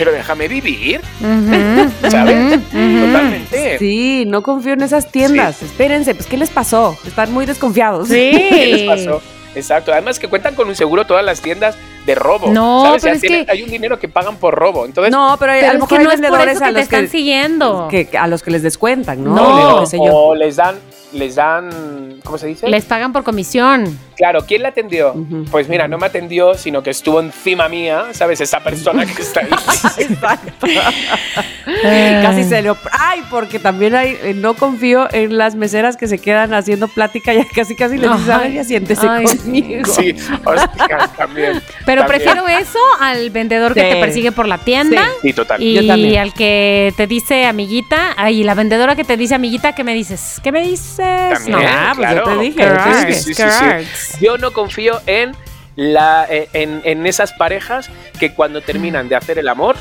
[0.00, 1.90] Pero déjame vivir, ujú.
[2.00, 3.78] Totalmente.
[3.78, 5.62] Sí, no confío en esas tiendas.
[5.62, 6.96] Espérense, pues ¿qué les pasó?
[7.06, 8.08] Están muy desconfiados.
[8.08, 8.30] Sí.
[8.48, 9.20] ¿Qué les pasó?
[9.54, 9.92] Exacto.
[9.92, 11.76] Además que cuentan con un seguro todas las tiendas
[12.06, 12.48] de robo.
[12.50, 13.02] No, ¿sabes?
[13.02, 14.86] pero Ya es tienen- que- hay un dinero que pagan por robo.
[14.86, 16.80] Entonces, No, pero, Pero a lo es mejor que no es por a que te
[16.80, 17.88] están que, siguiendo.
[17.90, 19.34] que- a los que les descuentan, ¿no?
[19.34, 19.84] No.
[20.14, 20.76] O les dan,
[21.12, 22.68] les dan, ¿cómo se dice?
[22.68, 23.98] Les pagan por comisión.
[24.16, 25.14] Claro, ¿quién la atendió?
[25.50, 28.40] Pues mira, no me atendió, sino que estuvo encima mía, ¿sabes?
[28.42, 29.48] Esa persona que está ahí.
[29.98, 30.66] Exacto.
[31.82, 32.76] Casi se lo.
[32.98, 34.18] Ay, porque también hay.
[34.22, 38.10] eh, No confío en las meseras que se quedan haciendo plática y casi casi les
[38.10, 38.54] dices, a ver, Ay.
[38.54, 39.84] ya siéntese Ay, conmigo.
[39.90, 41.62] Sí, hostia, también.
[41.86, 42.06] Pero también.
[42.06, 43.86] prefiero eso al vendedor que Sí.
[43.88, 45.02] te persigue por la tienda.
[45.22, 45.62] Sí, total.
[45.62, 46.18] Y Yo también.
[46.18, 50.40] al que te dice amiguita, ay, la vendedora que te dice amiguita, ¿qué me dices?
[50.42, 50.99] ¿Qué me dices?
[51.34, 51.58] También, No.
[51.66, 52.24] Ah, pues yo claro.
[52.32, 52.68] yo te dije.
[52.68, 53.42] Sí, sí, sí, sí.
[53.42, 53.88] correct.
[54.20, 55.34] Yo no confío en,
[55.76, 59.76] la, eh, en, en esas parejas que cuando terminan de hacer el amor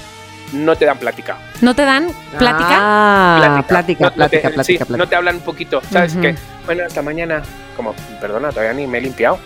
[0.54, 1.38] no te dan plática.
[1.62, 2.70] ¿No te dan plática?
[2.80, 4.98] Ah, plática, No- no plática, te, plática, sí, plática.
[4.98, 6.14] no te hablan un poquito, ¿sabes?
[6.14, 6.22] Ujú.
[6.22, 6.36] Que,
[6.66, 7.42] bueno, hasta mañana.
[7.76, 9.40] Como, perdona, todavía ni me he limpiado.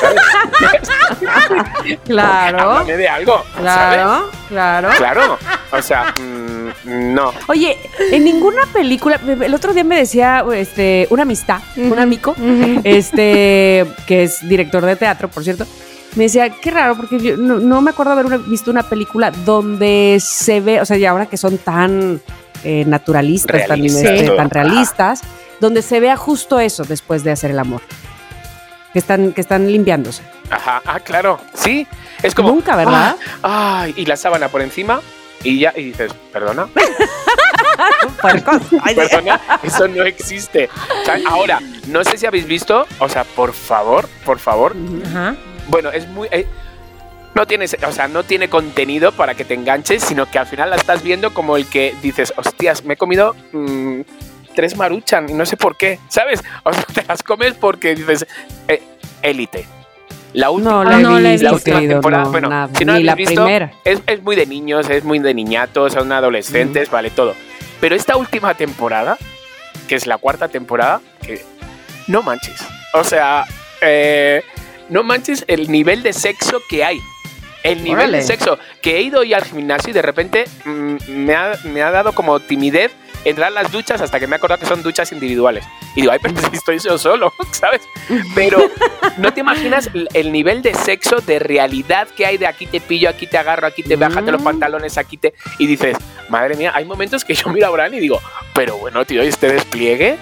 [0.00, 0.20] ¿Sabes?
[2.04, 3.44] Claro, Háblame de algo.
[3.54, 3.64] ¿sabes?
[3.98, 4.88] claro, claro.
[4.96, 5.38] Claro.
[5.72, 7.32] O sea, mm, no.
[7.48, 7.78] Oye,
[8.10, 12.34] en ninguna película, el otro día me decía este, una amistad, un amigo,
[12.84, 15.66] este, que es director de teatro, por cierto,
[16.14, 19.30] me decía, qué raro, porque yo no, no me acuerdo haber una- visto una película
[19.30, 22.20] donde se ve, o sea, y ahora que son tan
[22.64, 25.20] eh, naturalistas, tan, Realistas, este, tan realistas,
[25.60, 27.80] donde se vea justo eso después de hacer el amor.
[28.92, 30.22] Que están, que están limpiándose.
[30.50, 31.40] Ajá, ah, claro.
[31.54, 31.86] Sí.
[32.22, 32.50] Es como.
[32.50, 33.16] Nunca, ¿verdad?
[33.42, 35.00] ah, Ay, y la sábana por encima.
[35.42, 36.68] Y ya, y dices, perdona,
[38.94, 40.68] perdona, eso no existe.
[41.00, 41.58] O sea, ahora,
[41.88, 45.34] no sé si habéis visto, o sea, por favor, por favor, Ajá.
[45.68, 46.28] Bueno, es muy.
[46.30, 46.46] eh,
[47.34, 50.68] no tiene, o sea, no tiene contenido para que te enganches, sino que al final
[50.70, 54.00] la estás viendo como el que dices, hostias, me he comido mm,
[54.54, 56.42] tres maruchan y no sé por qué, ¿sabes?
[56.64, 58.26] O sea, te las comes porque dices,
[58.68, 58.82] eh,
[59.22, 59.66] élite.
[60.34, 63.02] La última, No la No la la última temporada, no, bueno, nada, si no ni
[63.02, 63.72] la visto, primera.
[63.84, 67.34] es, es muy de niños, es muy de niñatos, son adolescentes, vale, todo.
[67.80, 69.18] Pero esta última temporada,
[69.88, 71.44] que es la cuarta temporada, que
[72.08, 72.62] no manches.
[72.94, 73.44] O sea,
[73.82, 74.42] eh,
[74.92, 77.00] no manches el nivel de sexo que hay.
[77.64, 78.18] El nivel Órale.
[78.18, 78.58] de sexo.
[78.82, 82.12] Que he ido hoy al gimnasio y de repente mm, me, ha, me ha dado
[82.12, 82.90] como timidez
[83.24, 85.64] entrar a las duchas hasta que me he acordado que son duchas individuales.
[85.94, 87.82] Y digo, ay, pero si estoy yo solo, ¿sabes?
[88.34, 88.68] Pero
[89.18, 92.80] no te imaginas el, el nivel de sexo, de realidad que hay de aquí te
[92.80, 94.44] pillo, aquí te agarro, aquí te bájate los Mm.
[94.44, 95.32] pantalones, aquí te...
[95.58, 95.96] Y dices,
[96.28, 98.20] madre mía, hay momentos que yo miro a Bran y digo,
[98.54, 100.16] pero bueno, tío, ¿y este despliegue?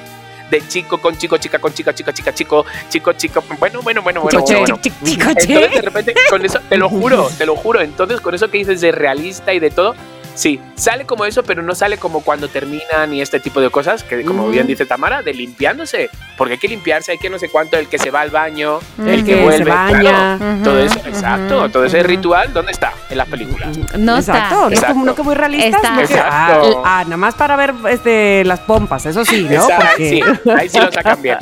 [0.51, 4.21] De chico con chico, chica con chica, chica, chica, chico, chico, chico, bueno, bueno, bueno,
[4.23, 4.79] bueno, Chico, bueno.
[4.81, 7.81] chico, Chico, Entonces, de repente, con eso, te lo juro, te lo juro.
[7.81, 9.95] Entonces, con eso que dices de realista y de todo,
[10.41, 14.03] sí, sale como eso, pero no sale como cuando terminan y este tipo de cosas,
[14.05, 14.51] que como Mm.
[14.53, 16.09] bien dice Tamara, de limpiándose.
[16.39, 18.79] Porque hay que limpiarse, hay que no sé cuánto, el que se va al baño,
[18.97, 19.09] Mm.
[19.09, 19.59] el que Que vuelve.
[19.59, 20.01] se baña.
[20.01, 21.69] claro, todo eso, exacto.
[21.71, 22.93] Todo ese ritual, ¿dónde está?
[23.11, 23.77] En las películas.
[23.99, 24.89] No Exacto, está.
[24.89, 25.35] no como, no que muy.
[25.35, 26.01] Está.
[26.01, 26.83] Exacto.
[26.85, 29.65] ah, ah, nada más para ver este, las pompas, eso sí, ¿no?
[29.67, 31.39] Esa- Porque- sí, ahí sí lo sacan bien.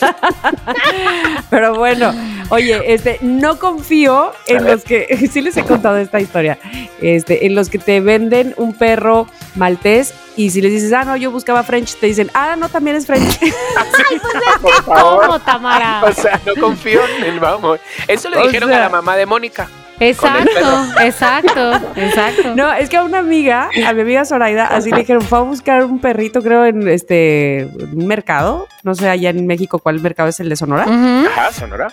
[1.50, 2.12] Pero bueno,
[2.50, 6.58] oye, este, no confío en los que, sí les he contado esta historia,
[7.00, 9.26] este, en los que te venden un perro
[9.56, 12.96] maltés y si les dices, ah, no, yo buscaba French, te dicen, ah, no, también
[12.96, 13.38] es French.
[14.62, 15.20] Por favor.
[15.26, 16.02] ¿Cómo, Tamara?
[16.06, 17.80] O sea, no confío en el vamos.
[18.06, 19.68] Eso le O dijeron sea- a la mamá de Mónica.
[20.02, 22.54] Exacto, exacto, exacto.
[22.56, 25.42] No, es que a una amiga, a mi amiga Zoraida, así le dijeron, fue a
[25.42, 28.66] buscar un perrito, creo, en este un mercado.
[28.82, 30.84] No sé allá en México cuál mercado es el de Sonora.
[30.84, 31.92] Ajá, Sonora.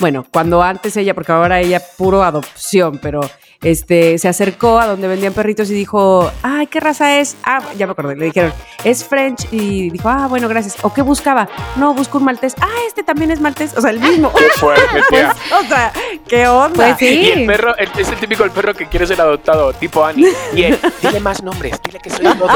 [0.00, 3.20] Bueno, cuando antes ella, porque ahora ella puro adopción, pero
[3.60, 7.36] este se acercó a donde vendían perritos y dijo, ay, ¿qué raza es?
[7.42, 8.52] Ah, ya me acordé, le dijeron,
[8.84, 9.48] es French.
[9.50, 10.76] Y dijo, ah, bueno, gracias.
[10.82, 11.48] ¿O qué buscaba?
[11.76, 12.54] No, busco un maltés.
[12.60, 13.76] Ah, este también es maltés.
[13.76, 14.32] O sea, el mismo.
[14.38, 15.34] Qué fuerte, tía.
[15.58, 15.92] o sea,
[16.28, 16.74] ¿qué onda?
[16.74, 17.06] Pues sí.
[17.06, 20.28] Y el perro, el- es el típico el perro que quiere ser adoptado, tipo Annie.
[20.54, 22.48] Y él, dile más nombres, dile que soy todo.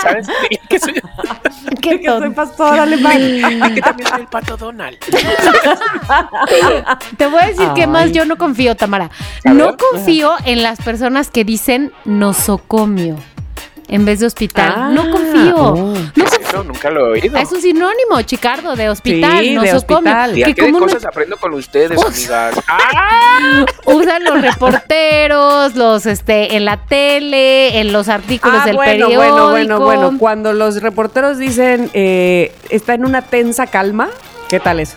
[0.00, 0.26] ¿Sabes?
[0.26, 0.94] Dile que soy,
[1.80, 3.72] Qué que soy pastor alemán.
[3.74, 4.98] que también soy el pato Donald.
[7.16, 9.10] Te voy a decir que más yo no confío, Tamara.
[9.44, 13.16] No confío en las personas que dicen nosocomio
[13.88, 14.72] en vez de hospital.
[14.74, 15.54] Ah, no confío.
[15.56, 15.94] oh.
[16.16, 17.36] No Eso nunca lo he oído.
[17.38, 20.12] Es un sinónimo, Chicardo, de hospital, Sí, de nosocomio.
[20.12, 20.34] hospital.
[20.34, 22.54] Que ¿qué de como no- cosas aprendo con ustedes, amigas?
[22.68, 23.64] ¡Ah!
[23.86, 29.16] usan los reporteros, los este, en la tele, en los artículos Ah, del bueno, periódico.
[29.20, 30.18] bueno, bueno, bueno.
[30.18, 34.08] Cuando los reporteros dicen eh, está en una tensa calma,
[34.48, 34.96] ¿qué tal eso?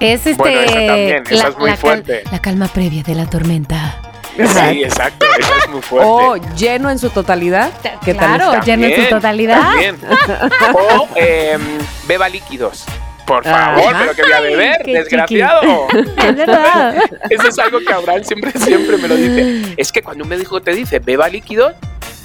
[0.00, 0.34] Es este.
[0.42, 2.24] Bueno, esa también, esa es muy fuerte.
[2.32, 4.00] la calma previa de la tormenta.
[4.36, 5.26] Sí, exacto.
[5.38, 6.08] Eso es muy fuerte.
[6.08, 7.70] O lleno en su totalidad.
[8.04, 8.64] ¿Qué tal Claro, está?
[8.64, 9.60] lleno en su totalidad.
[9.62, 9.96] también.
[10.74, 11.60] O em,
[12.06, 12.84] beba líquidos.
[13.26, 13.98] Por favor, Ajá.
[14.00, 15.86] pero que voy a beber, desgraciado.
[16.18, 16.94] Es verdad.
[17.30, 19.74] Eso es algo que Abraham siempre, siempre me lo dice.
[19.78, 21.72] Es que cuando un médico te dice beba líquidos,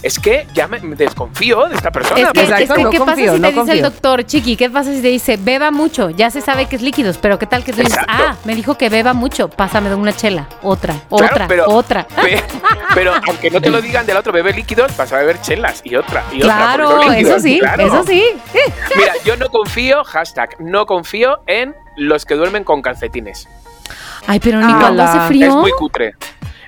[0.02, 2.22] es que ya me, me desconfío de esta persona.
[2.22, 3.82] Es que, Exacto, es que, no ¿qué confío, pasa si no te dice el confío.
[3.84, 4.56] doctor, Chiqui?
[4.56, 6.10] ¿Qué pasa si te dice beba mucho?
[6.10, 8.76] Ya se sabe que es líquidos, pero ¿qué tal que tú dices, ah, me dijo
[8.78, 12.08] que beba mucho, pásame de una chela, otra, Claro, otra, pero- otra?
[12.22, 12.44] Pe-
[12.96, 15.96] Pero aunque no te lo digan del otro bebe líquidos, vas a beber chelas y
[15.96, 16.56] otra y otra.
[16.56, 17.84] Claro, son líquidos, eso sí, claro.
[17.86, 18.24] eso sí.
[18.96, 23.48] Mira, yo no confío, hashtag, no confío en los que duermen con calcetines.
[24.28, 25.48] Ay, pero ni Ah, hace frío.
[25.48, 26.14] Es muy cutre.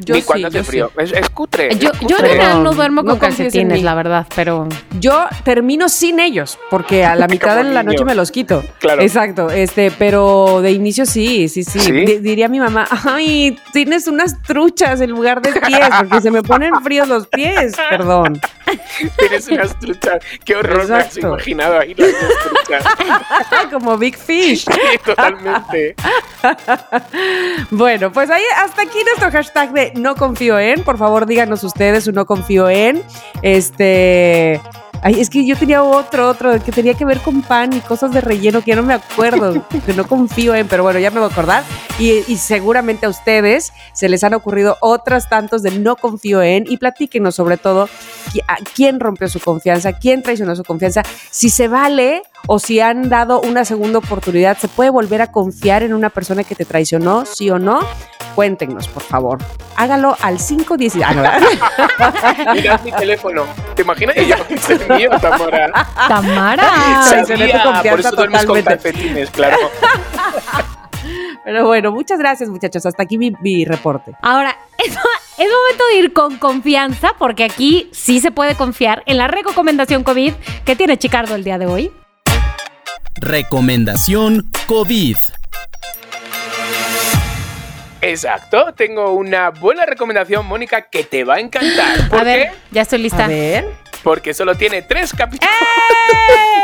[0.03, 0.91] Yo Ni sí, cuando hace yo frío.
[0.97, 1.75] Es, es cutre.
[1.75, 4.67] Yo, es yo en general no duermo con calcetines, la verdad, pero
[4.99, 7.93] Yo termino sin ellos, porque a la mitad de la niño.
[7.93, 8.63] noche me los quito.
[8.79, 9.01] Claro.
[9.01, 11.79] Exacto, este, pero de inicio sí, sí, sí.
[11.79, 11.91] ¿Sí?
[11.91, 16.41] Di- diría mi mamá, ay, tienes unas truchas en lugar de pies, porque se me
[16.43, 18.39] ponen fríos los pies, perdón.
[19.17, 20.24] Tienes unas truchas.
[20.45, 21.28] Qué horror me has Exacto.
[21.30, 22.11] imaginado ahí las
[22.43, 22.84] truchas.
[23.72, 24.65] Como Big Fish.
[24.65, 25.95] Sí, totalmente.
[27.69, 30.84] Bueno, pues ahí hasta aquí nuestro hashtag de no confío en.
[30.84, 33.03] Por favor, díganos ustedes su no confío en.
[33.41, 34.59] Este.
[35.03, 38.11] Ay, es que yo tenía otro, otro que tenía que ver con pan y cosas
[38.11, 41.19] de relleno que ya no me acuerdo, que no confío en, pero bueno, ya me
[41.19, 41.63] voy a acordar.
[41.97, 46.65] Y, y seguramente a ustedes se les han ocurrido otras tantos de no confío en
[46.67, 47.89] y platíquenos sobre todo
[48.47, 53.09] a quién rompió su confianza, quién traicionó su confianza, si se vale o si han
[53.09, 57.25] dado una segunda oportunidad, ¿se puede volver a confiar en una persona que te traicionó,
[57.25, 57.82] sí o no?
[58.36, 59.39] Cuéntenos, por favor.
[59.75, 61.03] Hágalo al 510.
[61.03, 62.53] Ah, no, ¿verdad?
[62.53, 63.45] Mira mi teléfono.
[63.75, 64.16] ¿Te imaginas?
[64.16, 65.87] Yo, es mío, Tamara.
[66.08, 67.03] Tamara.
[67.25, 69.58] Sabía, por eso duermes con calcetines, claro.
[71.43, 72.86] Pero bueno, muchas gracias, muchachos.
[72.86, 74.13] Hasta aquí mi, mi reporte.
[74.21, 74.97] Ahora, es, es
[75.37, 80.33] momento de ir con confianza, porque aquí sí se puede confiar en la recomendación COVID
[80.66, 81.91] que tiene Chicardo el día de hoy.
[83.16, 85.17] Recomendación COVID.
[88.01, 88.73] Exacto.
[88.75, 92.09] Tengo una buena recomendación, Mónica, que te va a encantar.
[92.09, 92.51] ¿Por A ver, qué?
[92.71, 93.25] ya estoy lista.
[93.25, 93.65] A ver.
[94.03, 95.53] porque solo tiene tres capítulos.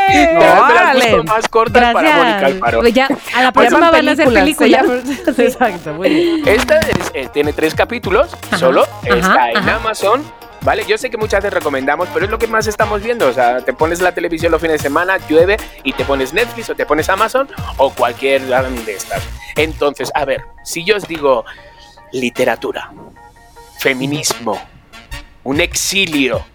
[0.09, 0.37] ¡Eh!
[0.37, 1.11] ¡Órale!
[1.11, 2.79] puso más cortas para Mónica Alfaro.
[2.79, 4.85] Pues ya, a la Pues próxima van a hacer películas.
[5.37, 6.47] Exacto, muy bien.
[6.47, 9.75] Esta es- eh, tiene tres capítulos, Ajá, solo ajá, está en ajá.
[9.75, 10.23] Amazon.
[10.67, 13.25] Vale, yo sé que muchas veces recomendamos, pero es lo que más estamos viendo.
[13.25, 16.69] O sea, te pones la televisión los fines de semana, llueve y te pones Netflix
[16.69, 19.23] o te pones Amazon o cualquier de estas.
[19.55, 21.45] Entonces, a ver, si yo os digo
[22.11, 22.91] literatura,
[23.79, 24.61] feminismo,
[25.45, 26.45] un exilio,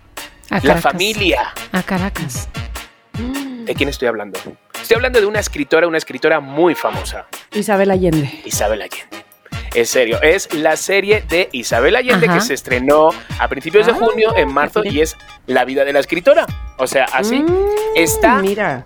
[0.51, 2.51] A la familia, A Caracas.
[3.15, 4.39] ¿de quién estoy hablando?
[4.75, 7.25] Estoy hablando de una escritora, una escritora muy famosa.
[7.51, 8.43] Isabel Allende.
[8.45, 9.32] Isabel Allende.
[9.75, 12.35] En serio, es la serie de Isabel Allende Ajá.
[12.39, 13.09] que se estrenó
[13.39, 15.17] a principios de Ah, junio, en marzo, y es
[15.47, 16.47] la vida de la escritora.
[16.79, 17.57] O sea, así Mm,
[17.97, 18.85] está Mira.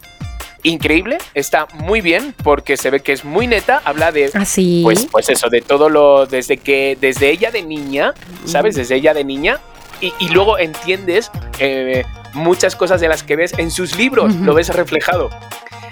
[0.63, 4.31] increíble, está muy bien, porque se ve que es muy neta, habla de.
[4.35, 4.83] Así.
[4.85, 6.27] Pues, pues eso, de todo lo.
[6.27, 6.97] Desde que.
[7.01, 8.15] Desde ella de niña,
[8.45, 8.77] ¿sabes?
[8.77, 9.59] Desde ella de niña.
[10.01, 12.05] Y, y luego entiendes eh,
[12.35, 15.31] muchas cosas de las que ves en sus libros, lo ves reflejado.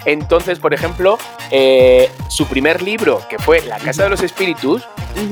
[0.05, 1.17] Entonces, por ejemplo,
[1.51, 4.87] eh, su primer libro, que fue La Casa de los Espíritus,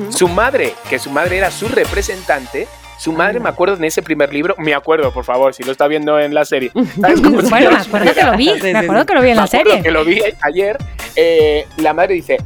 [0.10, 2.68] su madre, que su madre era su representante,
[2.98, 5.88] su madre, me acuerdo en ese primer libro, me acuerdo, por favor, si lo está
[5.88, 6.72] viendo en la serie.
[6.96, 8.54] bueno, me acuerdo que lo vi.
[8.62, 9.82] Me acuerdo que lo vi en me la serie.
[9.84, 10.78] Que lo vi ayer.
[11.16, 12.38] eh, la madre dice: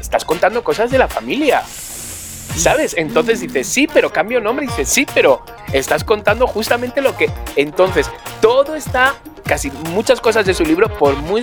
[0.00, 1.62] Estás contando cosas de la familia.
[2.56, 2.94] ¿Sabes?
[2.96, 4.66] Entonces dice, sí, pero cambio nombre.
[4.66, 7.30] Dice, sí, pero estás contando justamente lo que.
[7.54, 8.10] Entonces,
[8.40, 9.14] todo está,
[9.44, 11.42] casi muchas cosas de su libro, por muy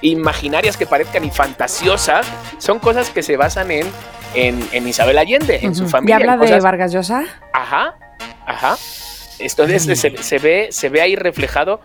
[0.00, 2.26] imaginarias que parezcan y fantasiosas,
[2.58, 3.86] son cosas que se basan en,
[4.34, 5.88] en, en Isabel Allende, en su Ujú.
[5.88, 6.16] ¿Y familia.
[6.16, 7.24] habla de Vargas Llosa?
[7.52, 7.94] Ajá,
[8.46, 8.76] ajá.
[9.38, 11.80] Entonces se, se ve, se ve ahí reflejado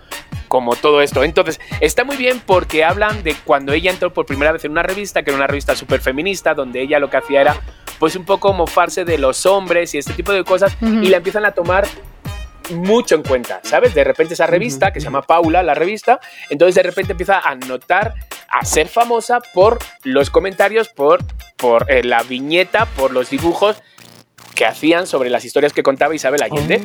[0.51, 1.23] como todo esto.
[1.23, 4.83] Entonces, está muy bien porque hablan de cuando ella entró por primera vez en una
[4.83, 7.61] revista, que era una revista súper feminista, donde ella lo que hacía era,
[7.99, 11.45] pues un poco mofarse de los hombres y este tipo de cosas, y la empiezan
[11.45, 11.87] a tomar
[12.73, 13.93] mucho en cuenta, ¿sabes?
[13.93, 16.19] De repente esa revista, que se llama Paula, la revista,
[16.49, 18.13] entonces de repente empieza a notar,
[18.49, 21.23] a ser famosa por los comentarios, por,
[21.55, 23.81] por eh, la viñeta, por los dibujos
[24.55, 26.81] que hacían sobre las historias que contaba Isabel Allende.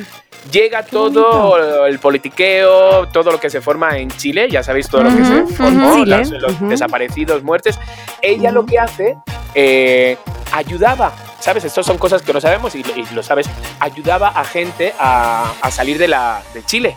[0.51, 5.09] Llega todo el politiqueo, todo lo que se forma en Chile, ya sabéis todo lo
[5.15, 7.77] que se formó, las- Chile, los desaparecidos, muertes.
[8.21, 9.15] Ella lo que hace,
[9.53, 10.17] eh,
[10.53, 11.65] ayudaba, ¿sabes?
[11.65, 13.47] Estas son cosas que no sabemos y, y lo sabes,
[13.79, 16.95] ayudaba a gente a, a salir de, la, de Chile.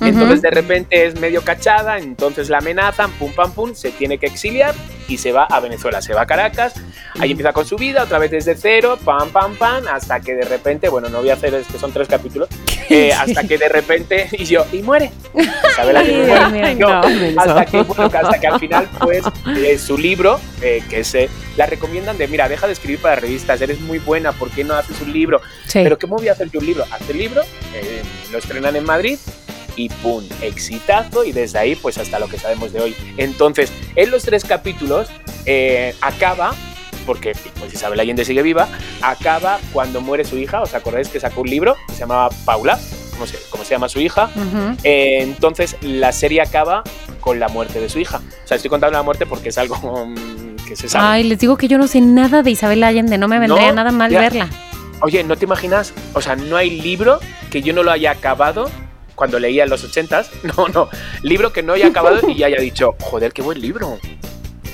[0.00, 4.26] Entonces de repente es medio cachada, entonces la amenazan, pum pam pum, se tiene que
[4.26, 4.74] exiliar
[5.08, 6.74] y se va a Venezuela, se va a Caracas,
[7.18, 10.44] ahí empieza con su vida, otra vez desde cero, pam pam pam, hasta que de
[10.44, 12.48] repente, bueno, no voy a hacer, es que son tres capítulos,
[12.88, 15.10] eh, hasta que de repente, y yo, y muere.
[15.70, 16.74] Isabel Allende Ay, muere.
[16.76, 19.24] No, No, hasta que, bueno, hasta que al final, pues,
[19.56, 23.60] eh, su libro, eh, que se la recomiendan de, mira, deja de escribir para revistas,
[23.60, 25.40] eres muy buena, ¿por qué no haces un libro?
[25.66, 25.80] Sí.
[25.82, 26.84] Pero ¿cómo voy a hacer yo un libro?
[26.90, 27.42] Hace el libro,
[27.74, 28.02] eh,
[28.32, 29.18] lo estrenan en Madrid
[29.76, 30.24] y ¡pum!
[30.40, 32.96] Exitazo y desde ahí pues hasta lo que sabemos de hoy.
[33.16, 35.08] Entonces, en los tres capítulos
[35.46, 36.54] eh, acaba,
[37.06, 38.68] porque pues Isabel Allende sigue viva,
[39.02, 42.78] acaba cuando muere su hija, ¿os acordáis que sacó un libro que se llamaba Paula?
[43.12, 44.30] ¿Cómo se, cómo se llama su hija?
[44.82, 46.82] Eh, entonces la serie acaba
[47.20, 48.20] con la muerte de su hija.
[48.44, 49.76] O sea, estoy contando la muerte porque es algo
[50.68, 51.06] que se sabe.
[51.06, 53.16] Ay, les digo que yo no sé nada de Isabel Allende.
[53.18, 54.20] No me vendría No, nada mal ya.
[54.20, 54.48] verla.
[55.00, 55.92] Oye, ¿no te imaginas?
[56.14, 57.20] O sea, no hay libro
[57.50, 58.70] que yo no lo haya acabado
[59.14, 60.30] cuando leía en los ochentas.
[60.56, 60.88] No, no.
[61.22, 63.98] Libro que no haya acabado y ya haya dicho, joder, qué buen libro.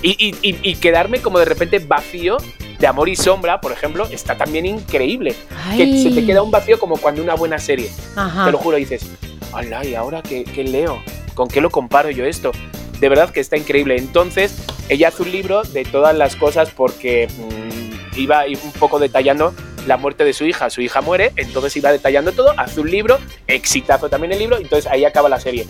[0.03, 2.39] Y, y- y- y quedarme como de repente vacío
[2.79, 5.35] de amor y sombra, por ejemplo, está también increíble.
[5.77, 6.03] Que Ay.
[6.03, 7.91] se te queda un vacío como cuando una buena serie.
[8.17, 8.47] Ajá.
[8.47, 9.07] Te lo juro, dices,
[9.53, 9.85] ¡Hala!
[9.85, 11.03] ¿Y ahora qué, qué leo?
[11.35, 12.53] ¿Con qué lo comparo yo esto?
[12.99, 13.97] De verdad que está increíble.
[13.99, 19.55] Entonces, ella hace un libro de todas las cosas porque mm, iba un poco detallando
[19.87, 20.71] la muerte de su hija.
[20.71, 24.91] Su hija muere, entonces iba detallando todo, hace un libro, exitazo también el libro, entonces
[24.91, 25.67] ahí acaba la serie.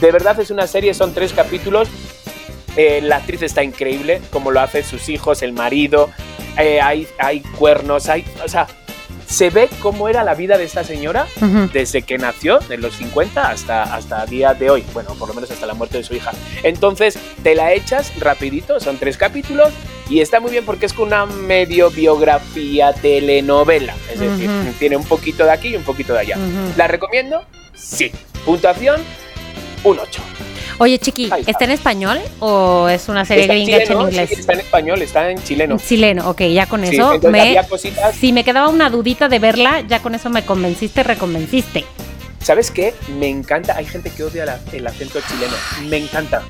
[0.00, 1.88] De verdad es una serie, son tres capítulos.
[2.76, 6.10] Eh, la actriz está increíble, como lo hacen sus hijos, el marido.
[6.56, 8.24] eh, hay, hay cuernos, hay.
[8.44, 8.66] O sea,
[9.30, 11.26] se ve cómo era la vida de esta señora
[11.72, 15.50] desde que nació, de los 50 hasta, hasta día de hoy, bueno, por lo menos
[15.50, 16.32] hasta la muerte de su hija.
[16.64, 19.72] Entonces, te la echas rapidito, son tres capítulos,
[20.08, 25.44] y está muy bien porque es una medio biografía telenovela, es decir, tiene un poquito
[25.44, 26.36] de aquí y un poquito de allá.
[26.76, 27.42] ¿La recomiendo?
[27.74, 28.10] Sí.
[28.44, 29.00] Puntuación,
[29.84, 30.22] un 8.
[30.82, 31.36] Oye, Chiqui, está.
[31.50, 34.28] ¿está en español o es una serie Está gringa en chileno, inglés?
[34.30, 35.76] sí, está en español, está en chileno.
[35.78, 37.60] Chileno, ok, ya con eso me...
[38.18, 41.84] Si me quedaba una dudita de verla, ya con eso me convenciste, reconvenciste.
[42.42, 42.94] ¿Sabes qué?
[43.18, 45.52] Me encanta, hay gente que odia la- el acento chileno.
[45.90, 46.38] Me encanta.
[46.38, 46.42] ¿A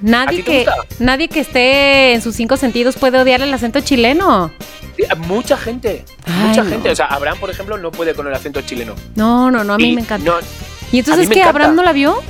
[0.00, 0.64] Nadie que,
[1.00, 4.52] nadie que esté en sus cinco sentidos puede odiar el acento chileno.
[5.26, 6.70] Mucha gente, Ay, mucha no.
[6.70, 6.90] gente.
[6.90, 8.94] O sea, Abraham, por ejemplo, no puede con el acento chileno.
[9.16, 10.30] No, no, no, a mí Y me encanta.
[10.30, 10.36] No,
[10.92, 11.40] ¿Y entonces qué?
[11.40, 11.50] encanta.
[11.50, 12.22] ¿Abraham no la vio?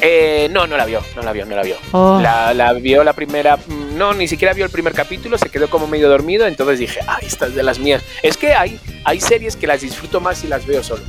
[0.00, 1.76] Eh, no, no la vio, no la vio, no la vio.
[1.92, 2.20] Oh.
[2.22, 3.58] La, la vio la primera,
[3.96, 7.18] no, ni siquiera vio el primer capítulo, se quedó como medio dormido, entonces dije, ah,
[7.22, 8.02] esta es de las mías.
[8.22, 11.02] Es que hay, hay series que las disfruto más si las veo solo,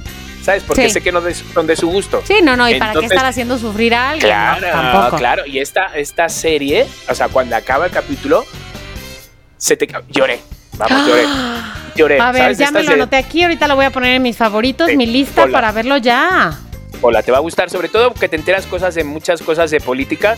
[0.44, 0.64] ¿sabes?
[0.64, 0.90] Porque Sí.
[0.92, 2.22] sé que no de- son de su gusto.
[2.26, 4.28] Sí, no, no, ¿y para qué estar haciendo sufrir a alguien?
[4.32, 5.18] Claro, No, tampoco.
[5.18, 5.46] claro.
[5.46, 8.44] Y esta, esta serie, o sea, cuando acaba el capítulo,
[9.58, 10.40] se te lloré.
[10.78, 11.24] Vamos, lloré.
[11.96, 12.20] Lloré.
[12.22, 12.58] A ver, ¿sabes?
[12.58, 14.96] ya Esta me lo anoté aquí, ahorita lo voy a poner en mis favoritos, Sí,
[14.98, 16.58] mi lista para verlo ya.
[17.02, 19.80] Hola, te va a gustar, sobre todo que te enteras cosas de muchas cosas de
[19.80, 20.38] política.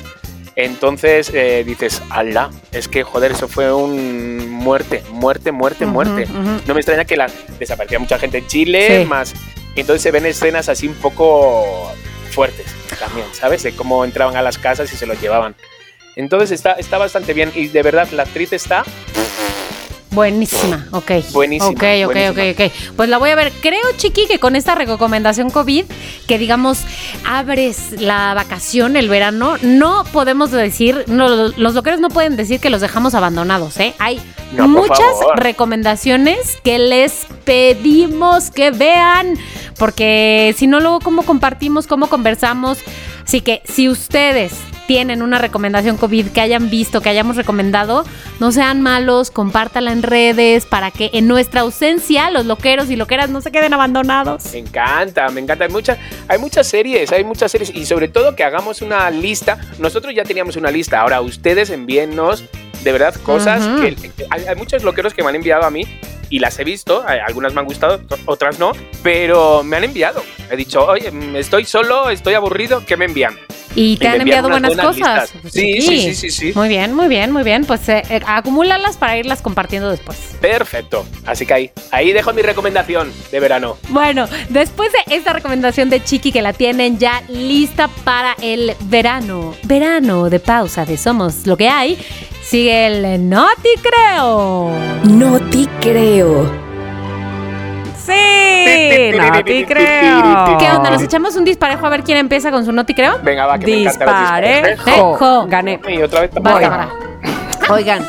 [0.55, 6.27] Entonces eh, dices, ala, es que joder, eso fue un muerte, muerte, muerte, muerte.
[6.67, 7.27] No me extraña que la,
[7.57, 9.05] desaparecía mucha gente en Chile, Sí.
[9.07, 9.33] más.
[9.75, 11.91] Entonces se ven escenas así un poco
[12.31, 12.67] fuertes
[12.99, 13.63] también, ¿sabes?
[13.63, 15.55] De cómo entraban a las casas y se los llevaban.
[16.17, 18.83] Entonces está, está bastante bien y de verdad la actriz está
[20.11, 21.11] Buenísima, ok.
[21.31, 22.29] Buenísima, Ok, ok, buenísima.
[22.31, 22.71] ok, ok.
[22.97, 23.51] Pues la voy a ver.
[23.61, 25.85] Creo, Chiqui, que con esta recomendación COVID,
[26.27, 26.79] que digamos,
[27.25, 32.69] abres la vacación, el verano, no podemos decir, no, los loqueros no pueden decir que
[32.69, 33.93] los dejamos abandonados, ¿eh?
[33.99, 34.21] Hay
[34.51, 34.99] No, muchas
[35.37, 39.37] recomendaciones que les pedimos que vean,
[39.77, 42.79] porque si no, luego, ¿cómo compartimos, cómo conversamos?
[43.25, 44.51] Así que si ustedes
[44.91, 48.03] tienen una recomendación COVID que hayan visto, que hayamos recomendado,
[48.41, 53.29] no sean malos, compártala en redes para que en nuestra ausencia los loqueros y loqueras
[53.29, 54.51] no se queden abandonados.
[54.51, 55.63] Me encanta, me encanta.
[55.63, 55.97] Hay muchas,
[56.27, 59.57] hay muchas series, hay muchas series y sobre todo que hagamos una lista.
[59.79, 62.43] Nosotros ya teníamos una lista, ahora ustedes envíennos
[62.83, 65.83] de verdad cosas que, que- hay, hay muchos loqueros que me han enviado a mí
[66.29, 68.71] y las he visto, hay- algunas me han gustado, otras no,
[69.03, 70.23] pero me han enviado.
[70.49, 73.35] He dicho, oye, mm, estoy solo, estoy aburrido, ¿qué me envían?
[73.73, 75.31] Y te Y han enviado buenas cosas.
[75.49, 76.51] sí, sí, sí, sí.
[76.53, 77.63] Muy bien, muy bien, muy bien.
[77.63, 80.17] Pues eh, eh, acumúlalas para irlas compartiendo después.
[80.41, 81.05] Perfecto.
[81.25, 83.77] Así que ahí, ahí dejo mi recomendación de verano.
[83.87, 89.55] Bueno, después de esta recomendación de Chiqui que la tienen ya lista para el verano,
[89.63, 91.97] verano de pausa de Somos lo que hay,
[92.41, 94.71] sigue el No te creo.
[95.03, 96.61] No te creo.
[97.97, 100.57] Sí, no te creo.
[100.57, 100.89] ¿Qué onda?
[100.91, 103.19] ¿Nos echamos un disparejo a ver quién empieza con su No te creo?
[103.23, 105.45] Venga, va, que Disparejo.
[105.47, 105.79] Gané.
[105.87, 106.59] Y otra vez tampoco.
[107.69, 108.03] Oigan,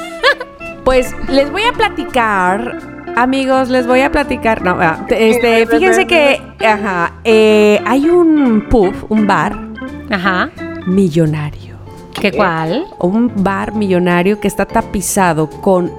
[0.85, 2.79] pues les voy a platicar,
[3.17, 4.63] amigos, les voy a platicar.
[4.63, 4.77] No,
[5.07, 9.57] te- este, fíjense que, ajá, eh, hay un pub, un bar
[10.11, 10.51] Ajá.
[10.87, 11.62] millonario.
[12.21, 12.87] ¿Qué cuál?
[12.99, 15.93] Un bar millonario que está tapizado con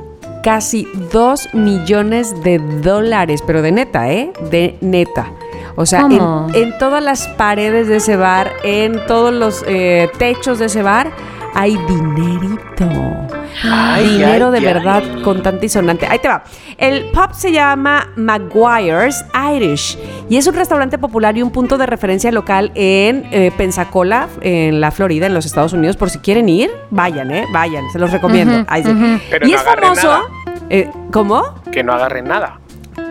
[0.43, 4.33] casi 2 millones de dólares, pero de neta, ¿eh?
[4.51, 5.31] De neta.
[5.75, 10.65] O sea, en, todas las paredes de ese bar, en todos los eh, techos de
[10.65, 11.11] ese bar,
[11.55, 12.89] hay dinerito.
[13.71, 14.63] Ay, Dinero ay, de ay.
[14.73, 16.07] verdad contante y sonante.
[16.07, 16.43] Ahí te va.
[16.77, 19.23] El pub se llama Maguire's
[19.55, 19.97] Irish
[20.29, 24.81] y es un restaurante popular y un punto de referencia local en eh, Pensacola, en
[24.81, 25.97] la Florida, en los Estados Unidos.
[25.97, 27.45] Por si quieren ir, vayan, ¿eh?
[27.53, 28.55] Vayan, se los recomiendo.
[28.55, 28.89] Ujú, Ahí sí.
[28.91, 29.19] ujú.
[29.29, 30.07] Pero y no es famoso.
[30.07, 30.21] nada.
[30.69, 31.43] eh, ¿Cómo?
[31.71, 32.59] Que no agarren nada.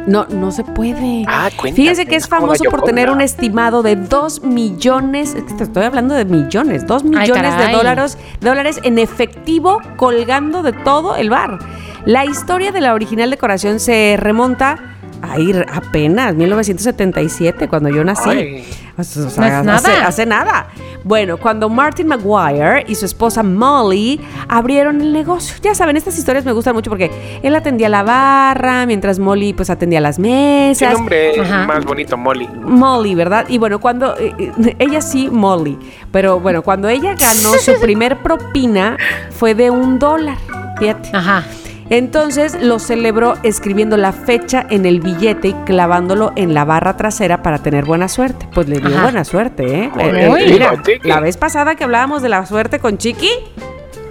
[0.06, 1.24] No, no se puede.
[1.28, 5.54] Ah, cuéntame, Fíjense que es famoso por tener un estimado de 2 millones, es que
[5.54, 11.16] te estoy hablando de millones, 2 millones de dólares, dólares en efectivo colgando de todo
[11.16, 11.58] el bar.
[12.04, 14.91] La historia de la original decoración se remonta
[15.22, 18.28] a ir apenas 1977 cuando yo nací.
[18.30, 18.64] Ay.
[18.98, 19.28] O sea, No
[19.72, 20.06] es hace- nada.
[20.06, 20.66] hace nada.
[21.02, 25.56] Bueno, cuando Martin Maguire y su esposa Molly abrieron el negocio.
[25.62, 27.10] Ya saben, estas historias me gustan mucho porque
[27.42, 30.92] él atendía la barra, mientras Molly pues atendía las Qué mesas.
[30.92, 31.66] nombre Ajá.
[31.66, 32.46] más bonito, Molly.
[32.62, 33.46] Molly, ¿verdad?
[33.48, 35.78] Y bueno, cuando eh, eh, ella sí, Molly,
[36.12, 38.98] pero bueno, cuando ella ganó su primer propina
[39.30, 40.36] fue de un dólar,
[40.78, 41.10] fíjate.
[41.14, 41.44] Ajá.
[41.90, 47.42] Entonces lo celebró escribiendo la fecha en el billete y clavándolo en la barra trasera
[47.42, 48.48] para tener buena suerte.
[48.54, 49.02] Pues le dio Ajá.
[49.04, 49.90] buena suerte, ¿eh?
[49.98, 53.30] Eh, eh, mira, la vez pasada que hablábamos de la suerte con Chiqui,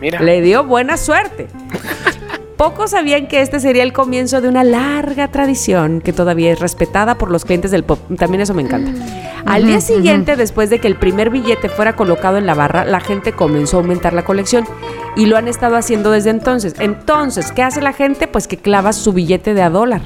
[0.02, 0.22] Mira.
[0.22, 1.48] le dio buena suerte.
[2.62, 7.18] Pocos sabían que este sería el comienzo de una larga tradición que todavía es respetada
[7.18, 7.98] por los clientes del pop.
[8.20, 8.92] También eso me encanta.
[9.48, 13.00] Al día siguiente, después de que el primer billete fuera colocado en la barra, la
[13.00, 14.66] gente comenzó a aumentar la colección
[15.16, 16.76] y lo han estado haciendo desde entonces.
[16.78, 18.28] Entonces, ¿qué hace la gente?
[18.28, 20.02] Pues que clava su billete de a dólar.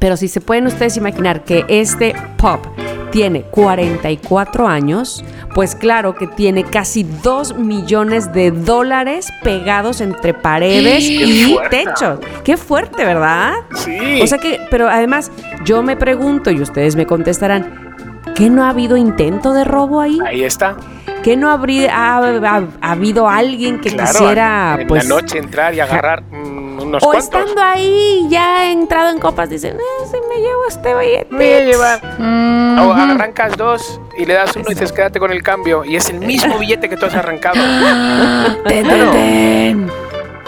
[0.00, 2.66] Pero si se pueden ustedes imaginar que este pop
[3.12, 5.24] tiene 44 años,
[5.54, 12.18] pues claro que tiene casi 2 millones de dólares pegados entre paredes y techos.
[12.44, 13.54] Qué fuerte, ¿verdad?
[13.74, 14.20] Sí.
[14.22, 15.30] O sea que, pero además,
[15.64, 17.94] yo me pregunto y ustedes me contestarán,
[18.34, 20.18] ¿qué no ha habido intento de robo ahí?
[20.24, 20.76] Ahí está.
[21.22, 25.04] ¿Qué no habría, ha, ha- ha habido alguien que Claro, quisiera, en pues...
[25.06, 27.24] la noche entrar y agarrar mm, unos O cuantos.
[27.24, 31.26] estando ahí, ya entrado en copas, dicen, eh, si me llevo este billete.
[31.30, 32.00] Me voy a llevar.
[32.18, 35.96] Mm, O arrancas dos y le das uno y dices quédate con el cambio y
[35.96, 37.56] es el mismo billete que tú has arrancado.
[38.64, 39.10] Ten, ten, Claro.
[39.12, 39.90] ten.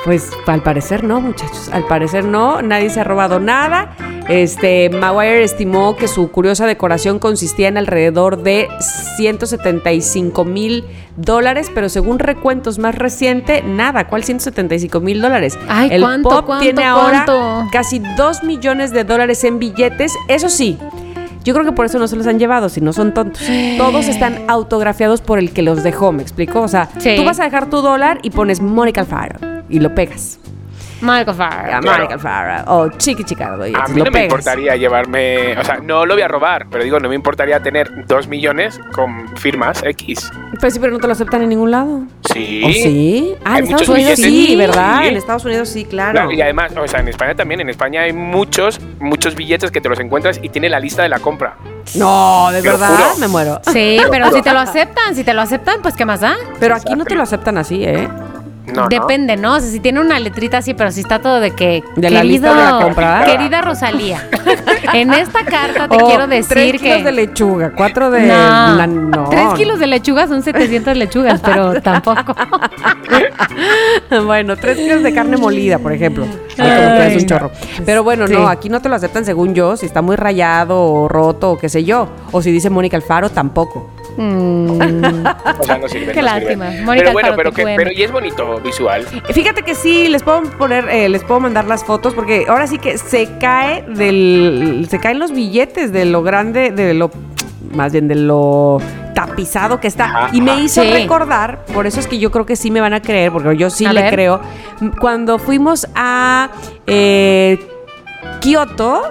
[0.05, 1.69] Pues al parecer no, muchachos.
[1.73, 3.95] Al parecer no, nadie se ha robado nada.
[4.29, 8.69] Este, Maguire estimó que su curiosa decoración consistía en alrededor de
[9.17, 10.85] 175 mil
[11.17, 14.07] dólares, pero según recuentos más reciente, nada.
[14.09, 15.59] ¿Cuál 175 mil dólares?
[15.69, 17.25] Ay, El ¿cuánto, pop cuánto, tiene ahora
[17.71, 20.15] casi 2 millones de dólares en billetes.
[20.29, 20.79] Eso sí.
[21.45, 23.43] Yo creo que por eso no se los han llevado, si no son tontos.
[23.79, 26.61] Todos están autografiados por el que los dejó, ¿me explico?
[26.61, 27.15] O sea, Sí.
[27.17, 29.39] tú vas a dejar tu dólar y pones Mónica Alfaro
[29.69, 30.39] y lo pegas.
[31.03, 31.53] Michael Farr.
[31.75, 31.99] A Claro.
[31.99, 33.67] Mónica Alfaro o Chiqui Chicardo.
[33.67, 34.25] Y A mí no me pegas.
[34.25, 38.07] importaría llevarme, o sea, no lo voy a robar, pero digo, no me importaría tener
[38.07, 40.31] dos millones con firmas X.
[40.61, 42.03] Pues sí, pero no te lo aceptan en ningún lado.
[42.33, 42.63] Sí.
[42.65, 43.35] ¿O sí?
[43.45, 44.47] Ah, Hay en Estados Unidos billetes.
[44.49, 44.99] sí, ¿verdad?
[45.03, 45.09] Sí.
[45.09, 46.13] En Estados Unidos sí, claro.
[46.13, 49.81] Claro, y además, o sea, en España también, en España hay muchos, muchos billetes que
[49.81, 51.57] te los encuentras y tiene la lista de la compra.
[51.97, 53.19] No, de Te lo verdad, juro.
[53.19, 53.61] me muero.
[53.73, 56.37] Sí, pero si te lo aceptan, si te lo aceptan, pues ¿qué más da?
[56.61, 58.09] Pero aquí no te lo aceptan así, ¿eh?
[58.67, 58.89] No.
[58.89, 59.57] Depende, ¿no?
[59.57, 61.83] O sea, si tiene una letrita así, pero si está todo de que.
[61.97, 63.23] De la lista de la compra.
[63.27, 64.29] Querida Rosalía,
[64.93, 67.03] en esta carta te quiero decir tres kilos que.
[67.05, 68.23] de lechuga, cuatro de...
[68.23, 69.29] no, la- no.
[69.31, 72.35] Tres kilos de lechuga son 700 lechugas, pero tampoco.
[74.25, 76.27] bueno, tres kilos de carne molida, por ejemplo.
[76.59, 77.51] Ay, un chorro.
[77.85, 78.35] Pero bueno, Sí.
[78.35, 81.59] no, aquí no te lo aceptan según yo, si está muy rayado o roto o
[81.59, 82.09] qué sé yo.
[82.31, 83.91] O si dice Mónica Alfaro, tampoco.
[84.17, 84.71] Mm,
[85.61, 86.13] O sea, no sirve.
[86.13, 86.67] Qué no lástima.
[86.85, 89.07] Mónica pero bueno, Alfaro, pero, que, pero y es bonito visual.
[89.33, 92.79] Fíjate que sí, les puedo poner, eh, les puedo mandar las fotos porque ahora sí
[92.79, 97.11] que se cae del, se caen los billetes de lo grande, de lo,
[97.75, 98.79] más bien de lo
[99.15, 100.05] tapizado que está.
[100.05, 100.91] Ajá, y me hizo Sí.
[100.91, 103.71] recordar, por eso es que yo creo que sí me van a creer, porque yo
[103.71, 104.13] sí A le ver.
[104.15, 104.41] creo.
[105.01, 106.51] Cuando fuimos a
[106.87, 107.59] eh,
[108.41, 109.03] Kioto,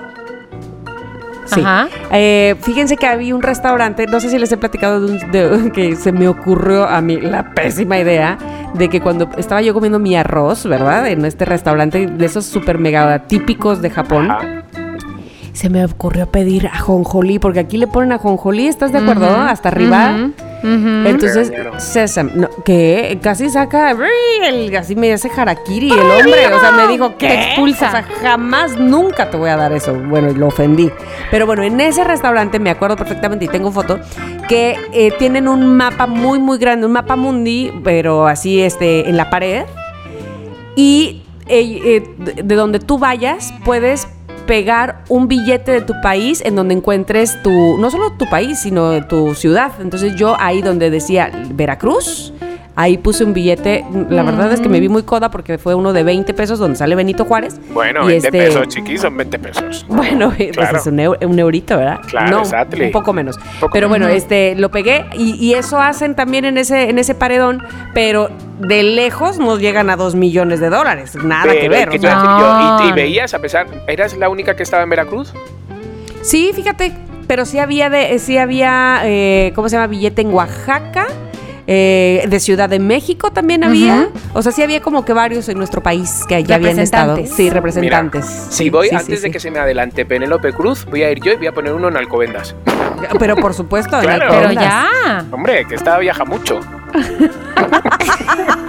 [1.53, 1.61] Sí.
[1.61, 1.87] Ajá.
[2.11, 5.71] Eh, fíjense que había un restaurante, no sé si les he platicado de, un- de-
[5.73, 8.37] que se me ocurrió a mí la pésima idea
[8.73, 11.07] de que cuando estaba yo comiendo mi arroz, ¿verdad?
[11.07, 14.63] En este restaurante de esos super mega típicos de Japón, Ajá.
[15.53, 19.29] se me ocurrió pedir ajonjolí, porque aquí le ponen ajonjolí, ¿estás de acuerdo?
[19.35, 20.29] Hasta arriba.
[20.63, 21.51] Entonces.
[21.77, 23.95] Sesam, no, que casi saca,
[24.43, 27.87] el, así me hace harakiri el hombre, o sea, me dijo que Te expulsa.
[27.87, 29.93] O sea, jamás, nunca te voy a dar eso.
[29.93, 30.91] Bueno, y lo ofendí.
[31.29, 33.99] Pero bueno, en ese restaurante me acuerdo perfectamente y tengo foto
[34.47, 39.17] que eh, tienen un mapa muy, muy grande, un mapa mundi, pero así, este, en
[39.17, 39.65] la pared.
[40.75, 44.07] Y eh, eh, de donde tú vayas, puedes
[44.45, 49.05] pegar un billete de tu país en donde encuentres tu, no solo tu país, sino
[49.07, 49.71] tu ciudad.
[49.81, 52.33] Entonces yo ahí donde decía Veracruz,
[52.75, 53.85] ahí puse un billete.
[54.09, 56.77] La verdad es que me vi muy coda porque fue uno de 20 pesos donde
[56.77, 57.59] sale Benito Juárez.
[57.73, 59.85] Bueno, Y 20 este- pesos, chiquis, son 20 pesos.
[59.89, 61.99] Bueno, pues es un, eu- un eurito, ¿verdad?
[62.07, 62.85] Claro, no, exactly.
[62.85, 63.37] un poco menos.
[63.59, 64.21] Poco pero bueno, menos.
[64.23, 67.61] este lo pegué y, y eso hacen también en ese en ese paredón,
[67.93, 68.29] pero
[68.59, 71.89] de lejos no llegan a dos millones de dólares, nada que ver.
[71.89, 72.15] ¿qué o sea.
[72.15, 72.85] decir yo?
[72.85, 72.95] ¿Y, y No.
[72.95, 75.33] veías, a pesar, ¿eras la única que estaba en Veracruz?
[76.21, 76.91] Sí, fíjate,
[77.27, 79.87] pero sí había de, sí había, eh, ¿cómo se llama?
[79.87, 81.07] Billete en Oaxaca.
[81.67, 84.09] Eh, de Ciudad de México también había.
[84.33, 87.15] O sea, sí había como que varios en nuestro país que ya habían estado.
[87.15, 87.35] Representantes.
[87.35, 88.25] Sí, representantes.
[88.25, 89.31] Mira, Sí, si voy, sí, antes sí, de sí.
[89.31, 91.87] que se me adelante Penélope Cruz, voy a ir yo y voy a poner uno
[91.87, 92.55] en Alcobendas.
[93.19, 94.25] Pero por supuesto, en Claro.
[94.29, 95.25] Pero ya.
[95.31, 96.59] Hombre, que esta viaja mucho.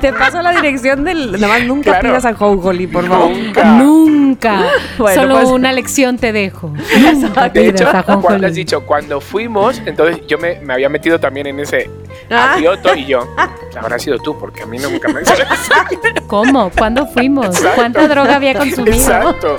[0.00, 1.32] Te paso la dirección del.
[1.32, 2.08] Nada más nunca Claro.
[2.08, 3.30] pidas a Jonjoli, por favor.
[3.30, 3.64] Nunca.
[3.64, 4.62] Nunca.
[4.98, 6.68] Bueno, Solo pues- una lección te dejo.
[7.12, 7.86] Nunca De hecho,
[8.22, 11.90] cuando has dicho cuando fuimos, entonces yo me, me había metido también en ese
[12.30, 12.54] Ah.
[12.54, 13.26] a Kioto y yo.
[13.80, 15.20] Habrá sido tú, porque a mí nunca me
[16.26, 16.70] ¿Cómo?
[16.70, 17.46] ¿Cuándo fuimos?
[17.46, 17.70] Exacto.
[17.76, 18.96] ¿Cuánta droga había consumido?
[18.96, 19.58] Exacto.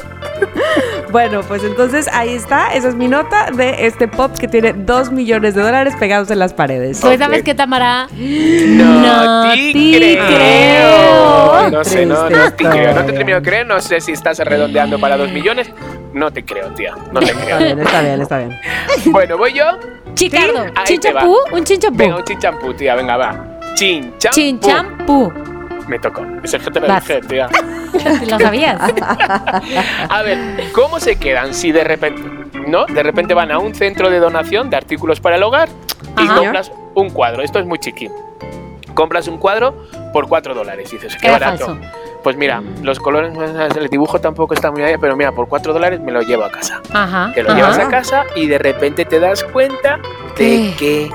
[1.12, 2.74] Bueno, pues entonces ahí está.
[2.74, 6.40] Esa es mi nota de este pop que tiene 2 millones de dólares pegados en
[6.40, 7.00] las paredes.
[7.02, 7.20] Pues Ok.
[7.20, 8.08] sabes qué, Tamara.
[8.12, 10.26] No, No te creo.
[10.28, 11.70] creo.
[11.72, 12.94] No sé, no, no te creo.
[12.96, 13.68] No te termino de creer.
[13.68, 15.70] No sé si estás redondeando para dos millones.
[16.14, 16.94] No te creo, tía.
[17.12, 17.58] No te Está creo.
[17.60, 18.60] bien, está bien, está bien.
[19.12, 19.66] Bueno, voy yo.
[20.14, 20.66] Chicardo.
[20.84, 21.36] ¿Chinchampú?
[21.52, 21.98] Un chinchampú.
[21.98, 22.96] Venga, un chinchampú, tía.
[22.96, 23.60] Venga, va.
[23.76, 24.30] Chinchampú.
[24.36, 25.34] Chinchampú.
[25.88, 26.26] Me tocó.
[26.44, 27.50] Ese que te lo dije, tía.
[28.30, 28.80] ¿Lo sabías?
[30.10, 30.38] A ver,
[30.74, 32.22] ¿cómo se quedan si de repente,
[32.68, 32.86] no?
[32.86, 35.70] De repente van a un centro de donación de artículos para el hogar
[36.18, 36.36] y Ajá.
[36.38, 37.42] compras un cuadro.
[37.44, 38.10] Esto es muy chiqui.
[38.94, 40.92] Compras un cuadro por 4 dólares.
[40.92, 41.66] Y dices, qué barato.
[41.66, 41.78] falso.
[42.24, 43.34] Pues mira, los colores,
[43.76, 46.52] el dibujo tampoco está muy allá, pero mira, por 4 dólares me lo llevo a
[46.52, 46.82] casa.
[46.94, 47.32] Ajá.
[47.34, 47.58] Te lo ajá.
[47.58, 49.98] llevas a casa y de repente te das cuenta
[50.38, 51.10] de que,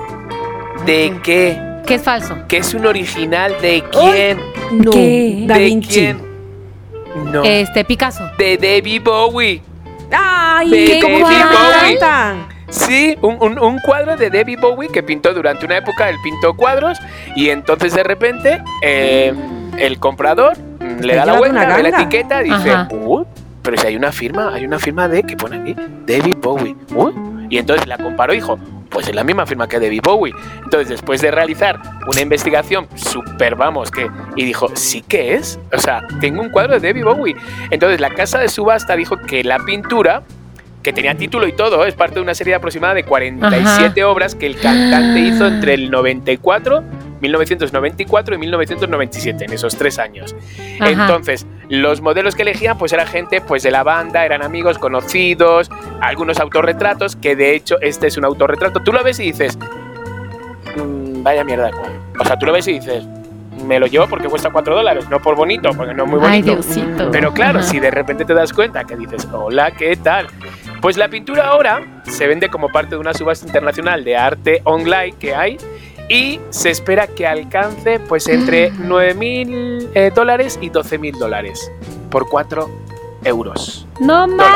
[0.85, 2.37] de que, Que es falso.
[2.49, 4.41] que es un original de quién.
[4.73, 5.45] No, ¿Qué?
[5.47, 5.89] Da ¿De Vinci.
[6.01, 6.26] quién?
[7.25, 7.43] No.
[7.45, 8.29] Este, Picasso.
[8.39, 9.63] De David Bowie.
[10.13, 11.23] ¡Ay, De qué David!
[11.23, 12.57] Bowie.
[12.69, 16.55] Sí, un, un- un cuadro de David Bowie que pintó durante una época, él pintó
[16.55, 16.99] cuadros
[17.37, 19.33] y entonces de repente eh,
[19.79, 22.71] el comprador mm, le da la vuelta, ve la etiqueta y dice.
[22.91, 23.25] "Uy,
[23.63, 25.77] pero si hay una firma, hay una firma de que pone aquí,
[26.07, 26.77] David Bowie.
[26.95, 27.13] Uy".
[27.51, 28.59] Y entonces la comparó y dijo,
[28.91, 30.35] pues es la misma firma que David Bowie.
[30.65, 35.79] Entonces después de realizar una investigación súper, vamos, que y dijo, sí que es, o
[35.79, 37.37] sea, tengo un cuadro de David Bowie.
[37.71, 40.23] Entonces la casa de subasta dijo que la pintura
[40.87, 44.47] que tenía título y todo, es parte de una serie aproximada de 47 obras que
[44.47, 46.85] el cantante hizo entre el 94,
[47.21, 50.35] 1994 y 1997, en esos tres años.
[50.81, 50.91] Ajá.
[50.91, 55.71] Entonces, los modelos que elegían pues era gente pues de la banda, eran amigos, conocidos,
[56.01, 58.81] algunos autorretratos, que de hecho este es un autorretrato.
[58.81, 59.59] Tú lo ves y dices,
[60.77, 61.71] "Mm, vaya mierda.
[62.19, 63.05] O sea, tú lo ves y dices,
[63.67, 66.43] me lo llevo porque cuesta 4 dólares, no por bonito, porque no es muy Ay,
[66.43, 66.63] bonito.
[66.63, 67.11] Diosito.
[67.11, 67.69] Pero claro, Ajá.
[67.69, 70.27] si de repente te das cuenta que dices, hola, ¿qué tal?
[70.83, 75.15] Pues la pintura ahora se vende como parte de una subasta internacional de arte online
[75.19, 75.57] que hay
[76.09, 81.71] y se espera que alcance pues entre 9 mil eh, dólares y 12 mil dólares
[82.11, 82.69] por 4
[83.25, 83.87] euros.
[83.99, 84.47] No más.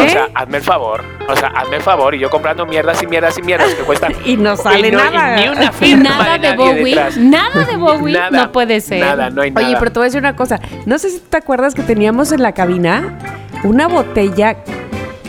[0.00, 1.04] O sea, hazme el favor.
[1.28, 2.14] O sea, hazme el favor.
[2.14, 4.14] Y yo comprando mierdas y mierdas y mierdas que cuestan.
[4.24, 5.36] Y no sale y no- y nada.
[5.36, 6.84] ni una Y firma nada de Bowie.
[6.94, 7.16] detrás.
[7.18, 8.14] Nada de Bowie.
[8.14, 9.00] Nada, no puede ser.
[9.00, 9.66] Nada, no hay nada.
[9.66, 10.60] Oye, pero te voy a decir una cosa.
[10.86, 13.18] No sé si te acuerdas que teníamos en la cabina
[13.64, 14.56] una botella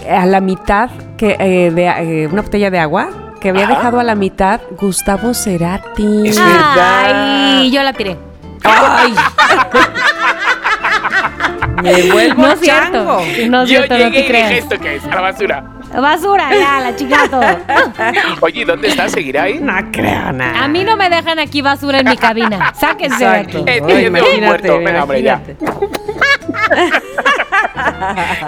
[0.09, 1.87] a la mitad, que, eh, de,
[2.23, 3.09] eh, una botella de agua
[3.39, 3.75] que había Ajá.
[3.75, 6.27] dejado a la mitad Gustavo Cerati.
[6.29, 7.59] Es verdad.
[7.59, 8.17] Ay, yo la tiré.
[8.63, 9.13] ¡Ay!
[11.81, 13.21] Me vuelvo No es cierto.
[13.49, 14.57] No es yo cierto, no llegué te y dije.
[14.57, 15.05] ¿esto qué es?
[15.05, 15.63] A la basura.
[15.93, 17.39] Basura, ya, la chicato.
[18.41, 19.07] Oye, ¿y ¿dónde está?
[19.09, 19.59] ¿Seguirá ahí?
[19.59, 20.63] No creo nada.
[20.63, 22.73] A mí no me dejan aquí basura en mi cabina.
[22.79, 23.57] Sáquense de aquí.
[23.65, 24.77] Eh, Ay, yo tengo un muerto.
[24.77, 25.41] Venga, hombre, ya.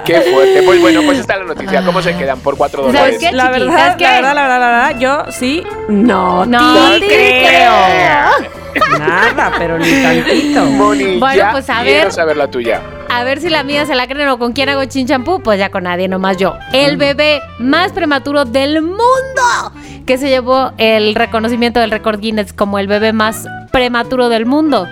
[0.05, 0.61] Qué fuerte.
[0.65, 1.83] Pues bueno, pues está la noticia.
[1.85, 3.17] ¿Cómo se quedan por 4 ¿Sabes dólares?
[3.19, 3.31] qué?
[3.31, 4.03] La verdad, ¿Sabes qué?
[4.03, 7.71] la verdad, la verdad, la verdad, yo sí, no, No te te creo.
[8.99, 10.65] Nada, pero ni tantito.
[10.65, 12.11] Moni, Bueno, ya pues, a quiero ver.
[12.13, 12.81] saber la tuya.
[13.09, 15.41] A ver si la mía se la creen o con quién hago chinchampú.
[15.43, 16.55] Pues ya con nadie, nomás yo.
[16.71, 19.01] El bebé más prematuro del mundo
[20.05, 24.87] que se llevó el reconocimiento del récord Guinness como el bebé más prematuro del mundo.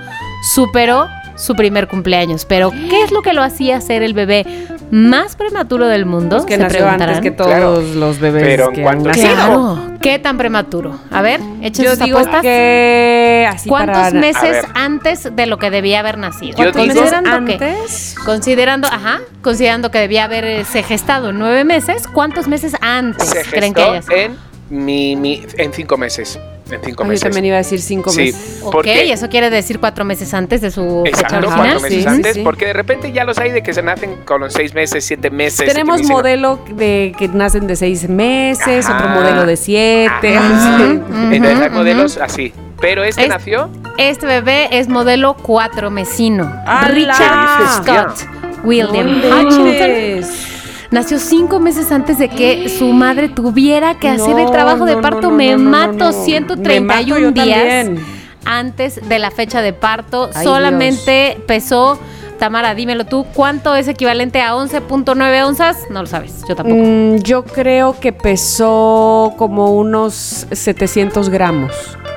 [0.53, 1.07] Superó
[1.39, 2.45] su primer cumpleaños.
[2.45, 4.45] Pero, ¿qué es lo que lo hacía ser el bebé
[4.91, 6.37] más prematuro del mundo?
[6.37, 7.81] Pues que Se nació antes que todos Claro.
[7.81, 9.33] los bebés Pero en que cuanto- han nacido.
[9.35, 9.79] Claro.
[10.01, 10.97] ¿Qué tan prematuro?
[11.11, 12.41] A ver, echen Yo sus digo apuestas.
[12.41, 16.51] que así ¿Cuántos meses antes de lo que debía haber nacido?
[16.57, 18.15] Yo ¿Cuántos digo- meses considerando que antes?
[18.25, 23.73] considerando, ajá, considerando que debía haberse gestado en nueve meses, ¿cuántos meses antes Se creen
[23.73, 24.15] que gestó haya sido?
[24.17, 24.37] en,
[24.69, 26.39] mi, mi- en cinco meses.
[26.71, 27.23] En cinco Ay, yo meses.
[27.23, 28.59] también iba a decir cinco Sí, meses.
[28.63, 32.35] Ok, porque- eso quiere decir cuatro meses antes de su Exacto, cuatro meses sí, antes,
[32.35, 32.41] sí.
[32.43, 35.29] porque de repente ya los hay de que se nacen con los seis meses, siete
[35.29, 35.67] meses.
[35.67, 38.97] Tenemos modelo de que nacen de seis meses, Ajá.
[38.97, 40.37] otro modelo de siete.
[40.37, 40.83] Ajá.
[41.31, 42.53] Entonces hay modelos así.
[42.81, 46.49] Pero este Es- nació Este bebé es modelo cuatro mesino.
[46.65, 46.87] ¡Hala!
[46.87, 47.75] Richard ¿Qué dices,
[48.23, 50.48] Scott William Hutchinson.
[50.91, 54.97] Nació cinco meses antes de que su madre tuviera que hacer el No, trabajo de
[54.97, 55.21] parto.
[55.23, 56.11] no, no, Me no, no, mato no.
[56.13, 58.05] 131 Me mato días también.
[58.45, 60.29] antes de la fecha de parto.
[60.33, 61.99] Ay, Solamente pesó,
[62.39, 65.77] Tamara, dímelo tú, ¿cuánto es equivalente a 11.9 onzas?
[65.89, 66.79] No lo sabes, yo tampoco.
[66.81, 71.71] Mm, yo creo que pesó como unos 700 gramos.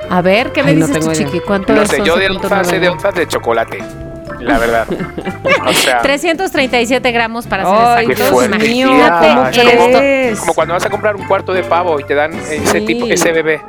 [0.09, 1.39] A ver, ¿qué me Ay, no dices tú, chiqui?
[1.41, 2.35] ¿Cuánto No es sé, yo de 11.9?
[2.43, 3.79] onzas sé de onzas de chocolate.
[4.39, 4.87] La verdad.
[5.65, 7.63] O sea, 337 gramos para
[7.97, 8.45] ser exactos.
[8.45, 9.27] Imagínate
[9.77, 10.41] ¿cómo esto.
[10.41, 13.31] como cuando vas a comprar un cuarto de pavo y te dan ese tipo, ese
[13.31, 13.61] bebé.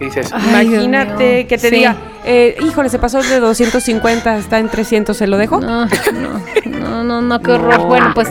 [0.00, 1.74] Y dices, Ay, Imagínate que te Sí.
[1.76, 5.60] diga, eh, híjole, se pasó de 250, está en 300, ¿se lo dejo?
[5.60, 7.78] No, no, no, no, no, qué horror.
[7.80, 7.86] No.
[7.86, 8.28] Bueno, pues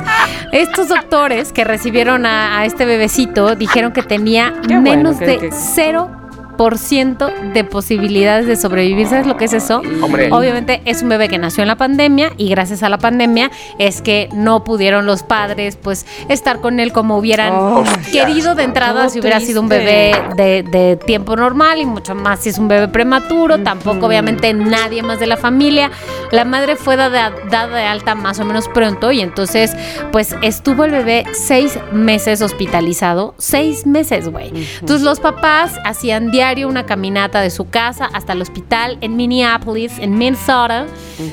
[0.53, 5.25] estos doctores que recibieron a, a este bebecito dijeron que tenía Qué bueno, menos que-
[5.25, 6.09] de que- 0%
[6.57, 9.07] de posibilidades de sobrevivir.
[9.07, 9.81] ¿Sabes lo que es eso?
[10.01, 13.51] hombre, Obviamente es un bebé que nació en la pandemia y gracias a la pandemia
[13.79, 18.63] es que no pudieron los padres pues estar con él como hubieran Oh, querido de
[18.63, 22.57] entrada si hubiera sido un bebé de, de tiempo normal y mucho más si es
[22.57, 25.91] un bebé prematuro, tampoco obviamente nadie más de la familia.
[26.31, 29.75] La madre fue dada, dada de alta más o menos pronto y entonces
[30.11, 34.51] pues estuvo el bebé seis meses hospitalizado, seis meses, güey.
[34.79, 39.99] Entonces los papás hacían diario una caminata de su casa hasta el hospital en Minneapolis,
[39.99, 40.85] en Minnesota,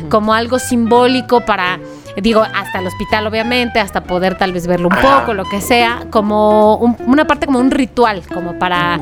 [0.08, 1.78] como algo simbólico para
[2.16, 5.20] digo, hasta el hospital obviamente, hasta poder tal vez verlo un Ajá.
[5.20, 8.98] poco, lo que sea, como un- una parte como un ritual, como para,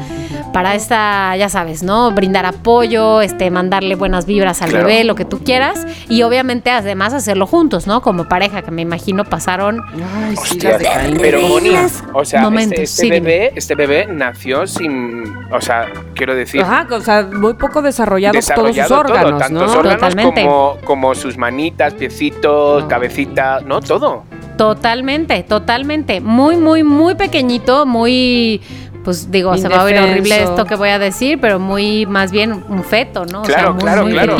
[0.52, 2.10] para esta, ya sabes, ¿no?
[2.12, 4.86] Brindar apoyo, este, mandarle buenas vibras al Claro.
[4.86, 8.02] bebé, lo que tú quieras, y obviamente además hacerlo juntos, ¿no?
[8.02, 11.18] Como pareja, que me imagino pasaron Ay, sí, Hostia, las de Caín.
[11.20, 11.70] pero Moni,
[12.12, 13.20] o sea, momentos, este, este sí, dime.
[13.20, 18.34] bebé, este bebé nació sin, o sea, quiero decir, Ajá, o sea, muy poco desarrollados
[18.36, 19.78] desarrollado todos sus órganos, todo, tantos ¿no?
[19.80, 20.42] órganos Totalmente.
[20.44, 22.88] como, como sus manitas, piecitos, No.
[22.88, 24.24] cabecita, no todo.
[24.56, 26.20] Totalmente, totalmente.
[26.20, 28.60] Muy, muy, muy pequeñito, muy,
[29.04, 32.30] pues digo, se va a oír horrible esto que voy a decir, pero muy, más
[32.30, 33.42] bien un feto, ¿no?
[33.42, 34.36] Claro, o sea, muy, claro, muy claro.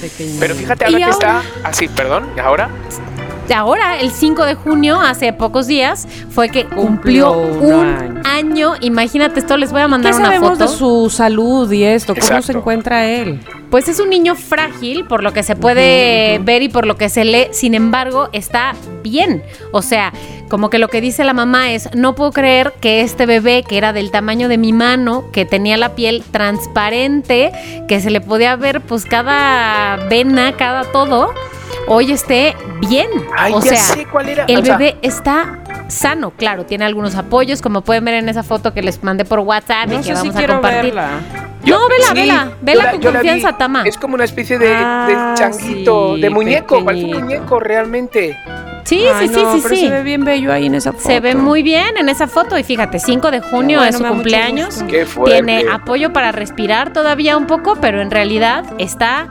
[0.00, 0.36] Pequeño.
[0.38, 2.68] Pero fíjate, Y ahora que ahora- está así, perdón, ¿y ahora?
[3.48, 8.26] Y ahora, el 5 de junio, hace pocos días, fue que Cumplió cumplió, un un
[8.26, 8.74] año.
[8.82, 10.70] Imagínate esto, les voy a ¿Qué mandar una sabemos foto.
[10.70, 12.12] de su salud y esto?
[12.14, 12.46] ¿Cómo Exacto.
[12.46, 13.40] se encuentra él?
[13.70, 17.08] Pues es un niño frágil, por lo que se puede ver y por lo que
[17.08, 17.48] se lee.
[17.52, 19.42] Sin embargo, está bien.
[19.72, 20.12] O sea,
[20.48, 23.78] como que lo que dice la mamá es, no puedo creer que este bebé, que
[23.78, 27.52] era del tamaño de mi mano, que tenía la piel transparente,
[27.86, 31.32] que se le podía ver pues cada vena, cada todo,
[31.86, 33.08] hoy esté bien.
[33.36, 34.44] Ay, o ya sea, sé cuál era.
[34.46, 35.58] el o sea, bebé está
[35.88, 39.40] sano, claro, tiene algunos apoyos, como pueden ver en esa foto que les mandé por
[39.40, 40.94] WhatsApp y que sé si vamos a compartir.
[40.94, 41.47] verla.
[41.70, 43.06] No, vela, sí, vela, vela la- con vi.
[43.06, 43.82] confianza, Tama.
[43.84, 48.36] Es como una especie de, de Ah, changuito, sí, de muñeco, parece un muñeco realmente.
[48.84, 49.80] Sí, Ay, sí, sí, no, sí, pero sí.
[49.82, 51.04] se ve bien bello ahí en esa foto.
[51.08, 54.04] Se ve muy bien en esa foto y fíjate, 5 de junio bueno, es su
[54.04, 54.82] cumpleaños.
[54.88, 55.42] Qué fuerte.
[55.42, 59.28] Tiene apoyo para respirar todavía un poco, pero en realidad está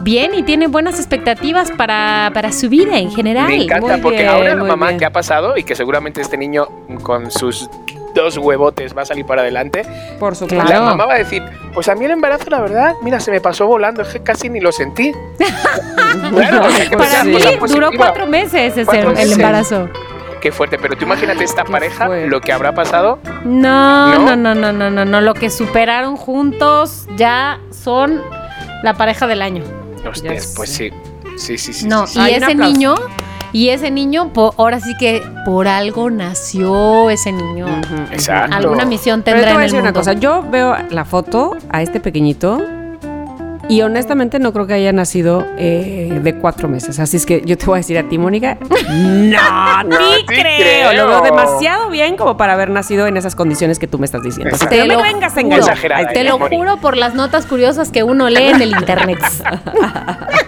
[0.00, 3.46] bien y tiene buenas expectativas para, para su vida en general.
[3.48, 4.98] Me encanta muy porque bien, ahora la mamá bien.
[4.98, 6.66] que ha pasado y que seguramente este niño
[7.02, 7.68] con sus
[8.22, 9.82] dos huevotes va a salir para adelante,
[10.18, 10.68] Por supuesto.
[10.68, 11.42] La mamá va a decir,
[11.72, 14.48] pues a mí el embarazo la verdad, mira, se me pasó volando, es que casi
[14.48, 15.12] ni lo sentí.
[16.30, 16.62] Claro,
[16.96, 17.36] Para mí
[17.68, 19.32] duró cuatro meses ese, Cuatro el meses.
[19.32, 19.88] embarazo.
[20.40, 22.28] Qué fuerte, pero tú imagínate esta Qué pareja, fuerte.
[22.28, 23.18] lo que habrá pasado.
[23.44, 24.36] No, ¿No?
[24.36, 25.20] no, no, no, no, no.
[25.20, 28.22] Lo que superaron juntos ya son
[28.82, 29.62] la pareja del año.
[30.08, 30.90] Hostias, pues sí.
[31.36, 31.86] Sí, sí, sí.
[31.86, 32.30] No, sí, sí.
[32.30, 32.94] y ese niño,
[33.52, 37.66] y ese niño, ahora sí que por algo nació ese niño.
[38.10, 38.56] Exacto.
[38.56, 40.12] Alguna misión Pero tendrá te voy a en el decir una cosa.
[40.14, 42.60] Yo veo la foto a este pequeñito
[43.70, 46.98] y honestamente no creo que haya nacido eh, de cuatro meses.
[46.98, 48.56] Así es que yo te voy a decir a ti, Mónica,
[48.88, 50.90] no, No ni te creo.
[50.90, 50.92] creo.
[50.94, 54.22] Lo veo demasiado bien como para haber nacido en esas condiciones que tú me estás
[54.22, 54.54] diciendo.
[54.54, 55.78] Así Te no me lo vengas a engañar.
[56.14, 59.18] Te lo juro por las notas curiosas que uno lee en el internet.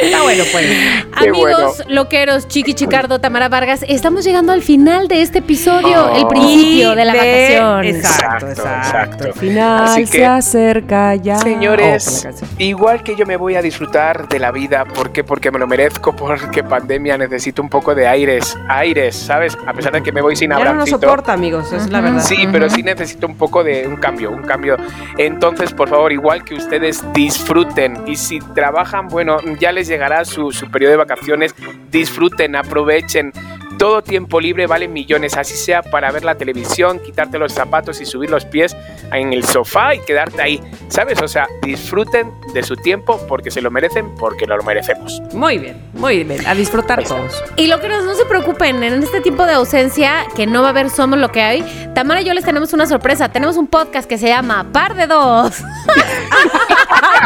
[0.00, 0.66] Está bueno, pues.
[0.66, 1.84] Qué Amigos, bueno.
[1.88, 6.16] loqueros, Chiqui Chicardo, Tamara Vargas, estamos llegando al final de este episodio, Oh.
[6.16, 7.84] el principio de la vacación.
[7.84, 9.24] Exacto, Exacto, exacto.
[9.26, 11.36] El final Así se que, acerca ya.
[11.36, 12.50] Oh, Señores, la canción.
[12.58, 15.24] igual que yo me voy a disfrutar de la vida, ¿por qué?
[15.24, 19.56] Porque me lo merezco, porque pandemia necesito un poco de aires, aires, ¿sabes?
[19.66, 22.08] A pesar de que me voy sin ya no nos soporta, amigos, es la Ujú.
[22.08, 22.24] verdad.
[22.24, 24.76] Sí, pero sí necesito un poco de un cambio, un cambio.
[25.18, 30.52] Entonces, por favor, igual que ustedes disfruten y si trabajan, bueno, ya les llegará su,
[30.52, 31.54] su periodo de vacaciones,
[31.90, 33.32] disfruten, aprovechen.
[33.80, 38.04] Todo tiempo libre vale millones, así sea para ver la televisión, quitarte los zapatos y
[38.04, 38.76] subir los pies
[39.10, 41.22] en el sofá y quedarte ahí, ¿sabes?
[41.22, 45.22] O sea, disfruten de su tiempo porque se lo merecen, porque lo merecemos.
[45.32, 46.46] Muy bien, muy bien.
[46.46, 47.42] A disfrutar todos.
[47.56, 50.90] Y loqueros, no se preocupen, en este tiempo de ausencia, que no va a haber
[50.90, 53.30] Somos lo que hay, Tamara y yo les tenemos una sorpresa.
[53.30, 55.56] Tenemos un podcast que se llama Par de Dos.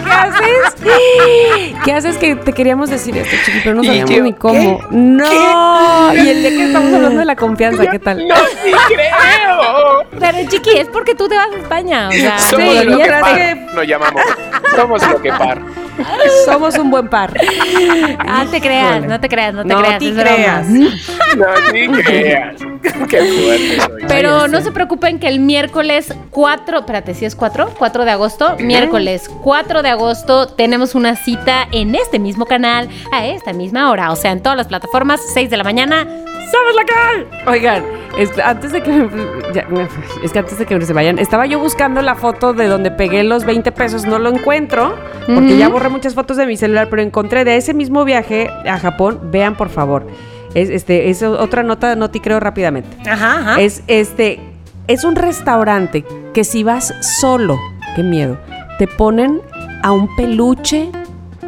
[0.05, 0.75] ¿Qué haces?
[1.85, 3.61] ¿Qué haces que te queríamos decir esto, chiqui?
[3.65, 4.79] Pero no sabíamos yo, ni cómo.
[4.79, 4.87] ¿qué?
[4.91, 6.15] No.
[6.15, 8.27] Y el día que estamos hablando de la confianza, ¿qué tal?
[8.27, 10.05] ¡No sí creo!
[10.19, 12.09] Pero Chiqui, es porque tú te vas a España.
[12.09, 13.55] O sea, Somos sí, lo que ya par, sé.
[13.75, 14.23] nos llamamos.
[14.77, 15.61] Somos lo que par.
[16.45, 17.33] Somos un buen par.
[18.19, 19.99] Ah, te creas, no te creas, no te No creas.
[19.99, 20.67] te creas.
[20.67, 22.57] No, ni creas.
[23.09, 24.03] Qué fuerte soy.
[24.09, 27.75] Pero Ay, no se preocupen que el miércoles 4, espérate, ¿sí es 4?
[27.79, 28.57] 4 de agosto.
[28.59, 34.11] Miércoles 4 de agosto tenemos una cita en este mismo canal a esta misma hora.
[34.13, 36.07] O sea, en todas las plataformas, 6 de la mañana.
[36.51, 37.27] ¡Somos la cal!
[37.53, 37.85] Oigan,
[38.19, 39.67] este, antes de que me- ya,
[40.23, 43.25] es que antes de que se vayan, estaba yo buscando la foto de donde pegué
[43.25, 44.97] los 20 pesos, no lo encuentro,
[45.27, 48.79] porque ya borré muchas fotos de mi celular, pero encontré de ese mismo viaje a
[48.79, 50.07] Japón, vean por favor.
[50.55, 52.89] Es este es otra nota, no te creo rápidamente.
[53.11, 53.61] Ajá, ajá.
[53.61, 54.39] Es este
[54.87, 57.59] es un restaurante que si vas solo,
[57.97, 58.39] qué miedo,
[58.79, 59.41] te ponen
[59.83, 60.91] a un peluche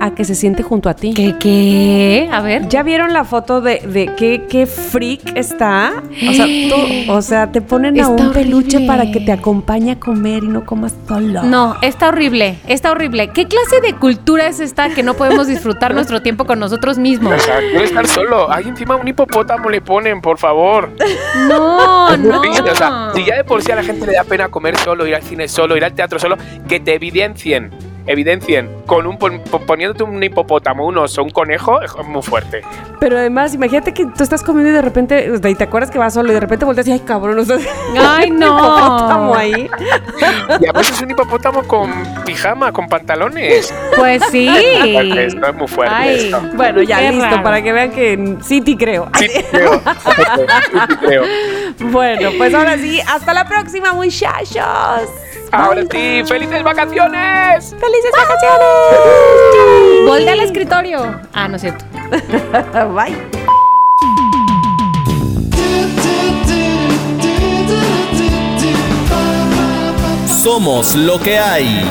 [0.01, 1.13] a que se siente junto a ti.
[1.15, 2.29] ¿Qué qué?
[2.33, 2.69] A ver.
[2.69, 5.93] ¿Ya vieron la foto de, de qué, qué freak está?
[6.29, 10.01] O sea, tú- o sea, te ponen a un peluche para que te acompañe a
[10.01, 11.43] comer y no comas solo.
[11.43, 13.29] No, está horrible, está horrible.
[13.29, 17.35] ¿Qué clase de cultura es esta que no podemos disfrutar nuestro tiempo con nosotros mismos?
[17.35, 18.51] O sea, quiere estar solo.
[18.51, 20.91] Ahí encima un hipopótamo le ponen, por favor.
[21.49, 22.41] No, no.
[22.41, 25.07] O sea, si ya de por sí a la gente le da pena comer solo,
[25.07, 26.37] ir al cine solo, ir al teatro solo,
[26.69, 27.71] que te evidencien,
[28.07, 32.63] evidencien, con un pon- pon- poniéndote un hipopótamo, un oso, un conejo, es muy fuerte.
[33.01, 36.15] Pero además, imagínate que tú estás comiendo y de repente, y te acuerdas que vas
[36.15, 37.57] solo y de repente volteas y ay, cabrón, o sea,
[37.99, 38.47] Ay, no.
[38.57, 39.71] hipopótamo ahí.
[40.61, 41.91] Y a veces un hipopótamo con
[42.25, 43.73] pijama, con pantalones.
[43.97, 44.49] Pues sí.
[44.85, 45.95] Esto es muy fuerte.
[45.95, 46.15] Ay.
[46.27, 46.41] esto.
[46.55, 47.43] Bueno, ya Qué listo, raro.
[47.43, 49.09] para que vean que sí te creo.
[49.19, 49.81] Sí, te creo.
[50.07, 51.23] Sí, creo.
[51.91, 55.09] Bueno, pues ahora sí, hasta la próxima, muchachos.
[55.53, 57.75] Ahora sí, felices vacaciones.
[57.97, 58.69] ¡Felices vacaciones!
[60.07, 61.21] Voltea al escritorio.
[61.33, 61.85] Ah, no es cierto.
[62.95, 63.17] Bye.
[70.43, 71.85] Somos lo que hay.